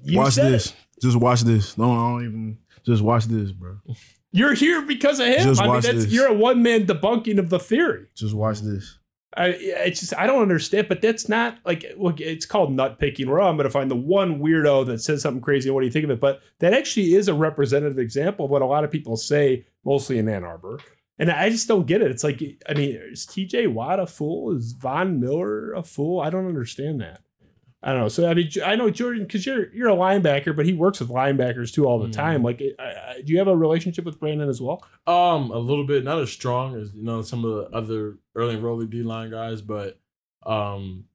you 0.04 0.18
watch 0.18 0.34
said 0.34 0.52
this. 0.52 0.68
it. 0.68 0.76
Just 1.02 1.18
watch 1.18 1.42
this. 1.42 1.78
No, 1.78 1.92
I 1.92 1.96
don't 1.96 2.26
even. 2.26 2.58
Just 2.84 3.04
watch 3.04 3.26
this, 3.26 3.52
bro. 3.52 3.78
You're 4.32 4.56
here 4.56 4.82
because 4.82 5.20
of 5.20 5.28
him. 5.28 5.44
Just 5.44 5.62
I 5.62 5.66
mean, 5.66 5.74
watch 5.76 5.84
that's 5.84 6.06
this. 6.06 6.12
you're 6.12 6.28
a 6.28 6.34
one 6.34 6.64
man 6.64 6.88
debunking 6.88 7.38
of 7.38 7.50
the 7.52 7.60
theory. 7.60 8.08
Just 8.16 8.34
watch 8.34 8.62
this. 8.62 8.98
I 9.36 9.48
it's 9.48 10.00
just 10.00 10.16
I 10.16 10.28
don't 10.28 10.42
understand, 10.42 10.88
but 10.88 11.02
that's 11.02 11.28
not 11.28 11.58
like 11.66 11.86
look, 11.98 12.20
it's 12.20 12.46
called 12.46 12.72
nut 12.72 13.00
picking. 13.00 13.30
Where 13.30 13.42
I'm 13.42 13.56
going 13.56 13.66
to 13.66 13.72
find 13.72 13.90
the 13.90 13.96
one 13.96 14.40
weirdo 14.40 14.86
that 14.88 15.02
says 15.02 15.22
something 15.22 15.42
crazy. 15.42 15.70
What 15.70 15.82
do 15.82 15.86
you 15.86 15.92
think 15.92 16.06
of 16.06 16.12
it? 16.12 16.20
But 16.20 16.42
that 16.60 16.74
actually 16.74 17.16
is 17.16 17.28
a 17.28 17.34
representative 17.34 18.00
example 18.00 18.46
of 18.46 18.52
what 18.52 18.62
a 18.62 18.66
lot 18.66 18.84
of 18.84 18.92
people 18.92 19.18
say, 19.18 19.66
mostly 19.84 20.20
in 20.20 20.30
Ann 20.30 20.44
Arbor. 20.44 20.80
And 21.20 21.32
I 21.32 21.50
just 21.50 21.68
don't 21.68 21.86
get 21.86 22.02
it. 22.02 22.12
It's 22.12 22.24
like 22.24 22.42
I 22.68 22.74
mean, 22.74 23.00
is 23.12 23.26
T.J. 23.26 23.68
Watt 23.68 24.00
a 24.00 24.08
fool? 24.08 24.56
Is 24.56 24.74
Von 24.74 25.20
Miller 25.20 25.74
a 25.74 25.84
fool? 25.84 26.20
I 26.20 26.30
don't 26.30 26.48
understand 26.48 27.02
that. 27.02 27.22
I 27.86 27.92
don't 27.92 28.00
know. 28.02 28.08
So 28.08 28.30
I 28.30 28.34
mean, 28.34 28.50
I 28.66 28.76
know 28.76 28.90
Jordan 28.90 29.24
because 29.24 29.46
you're 29.46 29.74
you're 29.74 29.90
a 29.90 29.96
linebacker, 29.96 30.56
but 30.56 30.66
he 30.66 30.72
works 30.74 31.02
with 31.02 31.10
linebackers 31.10 31.74
too 31.74 31.86
all 31.86 32.00
the 32.00 32.08
Mhm. 32.08 32.14
time. 32.14 32.42
Like, 32.44 32.62
I, 32.80 32.84
I, 33.18 33.22
do 33.26 33.34
you 33.34 33.40
have 33.40 33.50
a 33.50 33.58
relationship 33.58 34.06
with 34.06 34.20
Brandon 34.22 34.48
as 34.48 34.62
well? 34.62 34.86
Um, 35.06 35.52
a 35.52 35.58
little 35.58 35.86
bit, 35.86 36.04
not 36.06 36.20
as 36.20 36.32
strong 36.32 36.76
as 36.80 36.94
you 36.94 37.04
know 37.04 37.22
some 37.22 37.44
of 37.44 37.52
the 37.72 37.76
other 37.78 38.20
early 38.36 38.56
enrollee 38.56 38.90
D 38.90 39.04
line 39.04 39.32
guys, 39.32 39.62
but 39.62 40.00
um, 40.46 41.06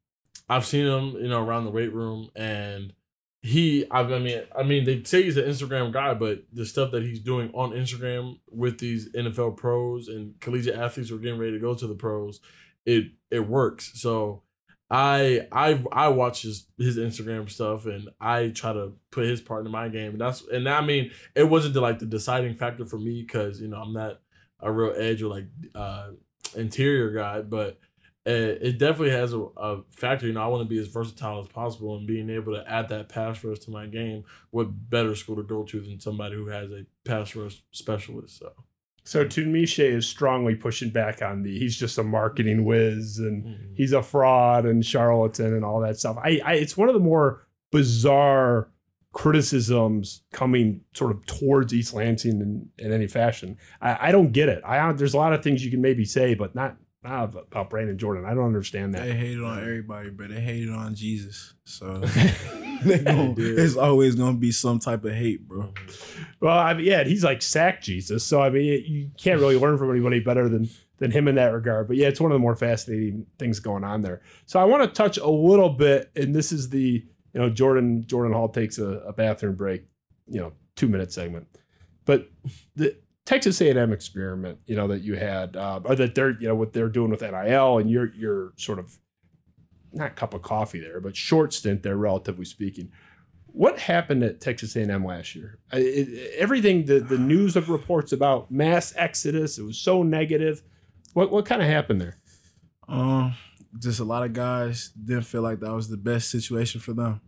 I've 0.49 0.67
seen 0.67 0.87
him, 0.87 1.13
you 1.23 1.29
know, 1.29 1.43
around 1.43 1.65
the 1.65 1.71
weight 1.71 1.93
room, 1.93 2.31
and 2.37 2.93
he, 3.41 3.87
I 3.91 4.03
mean, 4.03 4.43
I 4.57 4.63
mean, 4.63 4.85
they 4.85 5.03
say 5.05 5.23
he's 5.23 5.37
an 5.39 5.45
Instagram 5.45 5.93
guy, 5.93 6.13
but 6.15 6.45
the 6.53 6.67
stuff 6.67 6.91
that 6.91 7.03
he's 7.03 7.21
doing 7.21 7.51
on 7.55 7.71
Instagram 7.71 8.41
with 8.51 8.79
these 8.79 9.09
NFL 9.15 9.57
pros 9.57 10.09
and 10.09 10.39
collegiate 10.41 10.77
athletes 10.77 11.09
who 11.11 11.17
are 11.17 11.21
getting 11.21 11.39
ready 11.39 11.53
to 11.53 11.59
go 11.59 11.75
to 11.75 11.87
the 11.87 11.95
pros, 11.95 12.41
it 12.85 13.07
it 13.31 13.49
works. 13.49 13.93
So. 13.95 14.43
I 14.91 15.47
I 15.53 15.83
I 15.93 16.09
watch 16.09 16.43
his 16.43 16.67
his 16.79 16.97
Instagram 16.97 17.51
stuff 17.51 17.85
and 17.87 18.09
I 18.21 18.49
try 18.49 18.73
to 18.73 18.93
put 19.11 19.27
his 19.27 19.41
part 19.41 19.67
in 19.67 19.73
my 19.73 19.89
game. 19.89 20.13
And 20.13 20.21
that's 20.21 20.47
and 20.51 20.69
I 20.69 20.81
mean 20.81 21.11
it 21.35 21.45
wasn't 21.45 21.75
the, 21.75 21.81
like 21.81 21.99
the 21.99 22.07
deciding 22.07 22.55
factor 22.55 22.87
for 22.87 22.99
me 22.99 23.23
because 23.23 23.61
you 23.61 23.69
know 23.69 23.77
I'm 23.79 23.93
not 23.93 24.21
a 24.61 24.73
real 24.73 24.95
edge 24.97 25.23
or 25.23 25.29
like 25.29 25.47
uh 25.75 26.11
interior 26.57 27.11
guy 27.11 27.43
but 27.43 27.79
it, 28.25 28.59
it 28.63 28.79
definitely 28.79 29.11
has 29.11 29.33
a, 29.35 29.41
a 29.41 29.83
factor. 29.91 30.27
You 30.27 30.33
know 30.33 30.43
I 30.43 30.47
want 30.47 30.63
to 30.63 30.69
be 30.69 30.81
as 30.81 30.89
versatile 30.89 31.41
as 31.41 31.49
possible 31.49 31.97
and 31.97 32.07
being 32.07 32.31
able 32.31 32.55
to 32.55 32.71
add 32.71 32.89
that 32.89 33.11
pass 33.11 33.45
rush 33.45 33.59
to 33.61 33.71
my 33.71 33.87
game 33.87 34.25
what 34.51 34.69
better 34.89 35.15
school 35.15 35.37
to 35.37 35.43
go 35.43 35.65
to 35.65 35.81
than 35.81 36.01
somebody 36.01 36.37
who 36.37 36.47
has 36.47 36.71
a 36.71 36.87
pass 37.05 37.37
rush 37.37 37.63
specialist 37.73 38.39
so 38.39 38.53
So 39.09 39.25
Tunmise 39.25 39.83
is 39.83 40.07
strongly 40.07 40.55
pushing 40.55 40.91
back 40.91 41.23
on 41.23 41.43
the 41.43 41.59
he's 41.59 41.79
just 41.79 41.97
a 41.97 42.03
marketing 42.03 42.67
whiz 42.67 43.17
and 43.19 43.43
mm-hmm. 43.43 43.75
he's 43.75 43.93
a 43.93 44.03
fraud 44.03 44.67
and 44.67 44.85
charlatan 44.85 45.55
and 45.55 45.65
all 45.65 45.81
that 45.81 45.99
stuff. 45.99 46.19
I, 46.23 46.43
I 46.45 46.53
it's 46.57 46.77
one 46.77 46.89
of 46.89 46.95
the 46.95 47.01
more 47.01 47.49
bizarre 47.73 48.69
criticisms 49.13 50.25
coming 50.31 50.83
sort 50.93 51.13
of 51.13 51.25
towards 51.25 51.73
East 51.73 51.95
Lansing 51.95 52.43
in, 52.43 52.69
in 52.77 52.93
any 52.93 53.07
fashion. 53.07 53.57
I, 53.81 54.09
I 54.09 54.13
don't 54.13 54.31
get 54.33 54.51
it. 54.51 54.63
I 54.63 54.93
there's 54.93 55.15
a 55.15 55.17
lot 55.19 55.33
of 55.33 55.43
things 55.43 55.65
you 55.65 55.71
can 55.71 55.81
maybe 55.81 56.05
say, 56.05 56.35
but 56.35 56.55
not 56.55 56.77
not 57.03 57.35
about 57.35 57.71
Brandon 57.71 57.97
Jordan. 57.97 58.27
I 58.27 58.35
don't 58.35 58.45
understand 58.45 58.93
that. 58.93 59.05
They 59.05 59.13
that. 59.13 59.17
hated 59.17 59.43
on 59.43 59.59
everybody, 59.59 60.11
but 60.11 60.29
they 60.29 60.41
hated 60.43 60.69
on 60.69 60.95
Jesus. 60.95 61.55
So 61.65 62.03
they 62.85 62.99
gon- 62.99 63.35
it's 63.39 63.77
always 63.77 64.15
gonna 64.15 64.37
be 64.37 64.53
some 64.53 64.79
type 64.79 65.05
of 65.05 65.13
hate, 65.13 65.47
bro. 65.47 65.73
Well, 66.41 66.57
I 66.59 66.75
mean, 66.75 66.87
yeah, 66.87 67.05
he's 67.05 67.25
like 67.25 67.43
sack 67.43 67.83
Jesus, 67.83 68.25
so 68.25 68.41
I 68.41 68.51
mean, 68.51 68.85
you 68.87 69.11
can't 69.19 69.41
really 69.41 69.59
learn 69.59 69.79
from 69.79 69.91
anybody 69.91 70.21
better 70.21 70.49
than 70.49 70.69
than 70.99 71.11
him 71.11 71.29
in 71.29 71.37
that 71.37 71.53
regard. 71.53 71.89
But 71.89 71.97
yeah, 71.97 72.09
it's 72.09 72.21
one 72.21 72.31
of 72.31 72.35
the 72.35 72.41
more 72.41 72.57
fascinating 72.57 73.27
things 73.39 73.61
going 73.61 73.85
on 73.85 74.03
there. 74.03 74.21
So 74.47 74.61
I 74.61 74.65
want 74.65 74.83
to 74.83 74.89
touch 74.89 75.17
a 75.19 75.29
little 75.29 75.71
bit, 75.71 76.11
and 76.17 76.35
this 76.35 76.53
is 76.53 76.69
the 76.71 77.05
you 77.33 77.41
know 77.41 77.51
Jordan 77.51 78.05
Jordan 78.07 78.33
Hall 78.33 78.49
takes 78.49 78.79
a, 78.79 78.87
a 78.87 79.13
bathroom 79.13 79.55
break, 79.55 79.85
you 80.27 80.41
know, 80.41 80.53
two 80.77 80.89
minute 80.89 81.13
segment, 81.13 81.47
but 82.05 82.31
the 82.77 82.97
Texas 83.25 83.61
A&M 83.61 83.93
experiment, 83.93 84.59
you 84.65 84.75
know, 84.75 84.89
that 84.89 85.03
you 85.03 85.15
had, 85.15 85.55
uh, 85.55 85.81
or 85.85 85.95
that 85.95 86.15
they're 86.15 86.41
you 86.41 86.49
know 86.49 86.55
what 86.55 86.73
they're 86.73 86.89
doing 86.89 87.11
with 87.11 87.21
NIL, 87.21 87.79
and 87.79 87.91
you're 87.91 88.11
you're 88.15 88.53
sort 88.57 88.79
of 88.79 88.97
not 89.93 90.09
a 90.09 90.15
cup 90.15 90.35
of 90.35 90.43
coffee 90.43 90.81
there, 90.81 91.01
but 91.01 91.17
short 91.17 91.53
stint 91.53 91.83
there, 91.83 91.97
relatively 91.97 92.45
speaking. 92.45 92.91
What 93.47 93.79
happened 93.79 94.23
at 94.23 94.41
Texas 94.41 94.77
A&M 94.77 95.05
last 95.05 95.35
year? 95.35 95.59
I- 95.73 95.79
it- 95.79 96.35
everything 96.37 96.85
the 96.85 97.01
the 97.01 97.19
news 97.19 97.57
of 97.57 97.69
reports 97.71 98.13
about 98.13 98.51
mass 98.51 98.93
exodus. 98.97 99.59
It 99.59 99.63
was 99.65 99.79
so 99.79 100.03
negative. 100.03 100.63
What 101.15 101.31
what 101.33 101.47
kind 101.47 101.63
of 101.63 101.69
happened 101.69 102.01
there? 102.01 102.19
Um, 102.89 103.35
just 103.79 104.01
a 104.01 104.05
lot 104.05 104.23
of 104.25 104.33
guys 104.33 104.91
didn't 104.91 105.25
feel 105.25 105.43
like 105.43 105.61
that 105.61 105.73
was 105.73 105.89
the 105.89 105.97
best 105.97 106.31
situation 106.31 106.81
for 106.81 106.93
them. 106.93 107.21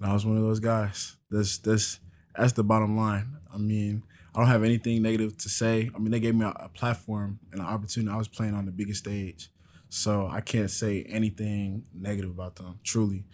And 0.00 0.10
I 0.10 0.12
was 0.12 0.24
one 0.26 0.36
of 0.36 0.42
those 0.42 0.60
guys. 0.60 1.16
That's 1.30 1.58
that's 1.58 2.00
that's 2.36 2.52
the 2.52 2.64
bottom 2.64 2.96
line. 2.96 3.36
I 3.52 3.58
mean, 3.58 4.02
I 4.34 4.38
don't 4.40 4.48
have 4.48 4.62
anything 4.64 5.02
negative 5.02 5.36
to 5.38 5.48
say. 5.48 5.90
I 5.94 5.98
mean, 5.98 6.10
they 6.10 6.20
gave 6.20 6.34
me 6.34 6.44
a, 6.44 6.50
a 6.50 6.68
platform 6.68 7.38
and 7.50 7.60
an 7.60 7.66
opportunity. 7.66 8.12
I 8.14 8.18
was 8.18 8.28
playing 8.28 8.54
on 8.54 8.66
the 8.66 8.72
biggest 8.72 9.00
stage, 9.00 9.48
so 9.88 10.28
I 10.30 10.40
can't 10.40 10.70
say 10.70 11.04
anything 11.08 11.84
negative 11.94 12.30
about 12.30 12.56
them. 12.56 12.78
Truly, 12.84 13.24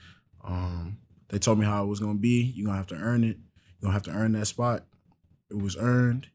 um, 0.44 0.98
they 1.28 1.38
told 1.38 1.58
me 1.58 1.66
how 1.66 1.82
it 1.82 1.86
was 1.86 2.00
gonna 2.00 2.18
be. 2.18 2.52
You're 2.54 2.66
gonna 2.66 2.78
have 2.78 2.86
to 2.88 2.94
earn 2.96 3.24
it. 3.24 3.38
You're 3.80 3.88
gonna 3.88 3.94
have 3.94 4.02
to 4.04 4.10
earn 4.12 4.32
that 4.32 4.46
spot. 4.46 4.84
It 5.50 5.60
was 5.60 5.76
earned, 5.78 6.28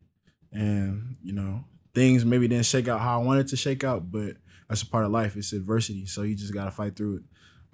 and 0.51 1.17
you 1.23 1.33
know 1.33 1.65
things 1.93 2.25
maybe 2.25 2.47
didn't 2.47 2.65
shake 2.65 2.87
out 2.87 2.99
how 2.99 3.19
I 3.19 3.23
wanted 3.23 3.47
to 3.49 3.57
shake 3.57 3.83
out, 3.83 4.11
but 4.11 4.37
that's 4.69 4.81
a 4.81 4.87
part 4.87 5.05
of 5.05 5.11
life. 5.11 5.35
It's 5.35 5.53
adversity, 5.53 6.05
so 6.05 6.23
you 6.23 6.35
just 6.35 6.53
gotta 6.53 6.71
fight 6.71 6.95
through 6.95 7.17
it. 7.17 7.23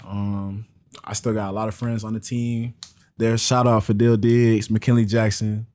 Um, 0.06 0.66
I 1.04 1.14
still 1.14 1.34
got 1.34 1.50
a 1.50 1.54
lot 1.54 1.68
of 1.68 1.76
friends 1.76 2.04
on 2.04 2.14
the 2.14 2.20
team. 2.20 2.76
There, 3.18 3.38
shout 3.38 3.68
out 3.68 3.84
Fadil 3.84 4.20
Diggs, 4.20 4.70
McKinley 4.70 5.06
Jackson, 5.06 5.68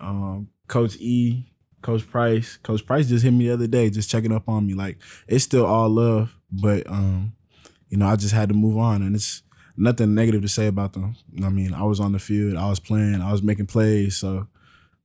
um, 0.00 0.48
Coach 0.66 0.96
E, 0.96 1.49
Coach 1.82 2.08
Price. 2.08 2.58
Coach 2.62 2.84
Price 2.86 3.08
just 3.08 3.24
hit 3.24 3.32
me 3.32 3.48
the 3.48 3.54
other 3.54 3.66
day, 3.66 3.90
just 3.90 4.10
checking 4.10 4.32
up 4.32 4.48
on 4.48 4.66
me. 4.66 4.74
Like 4.74 4.98
it's 5.28 5.44
still 5.44 5.66
all 5.66 5.88
love, 5.88 6.34
but 6.50 6.86
um, 6.88 7.32
you 7.88 7.96
know, 7.98 8.06
I 8.06 8.16
just 8.16 8.34
had 8.34 8.48
to 8.50 8.54
move 8.54 8.78
on, 8.78 9.02
and 9.02 9.14
it's 9.14 9.42
nothing 9.76 10.14
negative 10.14 10.42
to 10.42 10.48
say 10.48 10.66
about 10.66 10.92
them. 10.92 11.16
I 11.42 11.48
mean, 11.48 11.74
I 11.74 11.84
was 11.84 12.00
on 12.00 12.12
the 12.12 12.18
field, 12.18 12.56
I 12.56 12.68
was 12.68 12.80
playing, 12.80 13.20
I 13.22 13.32
was 13.32 13.42
making 13.42 13.66
plays, 13.66 14.16
so. 14.16 14.48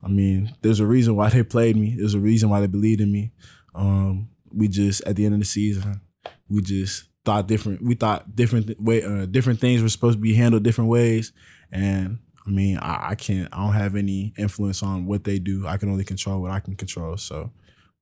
I 0.03 0.07
mean, 0.07 0.53
there's 0.61 0.79
a 0.79 0.85
reason 0.85 1.15
why 1.15 1.29
they 1.29 1.41
played 1.41 1.75
me. 1.75 1.95
There's 1.97 2.13
a 2.13 2.19
reason 2.19 2.47
why 2.49 2.59
they 2.59 2.67
believed 2.67 3.01
in 3.01 3.11
me. 3.11 3.31
Um, 3.73 4.29
we 4.51 4.67
just 4.67 5.01
at 5.01 5.15
the 5.15 5.25
end 5.25 5.33
of 5.33 5.39
the 5.39 5.45
season, 5.45 5.99
we 6.47 6.61
just 6.61 7.05
thought 7.25 7.47
different. 7.47 7.81
We 7.81 7.95
thought 7.95 8.35
different 8.35 8.79
way, 8.79 9.03
uh, 9.03 9.25
different 9.25 9.59
things 9.59 9.81
were 9.81 9.89
supposed 9.89 10.17
to 10.17 10.21
be 10.21 10.35
handled 10.35 10.63
different 10.63 10.89
ways. 10.89 11.33
And 11.71 12.19
I 12.47 12.51
mean, 12.51 12.77
I, 12.77 13.09
I 13.11 13.15
can't. 13.15 13.49
I 13.51 13.57
don't 13.63 13.73
have 13.73 13.95
any 13.95 14.33
influence 14.37 14.83
on 14.83 15.05
what 15.05 15.23
they 15.23 15.39
do. 15.39 15.65
I 15.67 15.77
can 15.77 15.89
only 15.89 16.03
control 16.03 16.41
what 16.41 16.51
I 16.51 16.59
can 16.59 16.75
control. 16.75 17.17
So 17.17 17.51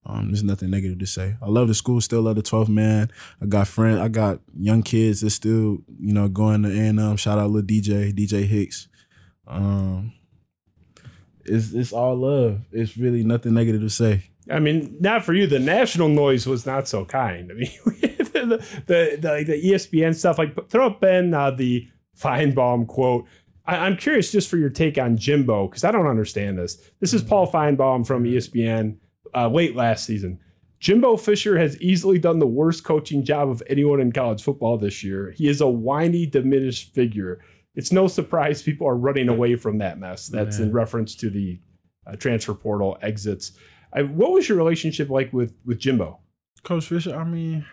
Um, 0.05 0.27
there's 0.27 0.43
nothing 0.43 0.69
negative 0.69 0.99
to 0.99 1.05
say. 1.05 1.35
I 1.41 1.47
love 1.47 1.69
the 1.69 1.73
school, 1.73 2.01
still 2.01 2.21
love 2.23 2.35
the 2.35 2.41
12th 2.43 2.67
man. 2.67 3.09
I 3.41 3.45
got 3.45 3.69
friends, 3.69 3.99
I 4.01 4.09
got 4.09 4.41
young 4.57 4.83
kids 4.83 5.21
that 5.21 5.29
still, 5.29 5.77
you 5.99 6.13
know, 6.13 6.27
going 6.27 6.63
to 6.63 6.69
A&M. 6.69 7.15
Shout 7.15 7.39
out 7.39 7.51
little 7.51 7.65
DJ, 7.67 8.11
DJ 8.13 8.43
Hicks. 8.45 8.89
Um, 9.47 10.11
it's 11.45 11.73
it's 11.73 11.91
all 11.93 12.15
love. 12.15 12.61
It's 12.71 12.97
really 12.97 13.23
nothing 13.23 13.53
negative 13.53 13.81
to 13.81 13.89
say. 13.89 14.23
I 14.51 14.59
mean, 14.59 14.97
not 14.99 15.23
for 15.23 15.33
you. 15.33 15.47
The 15.47 15.59
national 15.59 16.09
noise 16.09 16.45
was 16.45 16.65
not 16.65 16.87
so 16.87 17.05
kind. 17.05 17.49
I 17.51 17.55
mean, 17.55 17.69
the, 17.85 18.65
the, 18.87 19.17
the, 19.21 19.43
the 19.45 19.61
ESPN 19.71 20.15
stuff, 20.15 20.37
like 20.37 20.69
throw 20.69 20.87
up 20.87 20.99
Ben 20.99 21.33
uh, 21.33 21.51
the 21.51 21.87
Finebaum 22.19 22.87
quote. 22.87 23.25
I, 23.65 23.87
am 23.87 23.97
curious 23.97 24.31
just 24.31 24.49
for 24.49 24.57
your 24.57 24.69
take 24.69 24.97
on 24.97 25.17
Jimbo, 25.17 25.67
because 25.67 25.83
I 25.83 25.91
don't 25.91 26.07
understand 26.07 26.57
this. 26.57 26.77
This 26.99 27.13
is 27.13 27.21
Paul 27.21 27.49
Finebaum 27.49 28.05
from 28.05 28.23
ESPN 28.23 28.97
uh, 29.35 29.47
late 29.47 29.75
last 29.75 30.05
season. 30.05 30.39
Jimbo 30.79 31.15
Fisher 31.15 31.57
has 31.57 31.79
easily 31.81 32.19
done 32.19 32.39
the 32.39 32.47
worst 32.47 32.83
coaching 32.83 33.23
job 33.23 33.49
of 33.49 33.63
anyone 33.67 34.01
in 34.01 34.11
college 34.11 34.43
football 34.43 34.77
this 34.77 35.01
year. 35.01 35.31
He 35.31 35.47
is 35.47 35.61
a 35.61 35.67
whiny, 35.67 36.25
diminished 36.25 36.93
figure. 36.93 37.39
It's 37.75 37.93
no 37.93 38.07
surprise 38.07 38.61
people 38.61 38.87
are 38.87 38.97
running 38.97 39.29
away 39.29 39.55
from 39.55 39.77
that 39.77 39.97
mess. 39.97 40.27
That's 40.27 40.59
Man. 40.59 40.67
in 40.67 40.73
reference 40.73 41.15
to 41.15 41.29
the 41.29 41.59
uh, 42.05 42.17
transfer 42.17 42.53
portal 42.53 42.97
exits. 43.01 43.53
I, 43.93 44.01
what 44.01 44.33
was 44.33 44.49
your 44.49 44.57
relationship 44.57 45.09
like 45.09 45.31
with 45.31 45.53
with 45.65 45.79
Jimbo? 45.79 46.19
Coach 46.63 46.87
Fisher. 46.87 47.15
I 47.15 47.23
mean, 47.23 47.65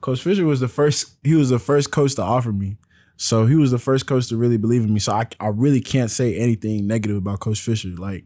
Coach 0.00 0.22
Fisher 0.22 0.44
was 0.44 0.60
the 0.60 0.68
first. 0.68 1.16
He 1.24 1.34
was 1.34 1.50
the 1.50 1.58
first 1.58 1.90
coach 1.90 2.14
to 2.14 2.22
offer 2.22 2.52
me. 2.52 2.76
So 3.16 3.46
he 3.46 3.54
was 3.54 3.70
the 3.70 3.78
first 3.78 4.06
coach 4.06 4.28
to 4.28 4.36
really 4.36 4.56
believe 4.56 4.82
in 4.82 4.92
me. 4.92 5.00
So 5.00 5.12
I, 5.12 5.26
I 5.38 5.48
really 5.48 5.80
can't 5.80 6.10
say 6.10 6.36
anything 6.36 6.86
negative 6.86 7.16
about 7.16 7.40
Coach 7.40 7.60
Fisher. 7.60 7.90
Like, 7.90 8.24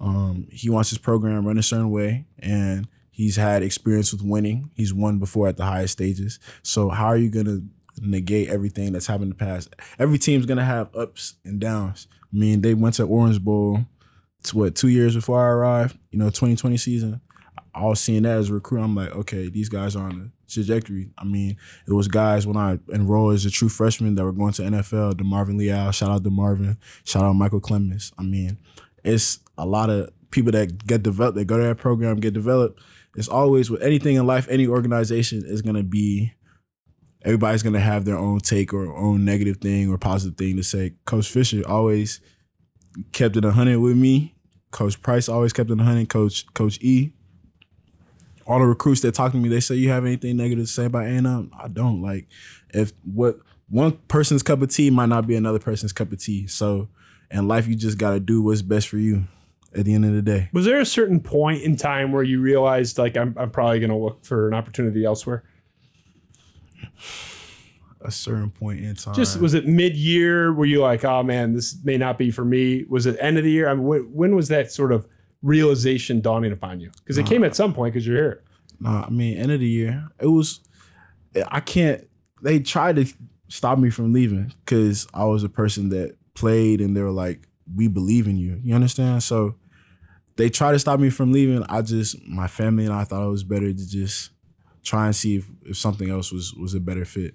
um, 0.00 0.46
he 0.50 0.70
wants 0.70 0.90
his 0.90 0.98
program 0.98 1.46
run 1.46 1.58
a 1.58 1.62
certain 1.62 1.90
way, 1.90 2.26
and 2.38 2.88
he's 3.10 3.36
had 3.36 3.62
experience 3.62 4.12
with 4.12 4.22
winning. 4.22 4.70
He's 4.74 4.94
won 4.94 5.18
before 5.18 5.48
at 5.48 5.56
the 5.56 5.64
highest 5.64 5.92
stages. 5.94 6.38
So 6.62 6.88
how 6.88 7.06
are 7.06 7.16
you 7.16 7.30
gonna 7.30 7.60
negate 8.00 8.48
everything 8.48 8.92
that's 8.92 9.06
happened 9.06 9.24
in 9.24 9.28
the 9.30 9.44
past? 9.44 9.74
Every 9.98 10.18
team's 10.18 10.46
gonna 10.46 10.64
have 10.64 10.94
ups 10.94 11.34
and 11.44 11.60
downs. 11.60 12.06
I 12.32 12.36
mean, 12.36 12.60
they 12.60 12.74
went 12.74 12.94
to 12.96 13.04
Orange 13.04 13.42
Bowl 13.42 13.86
what 14.52 14.74
two 14.74 14.88
years 14.88 15.14
before 15.14 15.40
I 15.40 15.48
arrived. 15.48 15.98
You 16.10 16.18
know, 16.18 16.26
2020 16.26 16.76
season. 16.76 17.20
I 17.74 17.84
was 17.84 18.00
seeing 18.00 18.22
that 18.22 18.38
as 18.38 18.50
a 18.50 18.54
recruit. 18.54 18.82
I'm 18.82 18.94
like, 18.94 19.10
okay, 19.10 19.48
these 19.48 19.68
guys 19.68 19.94
are 19.94 20.04
on 20.04 20.32
trajectory. 20.48 21.10
I 21.18 21.24
mean, 21.24 21.56
it 21.86 21.92
was 21.92 22.08
guys 22.08 22.46
when 22.46 22.56
I 22.56 22.78
enrolled 22.92 23.34
as 23.34 23.44
a 23.44 23.50
true 23.50 23.68
freshman 23.68 24.14
that 24.14 24.24
were 24.24 24.32
going 24.32 24.52
to 24.54 24.62
NFL. 24.62 25.14
DeMarvin 25.14 25.58
Leal, 25.58 25.90
shout 25.92 26.10
out 26.10 26.24
to 26.24 26.30
Marvin, 26.30 26.78
shout 27.04 27.24
out 27.24 27.36
Micheal 27.36 27.60
Clemons. 27.60 28.12
I 28.18 28.22
mean, 28.22 28.58
it's 29.04 29.40
a 29.56 29.66
lot 29.66 29.90
of 29.90 30.10
people 30.30 30.52
that 30.52 30.86
get 30.86 31.02
developed, 31.02 31.36
they 31.36 31.44
go 31.44 31.56
to 31.56 31.64
that 31.64 31.78
program, 31.78 32.20
get 32.20 32.34
developed. 32.34 32.80
It's 33.16 33.28
always 33.28 33.70
with 33.70 33.82
anything 33.82 34.16
in 34.16 34.26
life, 34.26 34.46
any 34.48 34.66
organization 34.66 35.42
is 35.44 35.62
gonna 35.62 35.82
be 35.82 36.32
everybody's 37.22 37.62
gonna 37.62 37.80
have 37.80 38.04
their 38.04 38.18
own 38.18 38.38
take 38.40 38.72
or 38.72 38.94
own 38.96 39.24
negative 39.24 39.58
thing 39.58 39.90
or 39.90 39.98
positive 39.98 40.36
thing 40.36 40.56
to 40.56 40.62
say. 40.62 40.94
Coach 41.04 41.28
Fisher 41.28 41.62
always 41.66 42.20
kept 43.12 43.36
it 43.36 43.44
hundred 43.44 43.78
with 43.78 43.96
me. 43.96 44.34
Coach 44.70 45.00
Price 45.02 45.28
always 45.28 45.52
kept 45.52 45.70
it 45.70 45.80
hundred. 45.80 46.08
Coach 46.08 46.46
Coach 46.54 46.78
E. 46.80 47.12
All 48.48 48.58
the 48.58 48.66
recruits 48.66 49.02
that 49.02 49.14
talk 49.14 49.32
to 49.32 49.38
me, 49.38 49.48
they 49.48 49.60
say 49.60 49.74
you 49.74 49.90
have 49.90 50.04
anything 50.04 50.36
negative 50.36 50.64
to 50.64 50.72
say 50.72 50.86
about 50.86 51.04
A&M? 51.04 51.52
I 51.56 51.68
don't. 51.68 52.02
Like, 52.02 52.26
if 52.70 52.92
what 53.04 53.38
one 53.68 53.92
person's 54.08 54.42
cup 54.42 54.62
of 54.62 54.70
tea 54.70 54.90
might 54.90 55.10
not 55.10 55.26
be 55.26 55.36
another 55.36 55.58
person's 55.58 55.92
cup 55.92 56.10
of 56.12 56.18
tea. 56.18 56.46
So, 56.46 56.88
in 57.30 57.46
life, 57.46 57.68
you 57.68 57.76
just 57.76 57.98
got 57.98 58.12
to 58.12 58.20
do 58.20 58.42
what's 58.42 58.62
best 58.62 58.88
for 58.88 58.96
you. 58.96 59.24
At 59.76 59.84
the 59.84 59.92
end 59.92 60.06
of 60.06 60.14
the 60.14 60.22
day, 60.22 60.48
was 60.54 60.64
there 60.64 60.80
a 60.80 60.86
certain 60.86 61.20
point 61.20 61.62
in 61.62 61.76
time 61.76 62.10
where 62.10 62.22
you 62.22 62.40
realized, 62.40 62.96
like, 62.96 63.18
I'm, 63.18 63.34
I'm 63.38 63.50
probably 63.50 63.78
going 63.80 63.90
to 63.90 63.96
look 63.96 64.24
for 64.24 64.48
an 64.48 64.54
opportunity 64.54 65.04
elsewhere? 65.04 65.44
a 68.00 68.10
certain 68.10 68.50
point 68.50 68.80
in 68.80 68.94
time. 68.94 69.14
Just 69.14 69.40
was 69.40 69.54
it 69.54 69.66
mid 69.66 69.96
year? 69.96 70.52
Were 70.52 70.64
you 70.64 70.80
like, 70.80 71.04
oh 71.04 71.22
man, 71.22 71.52
this 71.52 71.76
may 71.84 71.96
not 71.96 72.18
be 72.18 72.30
for 72.30 72.44
me? 72.44 72.84
Was 72.88 73.06
it 73.06 73.16
end 73.20 73.38
of 73.38 73.44
the 73.44 73.50
year? 73.50 73.68
I 73.68 73.74
mean, 73.74 73.84
when, 73.84 74.00
when 74.12 74.36
was 74.36 74.48
that 74.48 74.70
sort 74.72 74.92
of 74.92 75.06
realization 75.42 76.20
dawning 76.20 76.52
upon 76.52 76.80
you? 76.80 76.90
Because 76.98 77.18
it 77.18 77.26
came 77.26 77.44
at 77.44 77.54
some 77.54 77.74
point 77.74 77.94
because 77.94 78.06
you're 78.06 78.16
here. 78.16 78.44
No, 78.80 78.90
I 78.90 79.10
mean 79.10 79.36
end 79.36 79.52
of 79.52 79.60
the 79.60 79.68
year. 79.68 80.08
It 80.20 80.26
was. 80.26 80.60
I 81.48 81.60
can't. 81.60 82.08
They 82.42 82.60
tried 82.60 82.96
to 82.96 83.06
stop 83.48 83.78
me 83.78 83.90
from 83.90 84.12
leaving 84.12 84.52
because 84.64 85.06
I 85.12 85.24
was 85.24 85.44
a 85.44 85.48
person 85.48 85.88
that 85.90 86.16
played, 86.34 86.80
and 86.80 86.96
they 86.96 87.02
were 87.02 87.10
like, 87.10 87.48
"We 87.74 87.88
believe 87.88 88.26
in 88.26 88.36
you." 88.36 88.60
You 88.62 88.74
understand? 88.74 89.22
So 89.22 89.56
they 90.36 90.48
tried 90.48 90.72
to 90.72 90.78
stop 90.78 91.00
me 91.00 91.10
from 91.10 91.32
leaving. 91.32 91.64
I 91.68 91.82
just 91.82 92.24
my 92.26 92.46
family 92.46 92.84
and 92.84 92.94
I 92.94 93.04
thought 93.04 93.26
it 93.26 93.30
was 93.30 93.44
better 93.44 93.72
to 93.72 93.88
just 93.88 94.30
try 94.84 95.06
and 95.06 95.14
see 95.14 95.36
if, 95.36 95.46
if 95.64 95.76
something 95.76 96.08
else 96.08 96.32
was 96.32 96.54
was 96.54 96.74
a 96.74 96.80
better 96.80 97.04
fit 97.04 97.34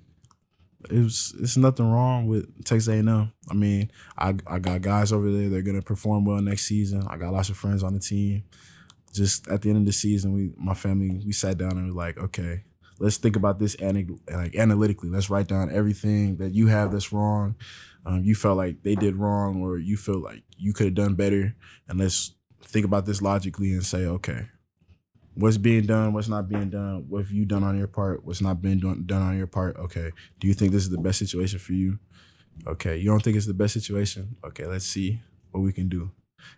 it 0.89 0.99
was 0.99 1.33
it's 1.39 1.57
nothing 1.57 1.91
wrong 1.91 2.27
with 2.27 2.63
Texas 2.65 2.87
A&M. 2.87 3.31
I 3.49 3.53
mean, 3.53 3.91
I 4.17 4.35
I 4.47 4.59
got 4.59 4.81
guys 4.81 5.11
over 5.11 5.31
there. 5.31 5.49
They're 5.49 5.61
gonna 5.61 5.81
perform 5.81 6.25
well 6.25 6.41
next 6.41 6.63
season. 6.63 7.05
I 7.07 7.17
got 7.17 7.33
lots 7.33 7.49
of 7.49 7.57
friends 7.57 7.83
on 7.83 7.93
the 7.93 7.99
team. 7.99 8.43
Just 9.13 9.47
at 9.47 9.61
the 9.61 9.69
end 9.69 9.79
of 9.79 9.85
the 9.85 9.93
season, 9.93 10.33
we 10.33 10.51
my 10.57 10.73
family 10.73 11.21
we 11.25 11.31
sat 11.33 11.57
down 11.57 11.73
and 11.73 11.85
we 11.85 11.91
like, 11.91 12.17
okay, 12.17 12.63
let's 12.99 13.17
think 13.17 13.35
about 13.35 13.59
this 13.59 13.75
like 13.79 14.55
analytically. 14.55 15.09
Let's 15.09 15.29
write 15.29 15.47
down 15.47 15.71
everything 15.71 16.37
that 16.37 16.53
you 16.53 16.67
have 16.67 16.91
that's 16.91 17.11
wrong. 17.11 17.55
Um, 18.05 18.23
you 18.23 18.35
felt 18.35 18.57
like 18.57 18.83
they 18.83 18.95
did 18.95 19.15
wrong, 19.15 19.61
or 19.61 19.77
you 19.77 19.97
feel 19.97 20.19
like 20.19 20.43
you 20.57 20.73
could 20.73 20.87
have 20.87 20.95
done 20.95 21.15
better, 21.15 21.55
and 21.87 21.99
let's 21.99 22.33
think 22.63 22.85
about 22.85 23.05
this 23.05 23.21
logically 23.21 23.71
and 23.71 23.85
say, 23.85 24.05
okay, 24.05 24.47
what's 25.35 25.57
being 25.57 25.85
done, 25.85 26.13
what's 26.13 26.27
not 26.27 26.47
being 26.47 26.69
done, 26.69 27.05
what 27.09 27.19
have 27.19 27.31
you 27.31 27.45
done 27.45 27.63
on 27.63 27.77
your 27.77 27.87
part, 27.87 28.23
what's 28.25 28.41
not 28.41 28.61
being 28.61 28.79
done, 28.79 29.03
done 29.05 29.21
on 29.21 29.37
your 29.37 29.47
part. 29.47 29.77
Okay, 29.77 30.11
do 30.39 30.47
you 30.47 30.53
think 30.53 30.71
this 30.71 30.83
is 30.83 30.89
the 30.89 30.97
best 30.97 31.19
situation 31.19 31.59
for 31.59 31.73
you? 31.73 31.99
Okay, 32.67 32.97
you 32.97 33.05
don't 33.05 33.23
think 33.23 33.35
it's 33.35 33.47
the 33.47 33.53
best 33.53 33.73
situation? 33.73 34.35
Okay, 34.45 34.65
let's 34.65 34.85
see 34.85 35.21
what 35.51 35.61
we 35.61 35.73
can 35.73 35.89
do, 35.89 36.11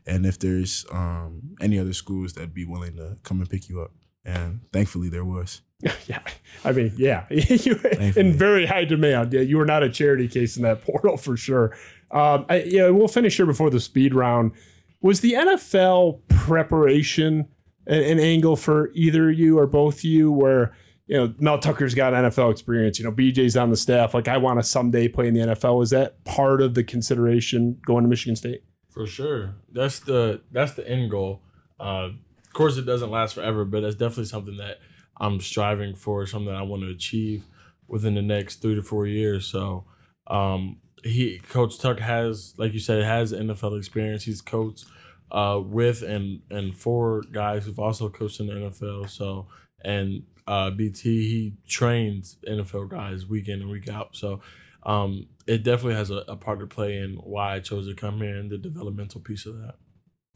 and 0.05 0.25
if 0.25 0.39
there's 0.39 0.85
um, 0.91 1.55
any 1.61 1.79
other 1.79 1.93
schools 1.93 2.33
that'd 2.33 2.53
be 2.53 2.65
willing 2.65 2.95
to 2.97 3.17
come 3.23 3.39
and 3.39 3.49
pick 3.49 3.69
you 3.69 3.81
up. 3.81 3.91
And 4.25 4.61
thankfully, 4.73 5.09
there 5.09 5.23
was. 5.23 5.61
yeah, 6.07 6.19
I 6.63 6.71
mean, 6.71 6.93
yeah, 6.97 7.25
you 7.29 7.79
in 8.15 8.33
very 8.33 8.65
high 8.65 8.85
demand. 8.85 9.33
Yeah, 9.33 9.41
you 9.41 9.57
were 9.57 9.65
not 9.65 9.83
a 9.83 9.89
charity 9.89 10.27
case 10.27 10.57
in 10.57 10.63
that 10.63 10.81
portal 10.85 11.17
for 11.17 11.37
sure. 11.37 11.77
Um, 12.11 12.45
I, 12.49 12.63
yeah, 12.63 12.89
we'll 12.89 13.07
finish 13.07 13.37
here 13.37 13.45
before 13.45 13.69
the 13.69 13.79
speed 13.79 14.13
round. 14.13 14.53
Was 15.01 15.21
the 15.21 15.33
NFL 15.33 16.21
preparation? 16.29 17.47
An, 17.87 18.01
an 18.01 18.19
angle 18.19 18.55
for 18.55 18.91
either 18.93 19.31
you 19.31 19.57
or 19.57 19.67
both 19.67 20.03
you 20.03 20.31
where 20.31 20.75
you 21.07 21.17
know, 21.17 21.33
Mel 21.37 21.59
Tucker's 21.59 21.93
got 21.93 22.13
NFL 22.13 22.51
experience. 22.51 22.97
You 22.97 23.05
know, 23.05 23.11
BJ's 23.11 23.55
on 23.55 23.69
the 23.69 23.77
staff. 23.77 24.13
Like, 24.13 24.27
I 24.27 24.37
want 24.37 24.59
to 24.59 24.63
someday 24.63 25.07
play 25.07 25.27
in 25.27 25.33
the 25.35 25.41
NFL. 25.41 25.83
Is 25.83 25.91
that 25.91 26.23
part 26.23 26.61
of 26.61 26.73
the 26.73 26.83
consideration 26.83 27.79
going 27.85 28.03
to 28.03 28.09
Michigan 28.09 28.35
State? 28.35 28.63
For 28.89 29.05
sure. 29.05 29.55
That's 29.71 29.99
the 29.99 30.41
that's 30.51 30.73
the 30.73 30.87
end 30.87 31.11
goal. 31.11 31.41
Uh, 31.79 32.09
of 32.43 32.53
course, 32.53 32.77
it 32.77 32.83
doesn't 32.85 33.11
last 33.11 33.35
forever, 33.35 33.65
but 33.65 33.81
that's 33.81 33.95
definitely 33.95 34.25
something 34.25 34.57
that 34.57 34.79
I'm 35.17 35.41
striving 35.41 35.95
for. 35.95 36.25
Something 36.25 36.55
I 36.55 36.63
want 36.63 36.81
to 36.83 36.89
achieve 36.89 37.45
within 37.87 38.15
the 38.15 38.21
next 38.21 38.61
three 38.61 38.75
to 38.75 38.81
four 38.81 39.05
years. 39.05 39.45
So, 39.45 39.85
um, 40.27 40.77
he 41.03 41.39
Coach 41.39 41.77
Tuck 41.77 41.99
has, 41.99 42.55
like 42.57 42.73
you 42.73 42.79
said, 42.79 43.03
has 43.03 43.31
NFL 43.31 43.77
experience. 43.77 44.23
He's 44.23 44.41
coached 44.41 44.85
uh, 45.31 45.59
with 45.63 46.01
and 46.01 46.41
and 46.49 46.75
for 46.75 47.21
guys 47.31 47.65
who've 47.65 47.79
also 47.79 48.09
coached 48.09 48.39
in 48.39 48.47
the 48.47 48.53
NFL. 48.53 49.09
So 49.09 49.47
and 49.83 50.23
uh, 50.47 50.71
BJ 50.71 51.01
he 51.01 51.53
trains 51.67 52.37
NFL 52.47 52.89
guys 52.89 53.25
week 53.25 53.47
in 53.47 53.61
and 53.61 53.69
week 53.69 53.89
out. 53.89 54.15
So 54.15 54.41
um, 54.83 55.27
it 55.47 55.63
definitely 55.63 55.95
has 55.95 56.11
a, 56.11 56.23
a, 56.27 56.35
part 56.35 56.59
to 56.59 56.67
play 56.67 56.97
in 56.97 57.15
why 57.15 57.55
I 57.55 57.59
chose 57.59 57.87
to 57.87 57.95
come 57.95 58.17
here 58.19 58.37
and 58.37 58.51
the 58.51 58.57
developmental 58.59 59.19
piece 59.19 59.47
of 59.47 59.57
that. 59.57 59.75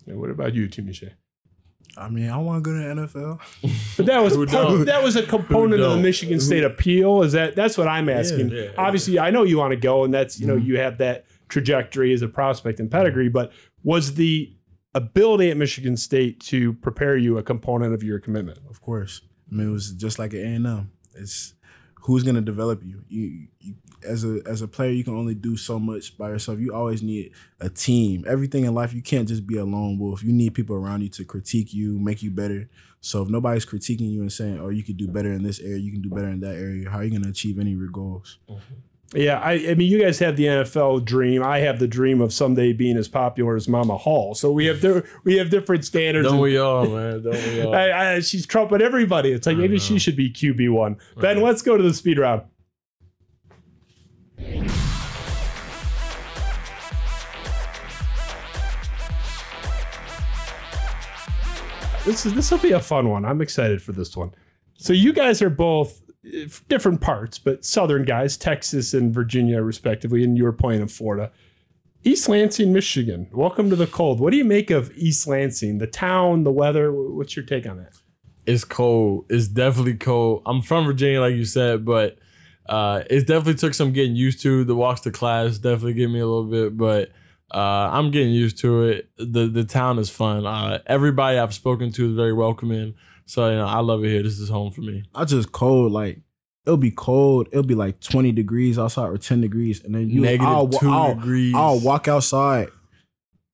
And 0.07 0.19
what 0.19 0.31
about 0.31 0.55
you, 0.55 0.67
Tunmise? 0.67 1.11
I 1.97 2.09
mean, 2.09 2.29
I 2.29 2.37
want 2.37 2.63
to 2.63 2.69
go 2.69 2.75
to 2.75 2.95
the 2.95 3.07
NFL. 3.07 3.39
But 3.97 4.05
that 4.05 4.23
was 4.23 4.37
part, 4.37 4.85
that 4.85 5.03
was 5.03 5.17
a 5.17 5.23
component 5.23 5.81
of 5.81 5.91
the 5.91 5.97
Michigan 5.97 6.39
State 6.39 6.63
appeal. 6.63 7.21
Is 7.21 7.33
that 7.33 7.55
that's 7.55 7.77
what 7.77 7.89
I'm 7.89 8.07
asking? 8.07 8.49
Yeah, 8.49 8.61
yeah, 8.61 8.69
Obviously, 8.77 9.15
yeah. 9.15 9.25
I 9.25 9.29
know 9.29 9.43
you 9.43 9.57
want 9.57 9.71
to 9.71 9.77
go, 9.77 10.05
and 10.05 10.13
that's 10.13 10.39
you 10.39 10.47
know 10.47 10.55
mm-hmm. 10.55 10.65
you 10.65 10.79
have 10.79 10.99
that 10.99 11.25
trajectory 11.49 12.13
as 12.13 12.21
a 12.21 12.29
prospect 12.29 12.79
and 12.79 12.89
pedigree. 12.89 13.27
But 13.27 13.51
was 13.83 14.13
the 14.13 14.55
ability 14.93 15.51
at 15.51 15.57
Michigan 15.57 15.97
State 15.97 16.39
to 16.41 16.73
prepare 16.73 17.17
you 17.17 17.37
a 17.37 17.43
component 17.43 17.93
of 17.93 18.03
your 18.03 18.19
commitment. 18.19 18.59
Of 18.69 18.81
course. 18.81 19.21
I 19.51 19.55
mean, 19.55 19.69
it 19.69 19.71
was 19.71 19.91
just 19.91 20.19
like 20.19 20.33
at 20.33 20.41
A&M. 20.41 20.91
It's 21.15 21.53
who's 22.01 22.23
going 22.23 22.35
to 22.35 22.41
develop 22.41 22.83
you. 22.83 23.03
You, 23.07 23.47
you. 23.59 23.75
As 24.07 24.23
a 24.23 24.39
as 24.45 24.61
a 24.61 24.67
player, 24.67 24.91
you 24.91 25.03
can 25.03 25.13
only 25.13 25.35
do 25.35 25.57
so 25.57 25.77
much 25.77 26.17
by 26.17 26.29
yourself. 26.29 26.59
You 26.59 26.73
always 26.73 27.03
need 27.03 27.33
a 27.59 27.69
team. 27.69 28.23
Everything 28.25 28.63
in 28.63 28.73
life, 28.73 28.93
you 28.93 29.01
can't 29.01 29.27
just 29.27 29.45
be 29.45 29.57
a 29.57 29.65
lone 29.65 29.99
wolf. 29.99 30.23
You 30.23 30.31
need 30.31 30.53
people 30.53 30.77
around 30.77 31.01
you 31.01 31.09
to 31.09 31.25
critique 31.25 31.73
you, 31.73 31.99
make 31.99 32.23
you 32.23 32.31
better. 32.31 32.69
So 33.01 33.23
if 33.23 33.29
nobody's 33.29 33.65
critiquing 33.65 34.09
you 34.09 34.21
and 34.21 34.31
saying, 34.31 34.57
"Oh, 34.57 34.69
you 34.69 34.83
could 34.83 34.95
do 34.95 35.07
better 35.07 35.33
in 35.33 35.43
this 35.43 35.59
area, 35.59 35.77
you 35.77 35.91
can 35.91 36.01
do 36.01 36.09
better 36.09 36.29
in 36.29 36.39
that 36.39 36.55
area," 36.55 36.89
how 36.89 36.99
are 36.99 37.03
you 37.03 37.09
going 37.09 37.23
to 37.23 37.29
achieve 37.29 37.59
any 37.59 37.73
of 37.73 37.79
your 37.79 37.89
goals? 37.89 38.37
Mm-hmm. 38.49 38.75
Yeah, 39.15 39.39
I, 39.39 39.53
I 39.53 39.73
mean, 39.73 39.89
you 39.89 39.99
guys 39.99 40.19
have 40.19 40.37
the 40.37 40.45
NFL 40.45 41.03
dream. 41.03 41.41
I 41.41 41.59
have 41.59 41.79
the 41.79 41.87
dream 41.87 42.21
of 42.21 42.31
someday 42.31 42.73
being 42.73 42.95
as 42.95 43.07
popular 43.07 43.55
as 43.55 43.67
Mama 43.67 43.97
Hall. 43.97 44.35
So 44.35 44.51
we 44.51 44.67
have 44.67 44.81
di- 44.81 45.01
we 45.23 45.37
have 45.37 45.49
different 45.49 45.83
standards. 45.83 46.27
Don't 46.27 46.35
and- 46.35 46.41
we 46.43 46.59
all, 46.59 46.85
man? 46.85 47.23
Don't 47.23 47.33
we 47.33 47.61
all? 47.61 47.73
I, 47.75 47.91
I, 47.91 48.19
she's 48.19 48.45
trumping 48.45 48.81
everybody. 48.83 49.31
It's 49.31 49.47
like 49.47 49.57
maybe 49.57 49.73
know. 49.75 49.79
she 49.79 49.93
uh-huh. 49.93 49.99
should 49.99 50.15
be 50.15 50.31
QB 50.31 50.69
one. 50.71 50.93
Uh-huh. 50.93 51.21
Ben, 51.21 51.37
Right. 51.37 51.45
let's 51.45 51.63
go 51.63 51.75
to 51.75 51.81
the 51.81 51.93
speed 51.93 52.19
round. 52.19 52.43
This 62.05 62.25
is 62.25 62.33
this 62.35 62.51
will 62.51 62.59
be 62.59 62.71
a 62.71 62.79
fun 62.79 63.09
one. 63.09 63.25
I'm 63.25 63.41
excited 63.41 63.81
for 63.81 63.91
this 63.91 64.15
one. 64.15 64.31
So 64.77 64.93
you 64.93 65.13
guys 65.13 65.41
are 65.41 65.49
both 65.49 65.99
different 66.67 67.01
parts, 67.01 67.39
but 67.39 67.65
Southern 67.65 68.03
guys, 68.03 68.37
Texas 68.37 68.93
and 68.93 69.13
Virginia, 69.13 69.61
respectively, 69.61 70.23
and 70.23 70.37
you 70.37 70.43
were 70.43 70.53
playing 70.53 70.81
in 70.81 70.87
Florida. 70.87 71.31
East 72.03 72.29
Lansing, 72.29 72.71
Michigan. 72.71 73.27
Welcome 73.31 73.69
to 73.69 73.75
the 73.75 73.87
cold. 73.87 74.19
What 74.19 74.31
do 74.31 74.37
you 74.37 74.45
make 74.45 74.71
of 74.71 74.91
East 74.95 75.27
Lansing? 75.27 75.79
The 75.79 75.87
town, 75.87 76.43
the 76.43 76.51
weather. 76.51 76.91
What's 76.93 77.35
your 77.35 77.45
take 77.45 77.67
on 77.67 77.77
that? 77.77 77.93
It's 78.45 78.63
cold. 78.63 79.25
It's 79.29 79.47
definitely 79.47 79.95
cold. 79.95 80.43
I'm 80.45 80.61
from 80.61 80.85
Virginia, 80.85 81.19
like 81.19 81.35
you 81.35 81.45
said, 81.45 81.83
but 81.83 82.17
uh, 82.67 83.03
it 83.09 83.27
definitely 83.27 83.55
took 83.55 83.73
some 83.73 83.91
getting 83.91 84.15
used 84.15 84.41
to. 84.43 84.63
The 84.63 84.75
walks 84.75 85.01
to 85.01 85.11
class 85.11 85.57
definitely 85.57 85.93
gave 85.93 86.09
me 86.09 86.19
a 86.19 86.25
little 86.25 86.49
bit, 86.49 86.77
but 86.77 87.09
uh, 87.53 87.89
I'm 87.91 88.11
getting 88.11 88.31
used 88.31 88.59
to 88.59 88.83
it. 88.83 89.09
the 89.17 89.47
The 89.47 89.65
town 89.65 89.99
is 89.99 90.09
fun. 90.09 90.45
Uh, 90.45 90.79
everybody 90.85 91.37
I've 91.37 91.53
spoken 91.53 91.91
to 91.93 92.09
is 92.09 92.15
very 92.15 92.33
welcoming. 92.33 92.95
So 93.29 93.47
you 93.49 93.57
know, 93.57 93.67
I 93.67 93.79
love 93.79 94.03
it 94.03 94.09
here. 94.09 94.23
This 94.23 94.39
is 94.39 94.49
home 94.49 94.71
for 94.71 94.81
me. 94.81 95.03
I 95.13 95.23
just 95.23 95.51
cold. 95.51 95.91
Like 95.91 96.19
it'll 96.65 96.77
be 96.77 96.89
cold. 96.89 97.47
It'll 97.51 97.61
be 97.63 97.75
like 97.75 97.99
twenty 97.99 98.31
degrees 98.31 98.79
outside 98.79 99.07
or 99.09 99.17
ten 99.19 99.39
degrees, 99.39 99.83
and 99.83 99.93
then 99.93 100.09
you 100.09 100.21
Negative 100.21 100.47
I'll, 100.47 100.67
2 100.67 100.89
I'll- 100.89 101.13
degrees. 101.15 101.53
I'll 101.55 101.79
walk 101.79 102.07
outside, 102.07 102.69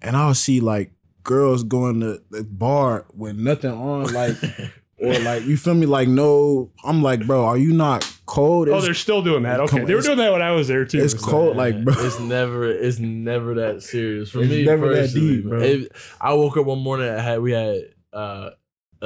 and 0.02 0.16
I'll 0.16 0.34
see 0.34 0.62
like 0.62 0.92
girls 1.24 1.64
going 1.64 2.00
to 2.00 2.22
the 2.32 2.44
bar 2.46 3.06
with 3.14 3.36
nothing 3.36 3.72
on, 3.72 4.14
like 4.14 4.38
or 4.98 5.20
like 5.20 5.44
you 5.44 5.58
feel 5.58 5.74
me, 5.74 5.86
like 5.88 6.08
no. 6.08 6.72
I'm 6.86 7.04
like, 7.04 7.28
bro, 7.28 7.44
are 7.44 7.58
you 7.58 7.74
not 7.74 8.10
cold? 8.26 8.70
Oh, 8.70 8.72
It's- 8.72 8.86
they're 8.86 8.94
still 8.94 9.22
doing 9.24 9.44
that. 9.44 9.60
Okay, 9.60 9.82
on, 9.82 9.88
they 9.88 9.94
were 9.96 10.02
doing 10.02 10.20
that 10.20 10.32
when 10.32 10.42
I 10.42 10.52
was 10.52 10.70
there 10.70 10.86
too. 10.86 11.04
it's 11.04 11.20
so- 11.22 11.30
cold. 11.30 11.58
like, 11.58 11.84
bro. 11.84 11.94
it's 11.98 12.18
never 12.22 12.64
it's 12.72 13.00
never 13.00 13.56
that 13.56 13.84
serious 13.84 14.30
for 14.30 14.40
It's 14.40 14.52
me. 14.52 14.64
never 14.64 14.88
that 14.96 15.02
personally, 15.10 15.36
deep, 15.36 15.46
bro. 15.50 15.60
It- 15.62 15.92
I 16.22 16.34
woke 16.34 16.56
up 16.56 16.66
one 16.66 16.80
morning. 16.80 17.10
I 17.10 17.20
had 17.20 17.42
we 17.42 17.52
had 17.52 17.82
uh, 18.14 18.18
a, 18.18 18.52
a 18.52 18.52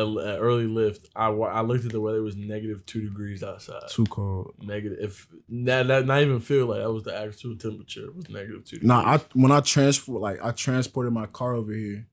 early 0.01 0.67
lift. 0.67 1.09
I 1.15 1.27
I 1.27 1.61
looked 1.61 1.85
at 1.85 1.91
the 1.91 2.01
weather. 2.01 2.17
It 2.17 2.21
was 2.21 2.35
negative 2.35 2.85
two 2.85 3.01
degrees 3.01 3.43
outside. 3.43 3.87
too 3.89 4.05
cold. 4.05 4.53
Negative. 4.61 4.97
If 4.99 5.27
that, 5.49 5.87
that 5.87 6.05
not 6.05 6.21
even 6.21 6.39
feel 6.39 6.67
like 6.67 6.79
that 6.79 6.91
was 6.91 7.03
the 7.03 7.15
actual 7.15 7.55
temperature. 7.55 8.05
It 8.05 8.15
was 8.15 8.29
negative 8.29 8.65
two. 8.65 8.79
Nah, 8.81 9.15
I 9.15 9.19
when 9.33 9.51
I 9.51 9.61
transport 9.61 10.21
like 10.21 10.43
I 10.43 10.51
transported 10.51 11.13
my 11.13 11.25
car 11.25 11.53
over 11.53 11.71
here. 11.71 12.07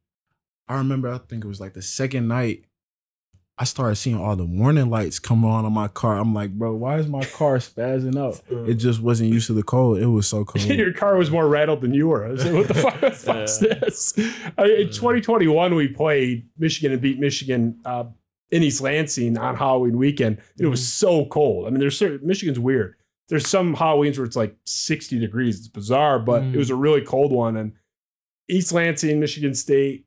I 0.69 0.77
remember 0.77 1.09
I 1.09 1.19
think 1.19 1.45
it 1.45 1.49
was 1.49 1.61
like 1.61 1.75
the 1.75 1.83
second 1.83 2.29
night. 2.29 2.65
I 3.59 3.65
started 3.65 3.97
seeing 3.97 4.17
all 4.19 4.37
the 4.37 4.45
warning 4.45 4.91
lights 4.91 5.19
come 5.19 5.43
on 5.45 5.65
on 5.65 5.73
my 5.73 5.89
car. 5.89 6.19
I'm 6.19 6.35
like, 6.35 6.53
bro, 6.53 6.75
why 6.75 6.99
is 6.99 7.07
my 7.09 7.25
car 7.25 7.57
spazzing 7.57 8.17
out? 8.19 8.41
It 8.69 8.75
just 8.75 9.01
wasn't 9.01 9.33
used 9.33 9.47
to 9.47 9.55
the 9.55 9.63
cold. 9.63 9.99
It 9.99 10.07
was 10.07 10.27
so 10.29 10.45
cold. 10.45 10.65
Your 10.67 10.93
car 10.93 11.17
was 11.17 11.31
more 11.31 11.49
rattled 11.49 11.81
than 11.81 11.95
you 11.95 12.09
were. 12.09 12.27
I 12.27 12.31
was 12.33 12.45
like, 12.45 12.55
what 12.55 12.69
the 12.69 12.75
fuck 12.75 13.01
the 13.01 13.11
fuck's 13.13 13.63
Yeah. 13.63 13.75
this? 13.75 14.13
I 14.59 14.65
mean, 14.65 14.81
in 14.83 14.87
2021, 14.89 15.75
we 15.75 15.89
played 15.89 16.49
Michigan 16.59 16.93
and 16.93 17.01
beat 17.01 17.19
Michigan 17.19 17.81
uh, 17.87 18.05
in 18.51 18.63
East 18.63 18.83
Lansing 18.83 19.39
on 19.39 19.57
Halloween 19.57 19.97
weekend. 19.97 20.39
It 20.59 20.67
was 20.67 20.87
so 20.87 21.25
cold. 21.27 21.67
I 21.67 21.71
mean, 21.71 21.81
there's 21.81 21.97
certain, 21.97 22.27
Michigan's 22.27 22.59
weird. 22.59 22.97
There's 23.29 23.49
some 23.49 23.75
Halloweens 23.75 24.19
where 24.19 24.27
it's 24.27 24.37
like 24.37 24.55
60 24.67 25.19
degrees. 25.19 25.59
It's 25.59 25.69
bizarre, 25.69 26.19
but 26.19 26.43
Mm. 26.43 26.55
it 26.55 26.59
was 26.59 26.71
a 26.71 26.77
really 26.77 27.01
cold 27.01 27.33
one. 27.33 27.57
And 27.57 27.73
East 28.49 28.71
Lansing, 28.73 29.19
Michigan 29.19 29.55
State, 29.55 30.06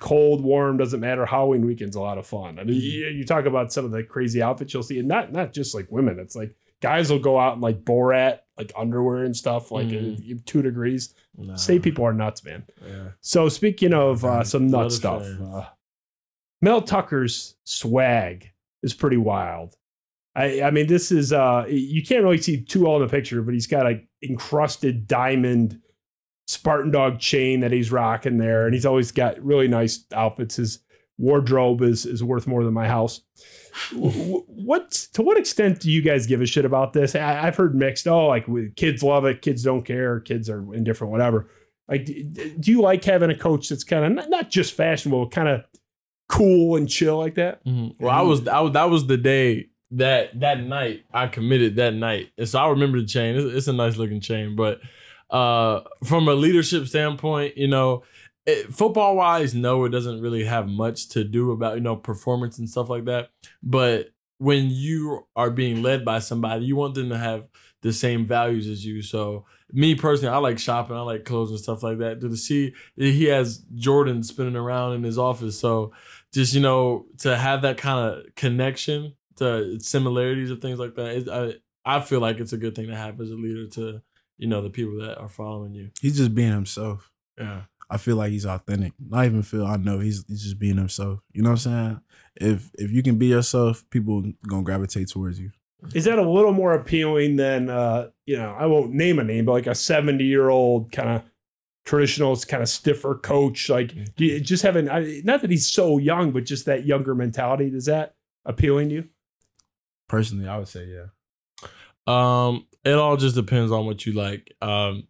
cold, 0.00 0.42
warm, 0.42 0.76
doesn't 0.76 1.00
matter. 1.00 1.24
Halloween 1.26 1.64
weekend's 1.66 1.96
a 1.96 2.00
lot 2.00 2.18
of 2.18 2.26
fun. 2.26 2.58
I 2.58 2.64
mean, 2.64 2.80
you, 2.80 3.06
you 3.08 3.24
talk 3.24 3.46
about 3.46 3.72
some 3.72 3.84
of 3.84 3.90
the 3.90 4.02
crazy 4.02 4.42
outfits 4.42 4.72
you'll 4.74 4.82
see, 4.82 4.98
and 4.98 5.08
not 5.08 5.32
not 5.32 5.52
just 5.52 5.74
like 5.74 5.86
women. 5.90 6.18
It's 6.18 6.36
like 6.36 6.54
guys 6.82 7.10
will 7.10 7.18
go 7.18 7.38
out 7.38 7.54
in 7.54 7.60
like 7.60 7.84
Borat, 7.84 8.40
like 8.58 8.72
underwear 8.76 9.24
and 9.24 9.34
stuff, 9.36 9.70
like 9.70 9.86
Mm. 9.88 10.36
uh, 10.36 10.40
two 10.44 10.62
degrees. 10.62 11.14
Nah. 11.38 11.54
State 11.56 11.82
people 11.82 12.04
are 12.04 12.12
nuts, 12.12 12.44
man. 12.44 12.64
Yeah. 12.86 13.08
So 13.20 13.48
speaking 13.48 13.94
of 13.94 14.24
uh, 14.24 14.44
some 14.44 14.66
nut 14.68 14.92
stuff, 14.92 15.22
uh, 15.42 15.64
Mel 16.62 16.82
Tucker's 16.82 17.56
swag 17.64 18.50
is 18.82 18.94
pretty 18.94 19.16
wild. 19.18 19.76
I, 20.34 20.62
I 20.62 20.70
mean, 20.70 20.86
this 20.86 21.10
is 21.10 21.32
uh, 21.32 21.64
you 21.68 22.02
can't 22.02 22.22
really 22.22 22.36
see 22.36 22.62
too 22.62 22.84
well 22.84 22.96
in 22.96 23.02
the 23.02 23.08
picture, 23.08 23.40
but 23.42 23.54
he's 23.54 23.66
got 23.66 23.86
a 23.90 24.02
encrusted 24.22 25.06
diamond 25.06 25.80
Spartan 26.46 26.90
dog 26.92 27.18
chain 27.18 27.60
that 27.60 27.72
he's 27.72 27.90
rocking 27.90 28.38
there, 28.38 28.64
and 28.66 28.74
he's 28.74 28.86
always 28.86 29.10
got 29.12 29.38
really 29.44 29.68
nice 29.68 30.04
outfits. 30.12 30.56
His 30.56 30.80
wardrobe 31.18 31.82
is 31.82 32.06
is 32.06 32.22
worth 32.22 32.46
more 32.46 32.62
than 32.62 32.74
my 32.74 32.86
house. 32.86 33.22
W- 33.92 34.12
w- 34.12 34.44
what 34.48 34.90
to 35.14 35.22
what 35.22 35.36
extent 35.38 35.80
do 35.80 35.90
you 35.90 36.02
guys 36.02 36.26
give 36.26 36.40
a 36.40 36.46
shit 36.46 36.64
about 36.64 36.92
this? 36.92 37.14
I, 37.14 37.46
I've 37.46 37.56
heard 37.56 37.74
mixed. 37.74 38.06
Oh, 38.06 38.26
like 38.26 38.46
with- 38.46 38.76
kids 38.76 39.02
love 39.02 39.24
it, 39.24 39.42
kids 39.42 39.62
don't 39.62 39.82
care, 39.84 40.20
kids 40.20 40.48
are 40.48 40.72
indifferent, 40.74 41.10
whatever. 41.10 41.50
Like, 41.88 42.04
d- 42.04 42.22
d- 42.24 42.54
do 42.58 42.70
you 42.70 42.80
like 42.80 43.04
having 43.04 43.30
a 43.30 43.36
coach 43.38 43.68
that's 43.68 43.84
kind 43.84 44.04
of 44.04 44.12
not, 44.12 44.28
not 44.30 44.50
just 44.50 44.74
fashionable, 44.74 45.28
kind 45.30 45.48
of 45.48 45.62
cool 46.28 46.76
and 46.76 46.88
chill 46.88 47.16
like 47.18 47.34
that? 47.36 47.64
Mhm. 47.64 47.94
Well, 48.00 48.10
I 48.10 48.22
was, 48.22 48.46
I 48.48 48.60
was 48.60 48.72
that 48.72 48.90
was 48.90 49.06
the 49.06 49.16
day 49.16 49.68
that 49.92 50.38
that 50.40 50.62
night 50.64 51.04
I 51.12 51.26
committed 51.28 51.76
that 51.76 51.94
night, 51.94 52.30
and 52.38 52.48
so 52.48 52.58
I 52.58 52.68
remember 52.68 53.00
the 53.00 53.06
chain. 53.06 53.36
It's, 53.36 53.54
it's 53.54 53.68
a 53.68 53.72
nice 53.72 53.96
looking 53.96 54.20
chain, 54.20 54.56
but 54.56 54.80
uh, 55.30 55.80
from 56.04 56.28
a 56.28 56.34
leadership 56.34 56.86
standpoint, 56.86 57.56
you 57.56 57.68
know, 57.68 58.02
it, 58.46 58.72
football 58.72 59.16
wise, 59.16 59.54
no, 59.54 59.84
it 59.84 59.90
doesn't 59.90 60.20
really 60.20 60.44
have 60.44 60.68
much 60.68 61.08
to 61.10 61.24
do 61.24 61.50
about 61.50 61.74
you 61.74 61.80
know 61.80 61.96
performance 61.96 62.58
and 62.58 62.68
stuff 62.68 62.88
like 62.88 63.04
that. 63.06 63.30
But 63.62 64.10
when 64.38 64.68
you 64.70 65.26
are 65.34 65.50
being 65.50 65.82
led 65.82 66.04
by 66.04 66.20
somebody, 66.20 66.66
you 66.66 66.76
want 66.76 66.94
them 66.94 67.08
to 67.08 67.18
have 67.18 67.46
the 67.82 67.92
same 67.92 68.26
values 68.26 68.68
as 68.68 68.84
you. 68.84 69.02
So 69.02 69.46
me 69.72 69.94
personally, 69.94 70.34
I 70.34 70.38
like 70.38 70.58
shopping, 70.58 70.96
I 70.96 71.00
like 71.00 71.24
clothes 71.24 71.50
and 71.50 71.58
stuff 71.58 71.82
like 71.82 71.98
that. 71.98 72.20
To 72.20 72.36
see 72.36 72.74
he 72.94 73.24
has 73.24 73.64
Jordan 73.74 74.22
spinning 74.22 74.56
around 74.56 74.94
in 74.94 75.02
his 75.02 75.18
office, 75.18 75.58
so 75.58 75.92
just 76.32 76.54
you 76.54 76.60
know 76.60 77.06
to 77.18 77.36
have 77.36 77.62
that 77.62 77.78
kind 77.78 78.10
of 78.10 78.34
connection 78.36 79.14
to 79.36 79.78
similarities 79.80 80.50
of 80.50 80.60
things 80.60 80.78
like 80.78 80.94
that 80.94 81.06
it, 81.06 81.28
I, 81.28 81.96
I 81.98 82.00
feel 82.00 82.20
like 82.20 82.40
it's 82.40 82.52
a 82.52 82.58
good 82.58 82.74
thing 82.74 82.88
to 82.88 82.96
have 82.96 83.20
as 83.20 83.30
a 83.30 83.34
leader 83.34 83.66
to 83.68 84.02
you 84.38 84.46
know 84.46 84.62
the 84.62 84.70
people 84.70 84.98
that 85.00 85.18
are 85.18 85.28
following 85.28 85.74
you 85.74 85.90
He's 86.00 86.16
just 86.16 86.34
being 86.34 86.52
himself. 86.52 87.10
yeah 87.38 87.62
I 87.88 87.98
feel 87.98 88.16
like 88.16 88.32
he's 88.32 88.44
authentic. 88.46 88.94
Not 88.98 89.26
even 89.26 89.42
feel. 89.44 89.64
I 89.64 89.76
know 89.76 90.00
he's 90.00 90.24
he's 90.26 90.42
just 90.42 90.58
being 90.58 90.76
himself. 90.76 91.20
You 91.32 91.42
know 91.42 91.50
what 91.50 91.66
I'm 91.66 91.72
saying? 91.72 92.00
If 92.34 92.70
if 92.74 92.90
you 92.90 93.00
can 93.02 93.16
be 93.16 93.26
yourself, 93.26 93.88
people 93.90 94.32
gonna 94.48 94.64
gravitate 94.64 95.08
towards 95.08 95.38
you. 95.38 95.52
Is 95.94 96.04
that 96.06 96.18
a 96.18 96.28
little 96.28 96.52
more 96.52 96.72
appealing 96.74 97.36
than 97.36 97.70
uh, 97.70 98.08
you 98.24 98.36
know? 98.36 98.50
I 98.58 98.66
won't 98.66 98.92
name 98.92 99.20
a 99.20 99.24
name, 99.24 99.44
but 99.44 99.52
like 99.52 99.68
a 99.68 99.74
seventy-year-old 99.74 100.90
kind 100.90 101.10
of 101.10 101.22
traditional, 101.84 102.34
kind 102.38 102.62
of 102.62 102.68
stiffer 102.68 103.14
coach. 103.14 103.68
Like, 103.68 104.16
just 104.16 104.64
having 104.64 104.90
I, 104.90 105.20
not 105.22 105.42
that 105.42 105.50
he's 105.52 105.68
so 105.68 105.98
young, 105.98 106.32
but 106.32 106.44
just 106.44 106.66
that 106.66 106.86
younger 106.86 107.14
mentality. 107.14 107.66
Is 107.72 107.84
that 107.84 108.16
appealing 108.44 108.88
to 108.88 108.94
you? 108.96 109.08
Personally, 110.08 110.48
I 110.48 110.58
would 110.58 110.66
say 110.66 110.86
yeah. 110.86 111.06
Um 112.06 112.66
it 112.84 112.94
all 112.94 113.16
just 113.16 113.34
depends 113.34 113.72
on 113.72 113.86
what 113.86 114.06
you 114.06 114.12
like 114.12 114.54
um 114.62 115.06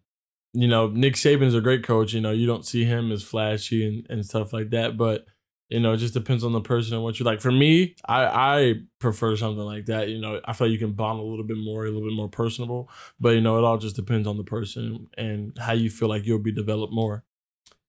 you 0.53 0.67
know 0.67 0.87
nick 0.87 1.13
saban 1.13 1.43
is 1.43 1.55
a 1.55 1.61
great 1.61 1.83
coach 1.83 2.13
you 2.13 2.21
know 2.21 2.31
you 2.31 2.47
don't 2.47 2.65
see 2.65 2.83
him 2.83 3.11
as 3.11 3.23
flashy 3.23 3.87
and, 3.87 4.07
and 4.09 4.25
stuff 4.25 4.53
like 4.53 4.69
that 4.71 4.97
but 4.97 5.25
you 5.69 5.79
know 5.79 5.93
it 5.93 5.97
just 5.97 6.13
depends 6.13 6.43
on 6.43 6.53
the 6.53 6.61
person 6.61 6.93
and 6.93 7.03
what 7.03 7.19
you 7.19 7.25
like 7.25 7.41
for 7.41 7.51
me 7.51 7.95
i 8.07 8.23
i 8.23 8.73
prefer 8.99 9.35
something 9.35 9.63
like 9.63 9.85
that 9.85 10.09
you 10.09 10.19
know 10.19 10.39
i 10.45 10.53
feel 10.53 10.67
like 10.67 10.73
you 10.73 10.79
can 10.79 10.93
bond 10.93 11.19
a 11.19 11.23
little 11.23 11.45
bit 11.45 11.57
more 11.57 11.85
a 11.85 11.91
little 11.91 12.07
bit 12.07 12.15
more 12.15 12.29
personable 12.29 12.89
but 13.19 13.29
you 13.29 13.41
know 13.41 13.57
it 13.57 13.63
all 13.63 13.77
just 13.77 13.95
depends 13.95 14.27
on 14.27 14.37
the 14.37 14.43
person 14.43 15.07
and 15.17 15.57
how 15.59 15.73
you 15.73 15.89
feel 15.89 16.09
like 16.09 16.25
you'll 16.25 16.39
be 16.39 16.51
developed 16.51 16.93
more 16.93 17.23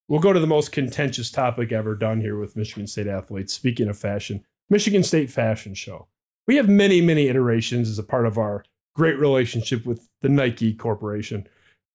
We'll 0.08 0.20
go 0.20 0.32
to 0.32 0.40
the 0.40 0.46
most 0.46 0.72
contentious 0.72 1.30
topic 1.30 1.70
ever 1.70 1.94
done 1.94 2.22
here 2.22 2.38
with 2.38 2.56
Michigan 2.56 2.86
State 2.86 3.06
athletes. 3.06 3.52
Speaking 3.52 3.88
of 3.88 3.98
fashion, 3.98 4.42
Michigan 4.70 5.02
State 5.02 5.30
Fashion 5.30 5.74
Show. 5.74 6.08
We 6.46 6.56
have 6.56 6.66
many, 6.66 7.02
many 7.02 7.28
iterations 7.28 7.90
as 7.90 7.98
a 7.98 8.02
part 8.02 8.26
of 8.26 8.38
our 8.38 8.64
great 8.98 9.18
relationship 9.18 9.86
with 9.86 10.08
the 10.22 10.28
Nike 10.28 10.74
Corporation. 10.74 11.46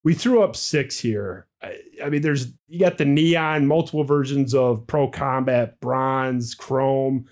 We 0.05 0.13
threw 0.13 0.41
up 0.41 0.55
six 0.55 0.99
here. 0.99 1.47
I, 1.61 1.77
I 2.03 2.09
mean, 2.09 2.21
there's 2.21 2.53
you 2.67 2.79
got 2.79 2.97
the 2.97 3.05
neon, 3.05 3.67
multiple 3.67 4.05
versions 4.05 4.55
of 4.55 4.87
Pro 4.87 5.09
Combat, 5.09 5.79
bronze, 5.81 6.55
chrome. 6.55 7.25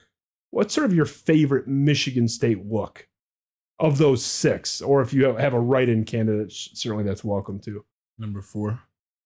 What's 0.51 0.73
sort 0.73 0.85
of 0.85 0.93
your 0.93 1.05
favorite 1.05 1.67
Michigan 1.67 2.27
State 2.27 2.65
look 2.65 3.07
of 3.79 3.97
those 3.97 4.23
six? 4.23 4.81
Or 4.81 5.01
if 5.01 5.13
you 5.13 5.23
have 5.23 5.53
a 5.53 5.59
write-in 5.59 6.03
candidate, 6.03 6.51
certainly 6.51 7.05
that's 7.05 7.23
welcome 7.23 7.59
too. 7.59 7.85
Number 8.19 8.41
four. 8.41 8.81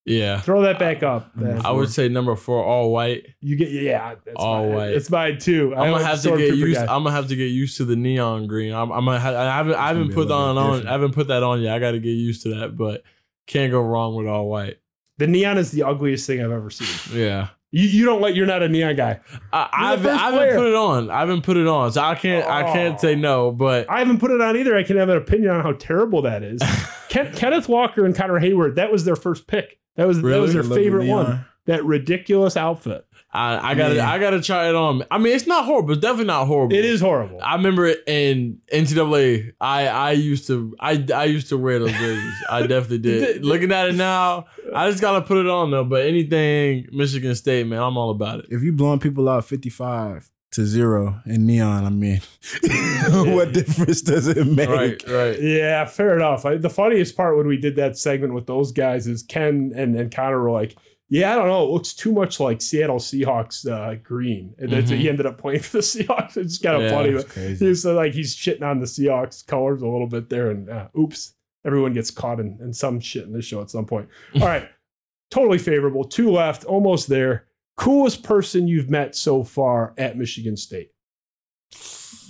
Yeah. 0.06 0.40
Throw 0.42 0.62
that 0.62 0.78
back 0.78 1.02
up. 1.02 1.36
Number 1.36 1.54
then. 1.54 1.66
I 1.66 1.72
would 1.72 1.90
say 1.90 2.08
number 2.10 2.36
four, 2.36 2.64
all 2.64 2.92
white. 2.92 3.26
You 3.42 3.56
get 3.56 3.70
yeah. 3.72 4.16
That's 4.24 4.36
All 4.38 4.66
mine. 4.68 4.76
white. 4.76 4.90
It's 4.94 5.10
mine 5.10 5.40
too. 5.40 5.74
I 5.76 5.86
I'm 5.86 5.92
gonna 5.94 6.04
have 6.06 6.22
to 6.22 6.38
get 6.38 6.56
used. 6.56 6.76
guy. 6.76 6.82
I'm 6.84 7.04
gonna 7.04 7.12
have 7.12 7.28
to 7.30 7.36
get 7.36 7.46
used 7.48 7.78
to 7.78 7.86
the 7.86 7.96
neon 7.96 8.46
green. 8.46 8.72
I'm, 8.72 8.92
I'm 8.92 9.04
gonna. 9.06 9.20
Have, 9.20 9.34
I 9.34 9.46
haven't. 9.46 9.52
I 9.56 9.56
haven't. 9.58 9.76
I 9.76 9.88
haven't 9.88 10.14
put 10.14 10.28
that 10.28 10.34
on. 10.36 10.56
bit 10.56 10.62
on. 10.86 10.88
I 10.88 10.92
haven't 10.92 11.14
put 11.14 11.28
that 11.30 11.42
on 11.42 11.62
yet. 11.62 11.74
I 11.76 11.80
got 11.80 11.92
to 11.92 12.00
get 12.00 12.12
used 12.12 12.44
to 12.44 12.50
that, 12.60 12.76
but 12.78 13.02
can't 13.48 13.72
go 13.72 13.82
wrong 13.82 14.16
with 14.16 14.28
all 14.28 14.48
white. 14.48 14.78
The 15.18 15.26
neon 15.28 15.58
is 15.58 15.72
the 15.72 15.84
ugliest 15.84 16.28
thing 16.28 16.44
I've 16.44 16.52
ever 16.52 16.70
seen. 16.70 17.18
Yeah. 17.20 17.48
You, 17.72 17.84
you 17.88 18.06
don't 18.06 18.22
like. 18.22 18.36
You're 18.36 18.46
not 18.46 18.62
a 18.62 18.70
neon 18.70 18.96
guy. 18.96 19.20
I, 19.52 19.70
I've 19.74 20.06
I 20.06 20.16
haven't 20.18 20.56
put 20.56 20.68
it 20.68 20.76
on. 20.76 21.10
I 21.10 21.20
haven't 21.22 21.42
put 21.42 21.58
it 21.58 21.68
on, 21.68 21.92
so 21.94 22.02
I 22.04 22.14
can't. 22.14 22.48
I 22.48 22.62
can't 22.72 22.94
Oh. 22.96 23.02
say 23.02 23.16
no. 23.16 23.52
But 23.52 23.90
I 23.90 24.00
haven't 24.00 24.20
put 24.20 24.30
it 24.30 24.40
on 24.40 24.56
either. 24.56 24.78
I 24.78 24.84
can 24.84 24.98
have 24.98 25.10
an 25.10 25.18
opinion 25.18 25.50
on 25.50 25.64
how 25.64 25.72
terrible 25.74 26.22
that 26.22 26.44
is. 26.44 26.62
Ken, 27.10 27.34
Kenneth 27.34 27.68
Walker 27.68 28.06
and 28.06 28.16
Connor 28.16 28.40
Heyward. 28.40 28.76
That 28.76 28.92
was 28.92 29.04
their 29.04 29.16
first 29.16 29.48
pick. 29.48 29.80
That 29.96 30.08
was 30.08 30.22
that 30.22 30.40
was 30.42 30.54
their 30.54 30.64
favorite 30.64 31.06
neon. 31.06 31.26
one. 31.26 31.46
That 31.66 31.84
ridiculous 31.84 32.56
outfit. 32.58 33.06
I, 33.36 33.72
I 33.72 33.76
gotta. 33.76 33.96
Yeah. 33.96 34.10
I 34.10 34.18
gotta 34.18 34.42
try 34.42 34.70
it 34.70 34.76
on. 34.76 35.04
I 35.12 35.18
mean, 35.18 35.36
it's 35.36 35.48
not 35.48 35.66
horrible. 35.66 35.92
It's 35.92 36.02
definitely 36.02 36.26
not 36.28 36.46
horrible. 36.46 36.76
It 36.76 36.86
is 36.86 37.02
horrible. 37.02 37.42
I 37.42 37.56
remember 37.56 37.86
it 37.86 38.02
in 38.08 38.62
NCAA. 38.72 39.54
I 39.60 39.88
I 39.88 40.12
used 40.12 40.48
to 40.48 40.74
I 40.80 41.06
I 41.14 41.26
used 41.26 41.50
to 41.50 41.58
wear 41.58 41.80
those 41.80 41.92
jerseys. 41.92 42.34
I 42.50 42.62
definitely 42.62 42.98
did. 43.10 43.44
Looking 43.44 43.74
at 43.74 43.90
it 43.90 43.96
now, 43.96 44.46
I 44.74 44.90
just 44.90 45.02
gotta 45.02 45.22
put 45.22 45.38
it 45.38 45.48
on 45.48 45.72
though. 45.72 45.84
But 45.84 46.06
anything 46.06 46.88
Michigan 46.94 47.36
State, 47.36 47.68
man, 47.68 47.82
I'm 47.82 47.98
all 47.98 48.10
about 48.12 48.40
it. 48.40 48.46
If 48.52 48.62
you 48.64 48.72
blowing 48.72 49.00
people 49.00 49.28
out 49.28 49.44
55 49.44 50.32
to 50.52 50.66
zero 50.66 51.22
in 51.26 51.46
neon, 51.46 51.84
I 51.86 51.90
mean, 51.90 52.22
what 53.36 53.54
difference 53.54 54.02
does 54.02 54.28
it 54.28 54.46
make? 54.48 54.70
Right, 54.70 55.02
right. 55.08 55.42
Yeah, 55.42 55.86
fair 55.86 56.16
enough. 56.16 56.46
I, 56.46 56.58
the 56.58 56.70
funniest 56.70 57.18
part 57.18 57.38
when 57.38 57.48
we 57.48 57.58
did 57.58 57.76
that 57.76 57.98
segment 57.98 58.34
with 58.34 58.46
those 58.48 58.72
guys 58.72 59.06
is 59.08 59.24
Ken 59.24 59.74
and, 59.76 59.96
and 59.96 60.14
Connor 60.14 60.42
were 60.42 60.52
like, 60.52 60.78
yeah, 61.10 61.34
I 61.34 61.36
don't 61.36 61.48
know. 61.48 61.64
It 61.66 61.72
looks 61.72 61.94
too 61.94 62.12
much 62.12 62.40
like 62.40 62.62
Seattle 62.62 62.98
Seahawks 62.98 63.70
uh, 63.70 63.96
green. 64.02 64.56
And 64.58 64.72
that's 64.72 64.90
Mhm. 64.90 64.98
he 64.98 65.10
ended 65.10 65.26
up 65.26 65.38
playing 65.38 65.60
for 65.62 65.78
the 65.78 65.84
Seahawks. 65.84 66.36
It's 66.38 66.58
kind 66.58 66.78
of 66.78 66.84
Yeah, 66.84 66.90
funny. 66.90 67.12
But 67.14 67.32
he's 67.60 67.86
uh, 67.86 67.94
like, 67.94 68.14
he's 68.14 68.36
shitting 68.36 68.64
on 68.64 68.80
the 68.80 68.88
Seahawks 68.88 69.46
colors 69.46 69.82
a 69.82 69.88
little 69.88 70.08
bit 70.08 70.30
there. 70.30 70.50
And 70.52 70.68
uh, 70.70 70.88
oops, 70.98 71.34
everyone 71.66 71.94
gets 71.94 72.10
caught 72.12 72.40
in, 72.40 72.58
in 72.62 72.74
some 72.74 73.00
shit 73.00 73.26
in 73.26 73.34
this 73.34 73.46
show 73.46 73.62
at 73.62 73.70
some 73.70 73.86
point. 73.86 74.10
All 74.36 74.48
right. 74.48 74.68
totally 75.32 75.58
favorable. 75.60 76.06
Two 76.06 76.32
left, 76.32 76.64
almost 76.66 77.08
there. 77.10 77.46
Coolest 77.78 78.24
person 78.24 78.68
you've 78.68 78.90
met 78.90 79.16
so 79.16 79.44
far 79.44 79.94
at 79.98 80.18
Michigan 80.18 80.56
State? 80.58 80.92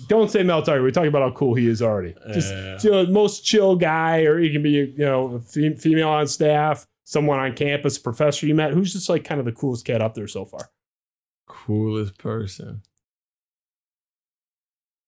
Don't 0.07 0.29
say 0.29 0.43
Mel 0.43 0.61
Tucker. 0.61 0.81
We're 0.81 0.91
talking 0.91 1.07
about 1.09 1.21
how 1.21 1.31
cool 1.37 1.53
he 1.53 1.67
is 1.67 1.81
already. 1.81 2.13
Just 2.33 2.51
Yeah. 2.53 2.77
you 2.83 2.89
know, 2.91 3.05
most 3.07 3.45
chill 3.45 3.75
guy, 3.75 4.21
or 4.21 4.39
he 4.39 4.51
can 4.51 4.63
be 4.63 4.71
you 4.71 4.93
know 4.97 5.35
a 5.35 5.39
fe- 5.39 5.75
female 5.75 6.09
on 6.09 6.27
staff, 6.27 6.85
someone 7.03 7.39
on 7.39 7.53
campus, 7.55 7.97
professor 7.97 8.45
you 8.47 8.55
met. 8.55 8.73
Who's 8.73 8.91
just 8.91 9.07
like 9.07 9.23
kind 9.23 9.39
of 9.39 9.45
the 9.45 9.51
coolest 9.51 9.85
cat 9.85 10.01
up 10.01 10.15
there 10.15 10.27
so 10.27 10.45
far? 10.45 10.71
Coolest 11.47 12.17
person. 12.17 12.81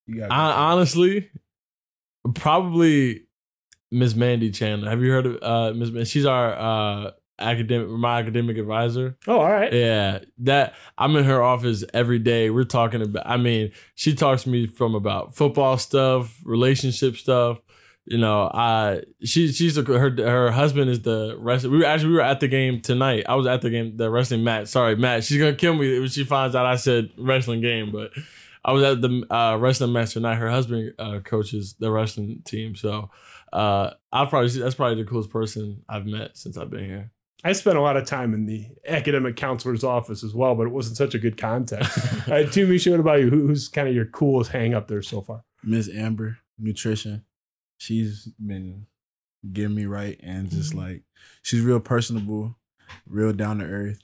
You 0.05 0.19
got 0.19 0.31
I, 0.31 0.51
honestly, 0.71 1.29
probably 2.35 3.23
Miss 3.91 4.15
Mandy 4.15 4.51
Chandler. 4.51 4.89
Have 4.89 5.01
you 5.01 5.11
heard 5.11 5.25
of 5.25 5.37
uh, 5.43 5.73
Miss? 5.73 5.89
Man- 5.91 6.05
She's 6.05 6.25
our 6.25 6.53
uh, 6.53 7.11
academic, 7.39 7.89
my 7.89 8.19
academic 8.19 8.57
advisor. 8.57 9.17
Oh, 9.27 9.39
all 9.39 9.51
right. 9.51 9.71
Yeah, 9.71 10.19
that 10.39 10.75
I'm 10.97 11.15
in 11.15 11.23
her 11.25 11.41
office 11.41 11.83
every 11.93 12.19
day. 12.19 12.49
We're 12.49 12.63
talking 12.63 13.01
about. 13.01 13.27
I 13.27 13.37
mean, 13.37 13.71
she 13.95 14.13
talks 14.13 14.43
to 14.43 14.49
me 14.49 14.67
from 14.67 14.95
about 14.95 15.35
football 15.35 15.77
stuff, 15.77 16.39
relationship 16.43 17.15
stuff. 17.15 17.59
You 18.05 18.17
know, 18.17 18.49
I 18.53 19.01
she 19.23 19.51
she's 19.51 19.77
a, 19.77 19.83
her 19.83 20.09
her 20.09 20.51
husband 20.51 20.89
is 20.89 21.01
the 21.01 21.35
wrestling. 21.39 21.73
We 21.73 21.79
were 21.79 21.85
actually 21.85 22.09
we 22.09 22.15
were 22.15 22.21
at 22.21 22.39
the 22.39 22.47
game 22.47 22.79
tonight. 22.79 23.25
I 23.27 23.35
was 23.35 23.45
at 23.47 23.61
the 23.61 23.69
game, 23.69 23.97
the 23.97 24.09
wrestling 24.09 24.43
match. 24.43 24.67
Sorry, 24.67 24.95
Matt. 24.95 25.25
She's 25.25 25.37
gonna 25.37 25.55
kill 25.55 25.73
me 25.73 25.99
when 25.99 26.07
she 26.07 26.23
finds 26.23 26.55
out 26.55 26.65
I 26.65 26.77
said 26.77 27.11
wrestling 27.17 27.61
game, 27.61 27.91
but 27.91 28.11
I 28.63 28.71
was 28.71 28.83
at 28.83 29.01
the 29.01 29.25
uh, 29.29 29.57
wrestling 29.57 29.91
match 29.91 30.13
tonight. 30.13 30.35
Her 30.35 30.49
husband 30.49 30.93
uh, 30.97 31.19
coaches 31.19 31.75
the 31.79 31.91
wrestling 31.91 32.43
team, 32.45 32.75
so 32.75 33.09
uh, 33.51 33.91
I'll 34.11 34.27
probably 34.27 34.49
that's 34.49 34.75
probably 34.75 35.03
the 35.03 35.09
coolest 35.09 35.29
person 35.29 35.83
I've 35.89 36.05
met 36.05 36.37
since 36.37 36.57
I've 36.57 36.69
been 36.69 36.85
here. 36.85 37.11
I 37.43 37.53
spent 37.53 37.77
a 37.77 37.81
lot 37.81 37.97
of 37.97 38.05
time 38.05 38.33
in 38.33 38.45
the 38.45 38.65
academic 38.87 39.35
counselor's 39.35 39.83
office 39.83 40.23
as 40.23 40.33
well, 40.33 40.55
but 40.55 40.63
it 40.67 40.71
wasn't 40.71 40.97
such 40.97 41.13
a 41.13 41.19
good 41.19 41.37
context. 41.37 41.97
all 42.27 42.33
right, 42.33 42.51
Toomey, 42.51 42.79
what 42.89 42.99
about 42.99 43.19
you? 43.19 43.29
Who, 43.29 43.47
who's 43.47 43.67
kind 43.67 43.87
of 43.87 43.93
your 43.95 44.05
coolest 44.05 44.51
hang 44.51 44.73
up 44.73 44.87
there 44.87 45.01
so 45.03 45.21
far? 45.21 45.43
Miss 45.63 45.87
Amber 45.89 46.39
Nutrition. 46.57 47.23
She's 47.77 48.27
been 48.43 48.87
getting 49.53 49.75
me 49.75 49.85
right 49.85 50.19
and 50.23 50.49
just 50.49 50.71
Mm-hmm. 50.71 50.79
like 50.79 51.03
she's 51.43 51.61
real 51.61 51.79
personable, 51.79 52.55
real 53.05 53.33
down 53.33 53.59
to 53.59 53.65
earth, 53.65 53.99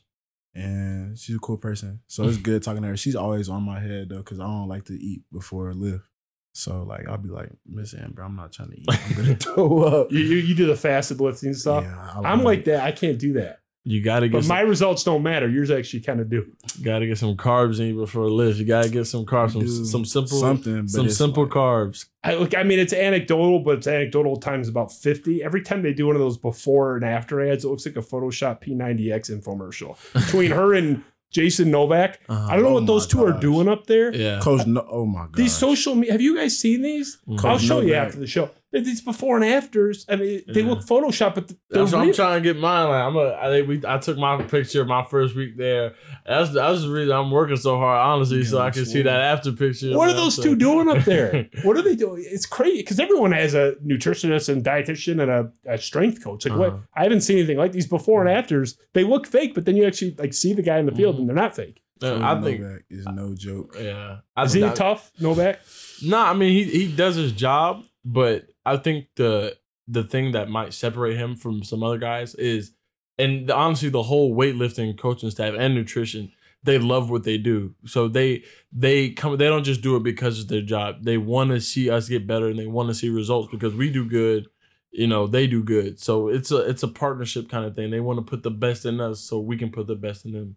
and 0.53 1.17
she's 1.17 1.35
a 1.35 1.39
cool 1.39 1.57
person. 1.57 2.01
So 2.07 2.23
it's 2.25 2.37
good 2.49 2.61
talking 2.61 2.83
to 2.83 2.89
her. 2.89 2.97
She's 2.97 3.15
always 3.15 3.49
on 3.49 3.63
my 3.63 3.79
head 3.79 4.09
though, 4.09 4.17
because 4.17 4.39
I 4.39 4.43
don't 4.43 4.67
like 4.69 4.85
to 4.85 4.93
eat 4.93 5.23
before 5.31 5.69
I 5.69 5.73
live. 5.73 6.07
So 6.53 6.83
like 6.83 7.07
I'll 7.09 7.17
be 7.17 7.29
like, 7.29 7.49
Miss 7.67 7.93
Amber, 7.95 8.21
I'm 8.23 8.35
not 8.35 8.51
trying 8.53 8.69
to 8.71 8.79
eat. 8.79 8.85
I'm 8.89 9.13
gonna 9.15 9.35
throw 9.39 9.83
up. 9.83 10.11
You, 10.11 10.19
you, 10.19 10.37
you 10.37 10.55
do 10.55 10.67
the 10.67 10.75
fasted 10.75 11.19
lifting 11.19 11.53
stuff. 11.53 11.83
Yeah, 11.83 12.11
I'm 12.23 12.37
love 12.39 12.41
like 12.45 12.59
it. 12.59 12.65
that. 12.65 12.83
I 12.83 12.91
can't 12.91 13.17
do 13.19 13.33
that. 13.33 13.59
You 13.85 14.01
gotta 14.01 14.29
get 14.29 14.37
But 14.37 14.43
some, 14.43 14.47
my 14.55 14.61
results 14.61 15.03
don't 15.03 15.23
matter. 15.23 15.49
Yours 15.49 15.69
actually 15.69 15.99
kind 16.01 16.21
of 16.21 16.29
do. 16.29 16.45
gotta 16.81 17.05
get 17.05 17.17
some 17.17 17.35
carbs 17.35 17.81
in 17.81 17.97
before 17.97 18.21
a 18.23 18.27
lift. 18.29 18.57
You 18.59 18.63
gotta 18.65 18.87
get 18.87 19.05
some 19.07 19.25
carbs, 19.25 19.51
some 19.51 19.67
some 19.85 20.05
simple 20.05 20.39
something, 20.39 20.87
some 20.87 21.09
simple 21.09 21.43
like- 21.43 21.51
carbs. 21.51 22.05
I 22.23 22.35
look. 22.35 22.55
I 22.55 22.63
mean, 22.63 22.79
it's 22.79 22.93
anecdotal, 22.93 23.59
but 23.59 23.79
it's 23.79 23.87
anecdotal 23.87 24.37
times 24.37 24.69
about 24.69 24.93
fifty. 24.93 25.43
Every 25.43 25.61
time 25.63 25.81
they 25.81 25.91
do 25.91 26.07
one 26.07 26.15
of 26.15 26.21
those 26.21 26.37
before 26.37 26.95
and 26.95 27.03
after 27.03 27.41
ads, 27.45 27.65
it 27.65 27.67
looks 27.67 27.85
like 27.85 27.97
a 27.97 28.01
Photoshop 28.01 28.63
P90X 28.63 29.29
infomercial 29.43 29.97
between 30.13 30.51
her 30.51 30.73
and 30.73 31.03
Jason 31.33 31.71
Novak. 31.71 32.19
Uh-huh. 32.29 32.47
I 32.49 32.53
don't 32.55 32.63
know 32.63 32.69
Oh 32.69 32.73
what 32.75 32.85
those 32.87 33.05
my 33.05 33.11
two 33.11 33.23
are 33.25 33.33
doing 33.33 33.67
up 33.67 33.87
there. 33.87 34.15
Yeah. 34.15 34.39
Coach, 34.39 34.65
no, 34.67 34.85
oh 34.89 35.05
my 35.05 35.21
god. 35.23 35.35
These 35.35 35.53
social 35.57 35.95
media. 35.95 36.13
Have 36.13 36.21
you 36.21 36.37
guys 36.37 36.57
seen 36.57 36.81
these? 36.83 37.17
Mhm. 37.27 37.43
I'll 37.43 37.57
Coach 37.57 37.61
show 37.63 37.81
you 37.81 37.95
after 37.95 38.19
the 38.19 38.27
show. 38.27 38.49
These 38.73 39.01
before 39.01 39.35
and 39.35 39.45
afters. 39.45 40.03
I 40.09 40.15
mean, 40.15 40.41
they 40.47 40.61
Yeah. 40.61 40.69
look 40.69 40.79
Photoshop, 40.79 41.35
but 41.35 41.47
they're 41.47 41.57
That's 41.83 41.91
what 41.93 42.01
I'm 42.01 42.11
trying 42.13 42.41
to 42.41 42.53
get 42.53 42.59
mine. 42.59 42.89
Like 42.89 43.03
I'm 43.03 43.15
a, 43.15 43.33
I 43.35 43.47
think 43.49 43.67
we, 43.67 43.81
I 43.87 43.99
took 43.99 44.17
my 44.17 44.41
picture 44.41 44.83
my 44.83 45.03
first 45.03 45.35
week 45.35 45.57
there. 45.57 45.93
That's 46.25 46.49
that's 46.53 46.81
the 46.81 46.89
reason 46.89 47.15
I'm 47.15 47.29
working 47.29 47.55
so 47.57 47.77
hard, 47.77 47.99
honestly, 48.03 48.43
so 48.43 48.57
I 48.59 48.71
can 48.71 48.81
that's 48.81 48.91
see 48.91 49.03
that 49.03 49.21
after 49.21 49.51
picture. 49.51 49.95
What 49.95 50.09
are 50.09 50.13
those 50.13 50.35
So- 50.37 50.41
two 50.43 50.55
doing 50.55 50.89
up 50.89 51.03
there? 51.05 51.49
what 51.63 51.77
are 51.77 51.83
they 51.83 51.95
doing? 51.95 52.23
It's 52.25 52.47
crazy 52.47 52.77
because 52.77 52.99
everyone 52.99 53.31
has 53.31 53.53
a 53.53 53.75
nutritionist 53.85 54.49
and 54.49 54.63
dietitian 54.63 55.21
and 55.21 55.29
a, 55.29 55.51
a 55.71 55.77
strength 55.77 56.23
coach. 56.23 56.45
Like, 56.47 56.57
what? 56.57 56.69
Uh-huh. 56.69 56.77
I 56.95 57.03
haven't 57.03 57.21
seen 57.21 57.37
anything 57.37 57.57
like 57.57 57.73
these 57.73 57.87
before 57.87 58.21
and 58.25 58.29
afters. 58.29 58.77
They 58.93 59.03
look 59.03 59.27
fake, 59.27 59.53
but 59.53 59.65
then 59.65 59.77
you 59.77 59.85
actually 59.85 60.15
like 60.17 60.33
see 60.33 60.53
the 60.53 60.63
guy 60.63 60.79
in 60.79 60.87
the 60.87 60.91
field 60.95 61.15
Mhm. 61.15 61.19
and 61.19 61.29
they're 61.29 61.35
not 61.35 61.55
fake. 61.55 61.81
Coach 62.01 62.21
I 62.21 62.41
think, 62.41 62.59
Novak 62.59 62.81
is 62.89 63.05
no 63.05 63.33
joke. 63.35 63.77
yeah. 63.79 64.17
I, 64.35 64.43
Is 64.43 64.53
he 64.53 64.65
I- 64.65 64.73
tough? 64.73 65.11
Novak? 65.21 65.59
No, 66.03 66.17
I 66.17 66.33
mean 66.33 66.51
he 66.51 66.63
he 66.63 66.87
does 66.93 67.15
his 67.15 67.31
job, 67.31 67.83
but 68.03 68.47
I 68.65 68.77
think 68.77 69.07
the 69.15 69.57
the 69.87 70.03
thing 70.03 70.31
that 70.31 70.49
might 70.49 70.73
separate 70.73 71.17
him 71.17 71.35
from 71.35 71.63
some 71.63 71.83
other 71.83 71.97
guys 71.97 72.35
is, 72.35 72.71
and 73.17 73.47
the, 73.47 73.55
honestly, 73.55 73.89
the 73.89 74.03
whole 74.03 74.35
weightlifting 74.35 74.97
coaching 74.97 75.29
staff 75.29 75.53
and 75.57 75.75
nutrition, 75.75 76.31
they 76.63 76.77
love 76.77 77.09
what 77.09 77.23
they 77.23 77.37
do. 77.37 77.75
So 77.85 78.07
they 78.07 78.43
they 78.71 79.09
come 79.09 79.37
they 79.37 79.47
don't 79.47 79.65
just 79.65 79.81
do 79.81 79.95
it 79.95 80.03
because 80.03 80.39
it's 80.39 80.49
their 80.49 80.61
job. 80.61 81.03
They 81.03 81.17
want 81.17 81.51
to 81.51 81.59
see 81.59 81.89
us 81.89 82.09
get 82.09 82.27
better 82.27 82.47
and 82.47 82.57
they 82.57 82.67
want 82.67 82.89
to 82.89 82.95
see 82.95 83.09
results 83.09 83.49
because 83.51 83.75
we 83.75 83.91
do 83.91 84.05
good. 84.05 84.47
You 84.91 85.07
know 85.07 85.25
they 85.25 85.47
do 85.47 85.63
good, 85.63 85.99
so 85.99 86.27
it's 86.27 86.51
a 86.51 86.57
it's 86.69 86.83
a 86.83 86.87
partnership 86.87 87.49
kind 87.49 87.65
of 87.65 87.75
thing. 87.75 87.89
They 87.89 87.99
want 87.99 88.19
to 88.19 88.23
put 88.23 88.43
the 88.43 88.51
best 88.51 88.85
in 88.85 89.01
us, 89.01 89.21
so 89.21 89.39
we 89.39 89.57
can 89.57 89.71
put 89.71 89.87
the 89.87 89.95
best 89.95 90.23
in 90.23 90.33
them. 90.33 90.55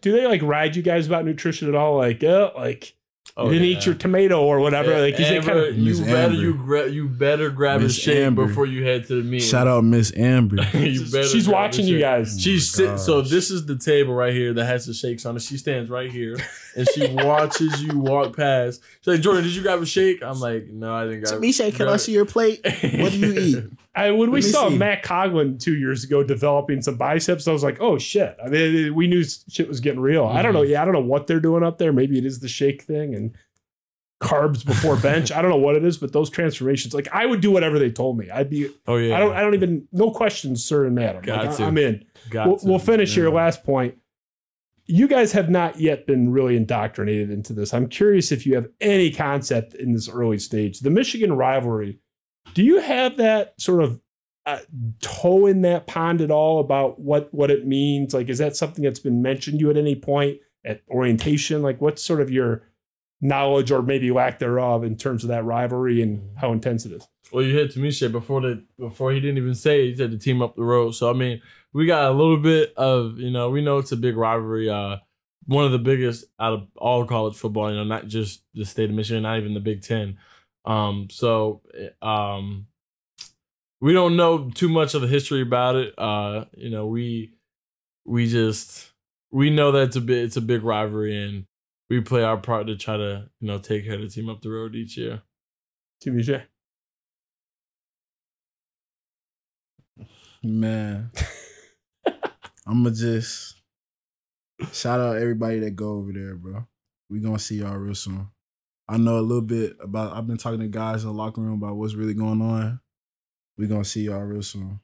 Do 0.00 0.12
they 0.12 0.26
like 0.26 0.42
ride 0.42 0.76
you 0.76 0.82
guys 0.82 1.08
about 1.08 1.24
nutrition 1.24 1.68
at 1.68 1.74
all? 1.74 1.96
Like, 1.96 2.22
uh, 2.22 2.52
like 2.56 2.94
Oh, 3.36 3.46
you 3.46 3.54
didn't 3.54 3.68
yeah. 3.68 3.78
eat 3.78 3.86
your 3.86 3.96
tomato 3.96 4.40
or 4.44 4.60
whatever. 4.60 4.92
Yeah, 4.92 4.98
like, 4.98 5.18
Amber, 5.18 5.46
kind 5.46 5.58
of 5.58 5.76
you 5.76 5.84
Miss 5.90 6.00
better 6.00 6.16
Amber. 6.34 6.34
you 6.36 6.54
gra- 6.54 6.88
you 6.88 7.08
better 7.08 7.50
grab 7.50 7.80
Miss 7.80 7.98
a 7.98 8.00
shake 8.00 8.18
Amber. 8.18 8.46
before 8.46 8.64
you 8.64 8.84
head 8.84 9.08
to 9.08 9.16
the 9.16 9.24
meeting. 9.24 9.48
Shout 9.48 9.66
out 9.66 9.82
Miss 9.82 10.12
Amber. 10.16 10.62
You 10.74 11.00
better 11.10 11.26
she's 11.26 11.48
watching 11.48 11.84
you 11.88 11.98
guys. 11.98 12.36
Oh 12.36 12.38
she's 12.40 12.78
Oh 12.78 12.86
my 12.90 12.96
sit- 12.96 13.04
so 13.04 13.22
this 13.22 13.50
is 13.50 13.66
the 13.66 13.76
table 13.76 14.14
right 14.14 14.32
here 14.32 14.52
that 14.54 14.64
has 14.66 14.86
the 14.86 14.94
shakes 14.94 15.26
on 15.26 15.34
it. 15.36 15.42
She 15.42 15.56
stands 15.56 15.90
right 15.90 16.12
here 16.12 16.36
and 16.76 16.86
she 16.94 17.08
watches 17.12 17.82
you 17.82 17.98
walk 17.98 18.36
past. 18.36 18.80
She's 19.00 19.06
like, 19.14 19.20
Jordan, 19.20 19.42
did 19.42 19.56
you 19.56 19.62
grab 19.62 19.82
a 19.82 19.86
shake? 19.86 20.22
I'm 20.22 20.38
like, 20.38 20.68
no, 20.68 20.94
I 20.94 21.02
didn't 21.04 21.20
grab. 21.22 21.28
So 21.30 21.40
Misha, 21.40 21.72
can 21.72 21.82
I 21.82 21.90
grab 21.90 22.00
see 22.00 22.12
your 22.12 22.26
plate? 22.26 22.60
What 22.64 23.10
do 23.10 23.18
you 23.18 23.32
eat? 23.32 23.64
I, 23.96 24.10
when 24.10 24.30
we 24.32 24.40
Let 24.40 24.46
me 24.46 24.50
saw 24.50 24.68
see. 24.70 24.76
Matt 24.78 25.04
Coughlin 25.04 25.60
two 25.60 25.76
years 25.76 26.02
ago 26.04 26.24
developing 26.24 26.82
some 26.82 26.96
biceps, 26.96 27.46
I 27.46 27.52
was 27.52 27.62
like, 27.62 27.80
oh 27.80 27.96
shit. 27.98 28.36
I 28.44 28.48
mean, 28.48 28.94
we 28.94 29.06
knew 29.06 29.22
shit 29.48 29.68
was 29.68 29.80
getting 29.80 30.00
real. 30.00 30.24
I 30.26 30.42
don't 30.42 30.52
know. 30.52 30.62
Mhm. 30.62 30.70
Yeah, 30.70 30.82
I 30.82 30.84
don't 30.84 30.94
know 30.94 31.00
what 31.00 31.26
they're 31.28 31.38
doing 31.40 31.62
up 31.62 31.78
there. 31.78 31.92
Maybe 31.92 32.18
it 32.18 32.26
is 32.26 32.40
the 32.40 32.48
shake 32.48 32.82
thing 32.82 33.14
and 33.14 33.36
carbs 34.20 34.64
before 34.64 34.96
bench. 34.96 35.30
I 35.30 35.42
don't 35.42 35.50
know 35.50 35.56
what 35.58 35.76
it 35.76 35.84
is, 35.84 35.98
but 35.98 36.12
those 36.12 36.30
transformations, 36.30 36.94
like 36.94 37.08
I 37.12 37.26
would 37.26 37.40
do 37.40 37.50
whatever 37.50 37.78
they 37.78 37.90
told 37.90 38.18
me. 38.18 38.30
I'd 38.30 38.50
be, 38.50 38.68
oh 38.86 38.96
yeah, 38.96 39.16
I 39.16 39.20
don't, 39.20 39.32
I 39.36 39.40
don't 39.42 39.54
even, 39.54 39.86
no 39.92 40.10
questions, 40.10 40.64
sir 40.64 40.86
and 40.86 40.94
madam. 40.94 41.22
Got 41.22 41.46
Like, 41.46 41.56
to. 41.58 41.64
I'm 41.64 41.78
in. 41.78 42.04
Got 42.30 42.46
We'll, 42.48 42.56
to. 42.58 42.66
we'll 42.66 42.78
finish 42.78 43.14
here. 43.14 43.28
Yeah. 43.28 43.34
Last 43.34 43.64
point. 43.64 43.96
You 44.86 45.08
guys 45.08 45.32
have 45.32 45.48
not 45.48 45.80
yet 45.80 46.06
been 46.06 46.30
really 46.30 46.56
indoctrinated 46.56 47.30
into 47.30 47.52
this. 47.54 47.72
I'm 47.72 47.86
curious 47.88 48.30
if 48.32 48.44
you 48.44 48.54
have 48.54 48.66
any 48.80 49.10
concept 49.10 49.74
in 49.74 49.92
this 49.94 50.08
early 50.10 50.38
stage. 50.38 50.80
The 50.80 50.90
Michigan 50.90 51.32
rivalry, 51.34 52.00
do 52.52 52.62
you 52.62 52.80
have 52.80 53.16
that 53.16 53.60
sort 53.60 53.82
of 53.82 54.00
uh, 54.46 54.58
toe 55.00 55.46
in 55.46 55.62
that 55.62 55.86
pond 55.86 56.20
at 56.20 56.30
all 56.30 56.60
about 56.60 57.00
what 57.00 57.32
what 57.32 57.50
it 57.50 57.66
means? 57.66 58.12
Like, 58.12 58.28
is 58.28 58.38
that 58.38 58.56
something 58.56 58.84
that's 58.84 59.00
been 59.00 59.22
mentioned 59.22 59.58
to 59.58 59.64
you 59.64 59.70
at 59.70 59.76
any 59.76 59.96
point 59.96 60.38
at 60.64 60.82
orientation? 60.88 61.62
Like, 61.62 61.80
what's 61.80 62.02
sort 62.02 62.20
of 62.20 62.30
your 62.30 62.62
knowledge 63.20 63.70
or 63.70 63.80
maybe 63.80 64.10
lack 64.10 64.38
thereof 64.38 64.84
in 64.84 64.96
terms 64.96 65.24
of 65.24 65.28
that 65.28 65.44
rivalry 65.44 66.02
and 66.02 66.36
how 66.36 66.52
intense 66.52 66.84
it 66.84 66.92
is? 66.92 67.08
Well, 67.32 67.42
you 67.42 67.54
hit 67.54 67.74
Tunmise 67.74 68.12
before 68.12 68.42
the 68.42 68.62
before 68.78 69.12
he 69.12 69.20
didn't 69.20 69.38
even 69.38 69.54
say 69.54 69.88
he 69.88 69.96
said 69.96 70.10
the 70.10 70.18
team 70.18 70.42
up 70.42 70.56
the 70.56 70.62
road. 70.62 70.92
So 70.92 71.10
I 71.10 71.14
mean, 71.14 71.40
we 71.72 71.86
got 71.86 72.10
a 72.10 72.14
little 72.14 72.36
bit 72.36 72.74
of 72.76 73.18
you 73.18 73.30
know 73.30 73.50
we 73.50 73.62
know 73.62 73.78
it's 73.78 73.92
a 73.92 73.96
big 73.96 74.16
rivalry. 74.16 74.68
Uh, 74.68 74.98
one 75.46 75.64
of 75.64 75.72
the 75.72 75.78
biggest 75.78 76.24
out 76.38 76.52
of 76.52 76.68
all 76.76 77.06
college 77.06 77.36
football. 77.36 77.70
You 77.70 77.76
know, 77.76 77.84
not 77.84 78.06
just 78.06 78.42
the 78.54 78.64
state 78.64 78.90
of 78.90 78.96
Michigan, 78.96 79.22
not 79.22 79.38
even 79.38 79.54
the 79.54 79.60
Big 79.60 79.82
Ten. 79.82 80.18
Um, 80.64 81.08
so 81.10 81.62
um, 82.00 82.66
we 83.80 83.92
don't 83.92 84.16
know 84.16 84.50
too 84.50 84.68
much 84.68 84.94
of 84.94 85.02
the 85.02 85.08
history 85.08 85.42
about 85.42 85.76
it. 85.76 85.94
Uh, 85.98 86.46
you 86.56 86.70
know, 86.70 86.86
we 86.86 87.34
we 88.04 88.28
just 88.28 88.92
we 89.30 89.50
know 89.50 89.72
that 89.72 89.82
it's 89.82 89.96
a 89.96 90.00
bit 90.00 90.24
it's 90.24 90.36
a 90.36 90.40
big 90.40 90.62
rivalry, 90.62 91.22
and 91.22 91.46
we 91.90 92.00
play 92.00 92.22
our 92.22 92.38
part 92.38 92.66
to 92.68 92.76
try 92.76 92.96
to 92.96 93.28
you 93.40 93.46
know 93.46 93.58
take 93.58 93.84
care 93.84 93.94
of 93.94 94.00
the 94.00 94.08
team 94.08 94.28
up 94.28 94.40
the 94.40 94.50
road 94.50 94.74
each 94.74 94.96
year. 94.96 95.22
Tunmise. 96.04 96.44
Man, 100.42 101.10
I'ma 102.66 102.90
just 102.90 103.60
shout 104.72 105.00
out 105.00 105.16
everybody 105.16 105.58
that 105.60 105.70
go 105.70 105.92
over 105.92 106.12
there, 106.12 106.34
bro. 106.34 106.66
We 107.08 107.20
gonna 107.20 107.38
see 107.38 107.56
y'all 107.56 107.76
real 107.76 107.94
soon. 107.94 108.28
I 108.88 108.96
know 108.98 109.18
a 109.18 109.20
little 109.20 109.42
bit 109.42 109.76
about. 109.80 110.14
I've 110.14 110.26
been 110.26 110.36
talking 110.36 110.60
to 110.60 110.68
guys 110.68 111.02
in 111.04 111.08
the 111.08 111.14
locker 111.14 111.40
room 111.40 111.62
about 111.62 111.76
what's 111.76 111.94
really 111.94 112.14
going 112.14 112.42
on. 112.42 112.80
We're 113.56 113.68
gonna 113.68 113.84
see 113.84 114.02
y'all 114.02 114.20
real 114.20 114.42
soon. 114.42 114.80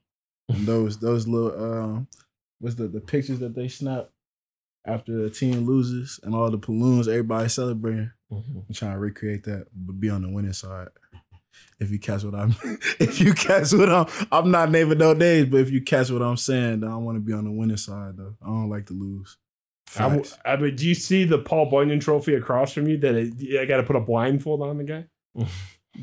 And 0.48 0.66
those 0.66 0.98
those 0.98 1.26
little 1.26 1.62
um, 1.62 2.08
what's 2.58 2.76
the 2.76 2.88
the 2.88 3.00
pictures 3.00 3.40
that 3.40 3.54
they 3.54 3.68
snap 3.68 4.10
after 4.86 5.16
the 5.22 5.30
team 5.30 5.66
loses 5.66 6.20
and 6.22 6.34
all 6.34 6.50
the 6.50 6.56
balloons, 6.56 7.08
everybody 7.08 7.48
celebrating. 7.48 8.10
I'm 8.30 8.64
trying 8.72 8.92
to 8.92 8.98
recreate 8.98 9.44
that, 9.44 9.66
but 9.74 10.00
be 10.00 10.08
on 10.08 10.22
the 10.22 10.30
winning 10.30 10.52
side. 10.52 10.88
If 11.78 11.90
you 11.90 11.98
catch 11.98 12.24
what 12.24 12.34
I'm, 12.34 12.54
if 13.00 13.20
you 13.20 13.34
catch 13.34 13.72
what 13.72 13.88
I'm, 13.88 14.06
I'm 14.30 14.50
not 14.50 14.70
naming 14.70 14.98
no 14.98 15.12
names, 15.12 15.48
but 15.48 15.60
if 15.60 15.70
you 15.70 15.82
catch 15.82 16.10
what 16.10 16.22
I'm 16.22 16.36
saying, 16.36 16.84
I 16.84 16.96
want 16.96 17.16
to 17.16 17.20
be 17.20 17.32
on 17.32 17.44
the 17.44 17.50
winning 17.50 17.76
side 17.76 18.16
though. 18.16 18.34
I 18.42 18.46
don't 18.46 18.70
like 18.70 18.86
to 18.86 18.94
lose. 18.94 19.36
I, 20.44 20.52
I 20.52 20.56
mean, 20.56 20.76
do 20.76 20.86
you 20.86 20.94
see 20.94 21.24
the 21.24 21.38
Paul 21.38 21.70
Bunyan 21.70 22.00
trophy 22.00 22.34
across 22.34 22.72
from 22.72 22.86
you 22.86 22.96
that 22.98 23.14
it, 23.14 23.60
I 23.60 23.64
got 23.64 23.78
to 23.78 23.82
put 23.82 23.96
a 23.96 24.00
blindfold 24.00 24.62
on 24.62 24.78
the 24.78 24.84
guy? 24.84 25.04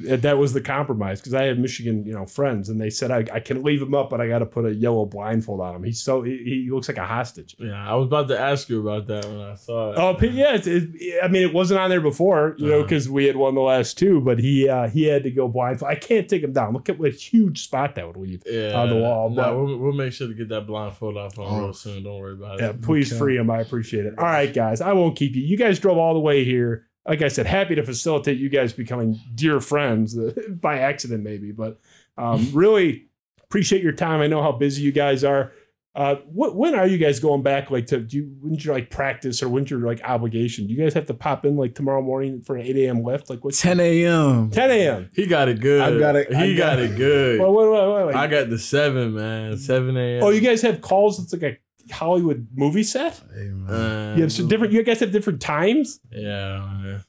That- 0.04 0.22
that 0.24 0.38
was 0.38 0.52
the 0.52 0.60
compromise 0.62 1.22
because 1.22 1.34
I 1.34 1.44
have 1.44 1.58
Michigan, 1.58 2.06
you 2.06 2.14
know, 2.14 2.26
friends, 2.26 2.68
and 2.68 2.80
they 2.80 2.90
said 2.90 3.10
I, 3.10 3.26
I 3.34 3.40
can 3.40 3.64
leave 3.64 3.82
him 3.82 3.96
up, 3.96 4.10
but 4.10 4.20
I 4.20 4.28
got 4.28 4.40
to 4.40 4.46
put 4.46 4.66
a 4.66 4.74
yellow 4.76 5.06
blindfold 5.06 5.62
on 5.62 5.76
him. 5.76 5.84
He's 5.84 6.02
so 6.04 6.24
he, 6.24 6.38
he 6.44 6.70
looks 6.70 6.90
like 6.90 6.98
a 6.98 7.06
hostage. 7.06 7.56
Yeah, 7.58 7.90
I 7.90 7.96
was 7.96 8.08
about 8.08 8.28
to 8.28 8.38
ask 8.38 8.68
you 8.68 8.82
about 8.86 9.08
that 9.08 9.26
when 9.26 9.40
I 9.40 9.56
saw 9.56 9.92
it. 9.92 9.98
Oh, 9.98 10.14
but 10.20 10.34
yeah, 10.34 10.56
it's, 10.56 10.68
it, 10.68 10.90
I 11.24 11.30
mean, 11.30 11.42
it 11.44 11.54
wasn't 11.54 11.80
on 11.80 11.90
there 11.90 12.02
before, 12.02 12.56
you 12.60 12.68
know, 12.68 12.74
Uh-huh. 12.80 12.84
because 12.84 13.10
we 13.10 13.26
had 13.26 13.38
won 13.38 13.56
the 13.56 13.62
last 13.62 13.98
two, 13.98 14.20
but 14.20 14.40
he 14.40 14.68
uh, 14.68 14.90
he 14.90 15.06
had 15.06 15.24
to 15.24 15.32
go 15.32 15.48
blindfold. 15.48 15.90
I 15.90 15.96
can't 15.96 16.28
take 16.30 16.44
him 16.44 16.52
down. 16.52 16.74
Look 16.74 16.90
at 16.90 17.00
what 17.00 17.08
a 17.08 17.12
huge 17.14 17.64
spot 17.64 17.96
that 17.96 18.06
would 18.06 18.18
leave. 18.18 18.44
yeah, 18.46 18.74
on 18.74 18.90
the 18.90 18.98
wall, 18.98 19.30
No, 19.30 19.36
but- 19.36 19.56
we'll, 19.58 19.78
we'll 19.78 19.94
make 19.94 20.12
sure 20.12 20.28
to 20.28 20.34
get 20.34 20.50
that 20.50 20.68
blindfold 20.68 21.16
off 21.18 21.40
on 21.40 21.46
Oh. 21.48 21.64
real 21.64 21.74
soon. 21.74 22.04
Don't 22.04 22.20
worry 22.20 22.34
about 22.34 22.60
Yeah, 22.60 22.70
it. 22.72 22.82
please 22.82 23.10
Okay. 23.14 23.20
free 23.20 23.38
him. 23.38 23.50
I 23.50 23.62
appreciate 23.62 24.06
it. 24.06 24.16
All 24.20 24.26
right, 24.26 24.54
guys, 24.54 24.82
I 24.82 24.92
won't 24.92 25.16
keep 25.16 25.34
you. 25.34 25.42
You 25.44 25.56
guys 25.58 25.80
drove 25.80 25.98
all 25.98 26.14
the 26.14 26.20
way 26.20 26.44
here. 26.44 26.84
Like 27.08 27.22
I 27.22 27.28
said, 27.30 27.46
happy 27.46 27.76
to 27.76 27.84
facilitate 27.84 28.38
you 28.38 28.50
guys 28.50 28.74
becoming 28.74 29.20
dear 29.34 29.60
friends 29.62 30.18
uh, 30.18 30.34
by 30.50 30.80
accident, 30.80 31.24
maybe. 31.24 31.52
But 31.52 31.80
um, 32.18 32.50
really 32.54 33.06
appreciate 33.44 33.82
your 33.82 33.94
time. 33.94 34.20
I 34.22 34.28
know 34.28 34.42
how 34.42 34.52
busy 34.52 34.82
you 34.84 34.92
guys 34.92 35.24
are. 35.24 35.54
Uh, 35.96 36.16
what, 36.32 36.56
when 36.56 36.76
are 36.76 36.86
you 36.86 37.00
guys 37.00 37.20
going 37.20 37.42
back? 37.42 37.72
Like 37.72 37.88
to 37.88 38.00
do 38.00 38.18
you 38.18 38.24
when's 38.42 38.64
your 38.64 38.76
like 38.76 38.92
practice 38.92 39.42
or 39.42 39.50
when's 39.50 39.72
your 39.72 39.80
like 39.80 40.00
obligation? 40.04 40.68
Do 40.68 40.74
you 40.74 40.80
guys 40.80 40.94
have 40.94 41.08
to 41.08 41.14
pop 41.16 41.44
in 41.44 41.58
like 41.58 41.74
tomorrow 41.74 42.04
morning 42.04 42.42
for 42.42 42.56
an 42.56 42.62
eight 42.68 42.76
a.m. 42.78 43.02
lift? 43.04 43.32
Like 43.32 43.44
what's 43.44 43.60
10 43.60 43.80
a.m. 43.80 44.52
10 44.52 44.70
a.m. 44.70 45.10
He 45.16 45.26
got 45.26 45.48
it 45.50 45.60
good. 45.60 45.82
I 45.82 45.98
got 45.98 46.16
it- 46.16 46.32
He 46.32 46.56
got, 46.56 46.76
got 46.76 46.80
it 46.80 46.96
good. 46.98 47.40
Well, 47.40 47.52
wait, 47.52 47.68
wait, 47.72 47.96
wait, 47.96 48.06
wait. 48.08 48.16
I 48.16 48.28
got 48.28 48.52
the 48.52 48.60
seven, 48.60 49.16
man. 49.16 49.58
Seven 49.58 49.98
a.m. 49.98 50.24
oh, 50.24 50.30
you 50.30 50.42
guys 50.42 50.62
have 50.62 50.82
calls. 50.82 51.20
It's 51.20 51.34
like 51.34 51.42
a 51.42 51.58
Hollywood 51.92 52.48
movie 52.56 52.84
set. 52.84 53.22
Hey. 53.34 53.52
Uh, 53.68 54.16
You 54.16 54.22
have 54.24 54.32
some 54.32 54.48
different. 54.48 54.74
You 54.74 54.84
guys 54.84 55.00
have 55.00 55.12
different 55.12 55.42
times. 55.42 56.00
Yeah, 56.12 56.60
man. 56.82 57.04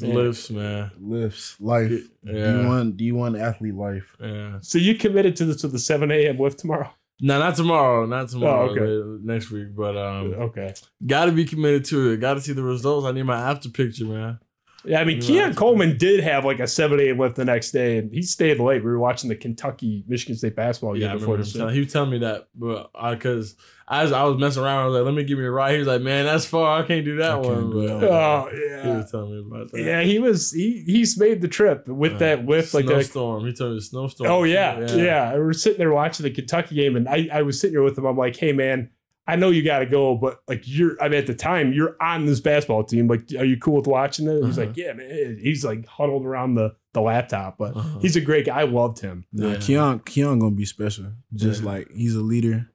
Man. 0.00 0.14
lifts, 0.14 0.50
man. 0.50 0.90
Lifts, 0.98 1.56
life. 1.60 1.92
Yeah. 2.24 2.32
D1, 2.32 2.96
D1 2.98 3.40
athlete 3.40 3.74
life. 3.74 4.16
Yeah. 4.20 4.58
So 4.60 4.78
you 4.78 4.96
committed 4.96 5.36
to 5.36 5.44
the 5.44 5.54
to 5.56 5.68
the 5.68 5.78
seven 5.78 6.10
a.m. 6.10 6.38
lift 6.38 6.58
tomorrow. 6.58 6.90
No, 7.20 7.38
not 7.38 7.54
tomorrow. 7.54 8.04
Not 8.06 8.28
tomorrow. 8.28 8.70
Oh, 8.70 8.72
okay. 8.72 9.20
Next 9.22 9.50
week, 9.52 9.68
but 9.76 9.96
um, 9.96 10.34
Okay. 10.34 10.74
got 11.06 11.26
to 11.26 11.32
be 11.32 11.44
committed 11.44 11.84
to 11.86 12.10
it. 12.10 12.16
Got 12.20 12.34
to 12.34 12.40
see 12.40 12.52
the 12.52 12.62
results. 12.64 13.06
I 13.06 13.12
need 13.12 13.22
my 13.22 13.38
after 13.38 13.68
picture, 13.68 14.04
man. 14.04 14.40
Yeah, 14.84 15.00
I 15.00 15.04
mean, 15.04 15.16
Yeah, 15.20 15.26
Keon 15.26 15.44
that's 15.50 15.58
Coleman 15.58 15.96
did 15.96 16.20
have 16.20 16.44
like 16.44 16.60
a 16.60 16.66
7 16.66 16.98
a.m. 17.00 17.18
lift 17.18 17.36
the 17.36 17.44
next 17.44 17.70
day, 17.72 17.98
and 17.98 18.12
he 18.12 18.22
stayed 18.22 18.58
late. 18.60 18.84
We 18.84 18.90
were 18.90 18.98
watching 18.98 19.28
the 19.28 19.36
Kentucky 19.36 20.04
Michigan 20.06 20.36
State 20.36 20.56
basketball 20.56 20.96
yeah, 20.96 21.08
game 21.08 21.10
I 21.10 21.14
before 21.18 21.34
remember 21.36 21.58
the 21.58 21.68
him 21.68 21.74
he 21.74 21.80
was 21.80 21.92
telling 21.92 22.10
me 22.10 22.18
that, 22.18 22.48
but 22.54 22.90
because 23.10 23.56
as 23.88 24.12
I 24.12 24.24
was 24.24 24.38
messing 24.38 24.62
around, 24.62 24.82
I 24.82 24.86
was 24.86 24.94
like, 24.96 25.04
"Let 25.04 25.14
me 25.14 25.24
give 25.24 25.38
me 25.38 25.44
a 25.44 25.50
ride." 25.50 25.72
He 25.72 25.78
was 25.78 25.86
like, 25.88 26.00
"Man, 26.00 26.24
that's 26.24 26.46
far. 26.46 26.82
I 26.82 26.86
can't 26.86 27.04
do 27.04 27.16
that 27.16 27.30
I 27.30 27.36
one." 27.36 27.46
can't 27.46 27.70
do 27.72 27.88
But 27.88 28.00
that 28.00 28.10
Oh 28.10 28.48
he 28.82 28.88
was 28.96 29.10
telling 29.10 29.30
me 29.32 29.38
about 29.46 29.72
that. 29.72 29.80
yeah. 29.80 30.02
He 30.02 30.18
was 30.18 30.52
he 30.52 30.82
he's 30.86 31.18
made 31.18 31.40
the 31.42 31.48
trip 31.48 31.86
with 31.88 32.14
Uh, 32.14 32.18
that 32.18 32.46
lift 32.46 32.72
like 32.74 32.84
a 32.84 32.88
snowstorm. 32.88 33.46
He 33.46 33.52
told 33.52 33.70
me 33.72 33.76
the 33.76 33.82
snowstorm. 33.82 34.30
Oh 34.30 34.44
yeah, 34.44 34.80
yeah, 34.96 35.34
We 35.34 35.40
were 35.40 35.52
sitting 35.52 35.78
there 35.78 35.92
watching 35.92 36.24
the 36.24 36.30
Kentucky 36.30 36.74
game, 36.74 36.96
and 36.96 37.08
I 37.08 37.28
I 37.32 37.42
was 37.42 37.60
sitting 37.60 37.74
there 37.74 37.82
with 37.82 37.98
him. 37.98 38.04
I'm 38.06 38.16
like, 38.16 38.36
hey 38.36 38.52
man. 38.52 38.90
I 39.26 39.36
know 39.36 39.48
you 39.50 39.62
got 39.62 39.78
to 39.78 39.86
go, 39.86 40.16
but 40.16 40.40
like 40.48 40.62
you're, 40.66 41.02
I 41.02 41.08
mean, 41.08 41.18
at 41.18 41.26
the 41.26 41.34
time 41.34 41.72
you're 41.72 41.96
on 42.00 42.26
this 42.26 42.40
basketball 42.40 42.84
team. 42.84 43.08
Like, 43.08 43.22
are 43.38 43.44
you 43.44 43.56
cool 43.58 43.76
with 43.76 43.86
watching 43.86 44.28
it? 44.28 44.44
He's 44.44 44.58
Uh-huh. 44.58 44.66
like, 44.68 44.76
yeah, 44.76 44.92
man. 44.92 45.38
He's 45.40 45.64
like 45.64 45.86
huddled 45.86 46.26
around 46.26 46.54
the 46.56 46.74
the 46.92 47.00
laptop, 47.00 47.58
but 47.58 47.74
Uh-huh. 47.76 47.98
he's 48.00 48.14
a 48.16 48.20
great 48.20 48.46
guy. 48.46 48.60
I 48.60 48.64
loved 48.64 49.00
him. 49.00 49.24
Nah, 49.32 49.48
Yeah. 49.52 49.56
Keon, 49.58 49.98
Keon 50.00 50.38
gonna 50.38 50.54
be 50.54 50.64
special. 50.66 51.06
Just 51.34 51.62
Yeah. 51.62 51.68
like 51.70 51.90
he's 51.92 52.14
a 52.14 52.20
leader, 52.22 52.68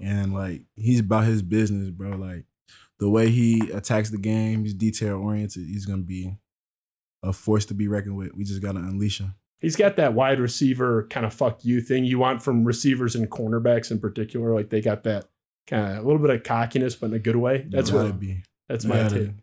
and 0.00 0.34
like 0.34 0.62
he's 0.76 1.00
about 1.00 1.24
his 1.24 1.40
business, 1.42 1.88
bro. 1.90 2.16
Like 2.16 2.44
the 2.98 3.08
way 3.08 3.30
he 3.30 3.70
attacks 3.70 4.10
the 4.10 4.18
game, 4.18 4.64
he's 4.64 4.74
detail 4.74 5.16
oriented. 5.18 5.66
He's 5.66 5.86
gonna 5.86 6.02
be 6.02 6.36
a 7.22 7.32
force 7.32 7.64
to 7.66 7.74
be 7.74 7.86
reckoned 7.88 8.16
with. 8.16 8.34
We 8.34 8.44
just 8.44 8.60
gotta 8.60 8.80
unleash 8.80 9.20
him. 9.20 9.34
He's 9.60 9.76
got 9.76 9.94
that 9.96 10.12
wide 10.14 10.40
receiver 10.40 11.06
kind 11.08 11.24
of 11.24 11.32
fuck 11.32 11.64
you 11.64 11.80
thing 11.80 12.04
you 12.04 12.18
want 12.18 12.42
from 12.42 12.64
receivers 12.64 13.14
and 13.14 13.30
cornerbacks 13.30 13.90
in 13.92 14.00
particular. 14.00 14.52
Like 14.52 14.70
they 14.70 14.80
got 14.80 15.04
that 15.04 15.28
kind 15.66 15.92
of 15.98 16.04
a 16.04 16.06
little 16.06 16.20
bit 16.20 16.30
of 16.30 16.42
cockiness, 16.42 16.94
but 16.96 17.06
in 17.06 17.14
a 17.14 17.18
good 17.18 17.36
way. 17.36 17.66
That's 17.68 17.90
what 17.92 18.02
gotta 18.02 18.14
be. 18.14 18.42
that's 18.68 18.84
you 18.84 18.90
my 18.90 18.96
gotta- 18.96 19.26
take. 19.26 19.34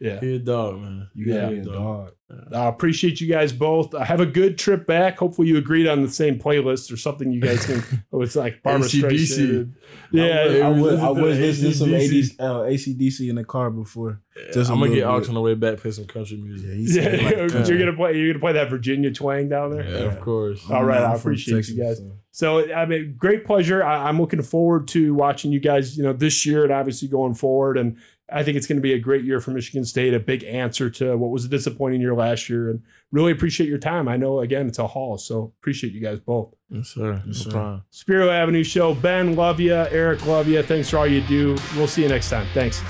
Yeah. 0.00 0.20
He 0.20 0.36
a 0.36 0.38
dog, 0.38 0.80
man. 0.80 1.08
You 1.14 1.26
gotta 1.26 1.40
Yeah. 1.40 1.48
be 1.62 1.68
a 1.68 1.72
dog. 1.72 2.12
I 2.52 2.66
appreciate 2.66 3.20
you 3.20 3.28
guys 3.28 3.52
both. 3.52 3.94
Uh, 3.94 4.00
have 4.02 4.18
a 4.18 4.26
good 4.26 4.58
trip 4.58 4.84
back. 4.84 5.16
Hopefully 5.18 5.46
you 5.46 5.58
agreed 5.58 5.86
on 5.86 6.02
the 6.02 6.08
same 6.08 6.40
playlist 6.40 6.92
or 6.92 6.96
something 6.96 7.30
you 7.30 7.40
guys 7.40 7.64
can. 7.64 7.84
oh, 8.12 8.22
it's 8.22 8.34
like 8.34 8.64
Barbara 8.64 8.86
AC/DC. 8.86 9.38
Streisand. 9.38 9.72
Yeah. 10.10 10.64
I 10.66 10.68
would- 10.70 10.80
was, 10.80 11.00
I 11.00 11.08
was 11.10 11.38
listening 11.38 11.70
to 11.72 11.78
some 11.78 11.94
AD, 11.94 12.00
AC/DC. 12.00 12.40
uh, 12.40 12.60
ACDC 12.68 13.28
in 13.30 13.36
the 13.36 13.44
car 13.44 13.70
before. 13.70 14.22
Just 14.52 14.70
a 14.70 14.72
I'm 14.72 14.80
gonna 14.80 14.90
get 14.90 14.96
little 15.06 15.12
Aux 15.14 15.20
bit. 15.20 15.28
on 15.28 15.34
the 15.36 15.40
way 15.40 15.54
back. 15.54 15.78
Play 15.78 15.92
some 15.92 16.06
country 16.06 16.36
music. 16.36 16.68
Yeah, 16.68 16.74
he 16.74 16.82
Yeah, 16.82 17.02
said 17.02 17.22
like, 17.52 17.66
you're 17.68 17.78
gonna 17.78 17.96
play. 17.96 18.16
You're 18.18 18.32
gonna 18.32 18.40
play 18.42 18.52
that 18.54 18.70
Virginia 18.70 19.12
twang 19.12 19.48
down 19.48 19.70
there. 19.70 19.84
Yeah, 19.88 19.98
of 20.06 20.20
course. 20.20 20.68
All 20.68 20.84
right, 20.84 21.00
I 21.00 21.04
I'm 21.12 21.18
from 21.18 21.30
appreciate 21.30 21.68
you 21.68 21.82
guys. 21.82 21.98
so- 21.98 22.18
So 22.32 22.74
I 22.74 22.86
mean, 22.86 23.14
great 23.16 23.44
pleasure. 23.46 23.84
I, 23.84 24.08
I'm 24.08 24.20
looking 24.20 24.42
forward 24.42 24.88
to 24.88 25.14
watching 25.14 25.52
you 25.52 25.60
guys. 25.60 25.96
You 25.96 26.02
know, 26.02 26.12
this 26.12 26.44
year 26.44 26.64
and 26.64 26.72
obviously 26.72 27.06
going 27.08 27.34
forward. 27.34 27.78
And 27.78 27.96
I 28.30 28.42
think 28.42 28.56
it's 28.56 28.66
going 28.66 28.76
to 28.76 28.82
be 28.82 28.92
a 28.92 28.98
great 28.98 29.24
year 29.24 29.40
for 29.40 29.52
Michigan 29.52 29.84
State. 29.84 30.12
A 30.12 30.18
big 30.18 30.42
answer 30.44 30.90
to 30.90 31.16
what 31.16 31.30
was 31.30 31.44
a 31.44 31.48
disappointing 31.48 32.00
year 32.00 32.14
last 32.14 32.48
year. 32.48 32.70
And 32.70 32.82
really 33.12 33.32
appreciate 33.32 33.68
your 33.68 33.78
time. 33.78 34.08
I 34.08 34.16
know 34.16 34.40
again 34.40 34.66
it's 34.66 34.78
a 34.78 34.86
haul, 34.86 35.16
so 35.18 35.52
appreciate 35.60 35.92
you 35.92 36.00
guys 36.00 36.18
both. 36.18 36.52
Yes, 36.68 36.88
sir. 36.88 37.22
Yes, 37.26 37.46
no 37.46 37.52
sir. 37.52 37.82
Spiro 37.90 38.30
Avenue 38.30 38.64
Show. 38.64 38.94
Ben, 38.94 39.36
love 39.36 39.60
you. 39.60 39.74
Eric, 39.74 40.26
love 40.26 40.48
you. 40.48 40.62
Thanks 40.62 40.90
for 40.90 40.98
all 40.98 41.06
you 41.06 41.20
do. 41.22 41.56
We'll 41.76 41.86
see 41.86 42.02
you 42.02 42.08
next 42.08 42.30
time. 42.30 42.46
Thanks. 42.52 42.82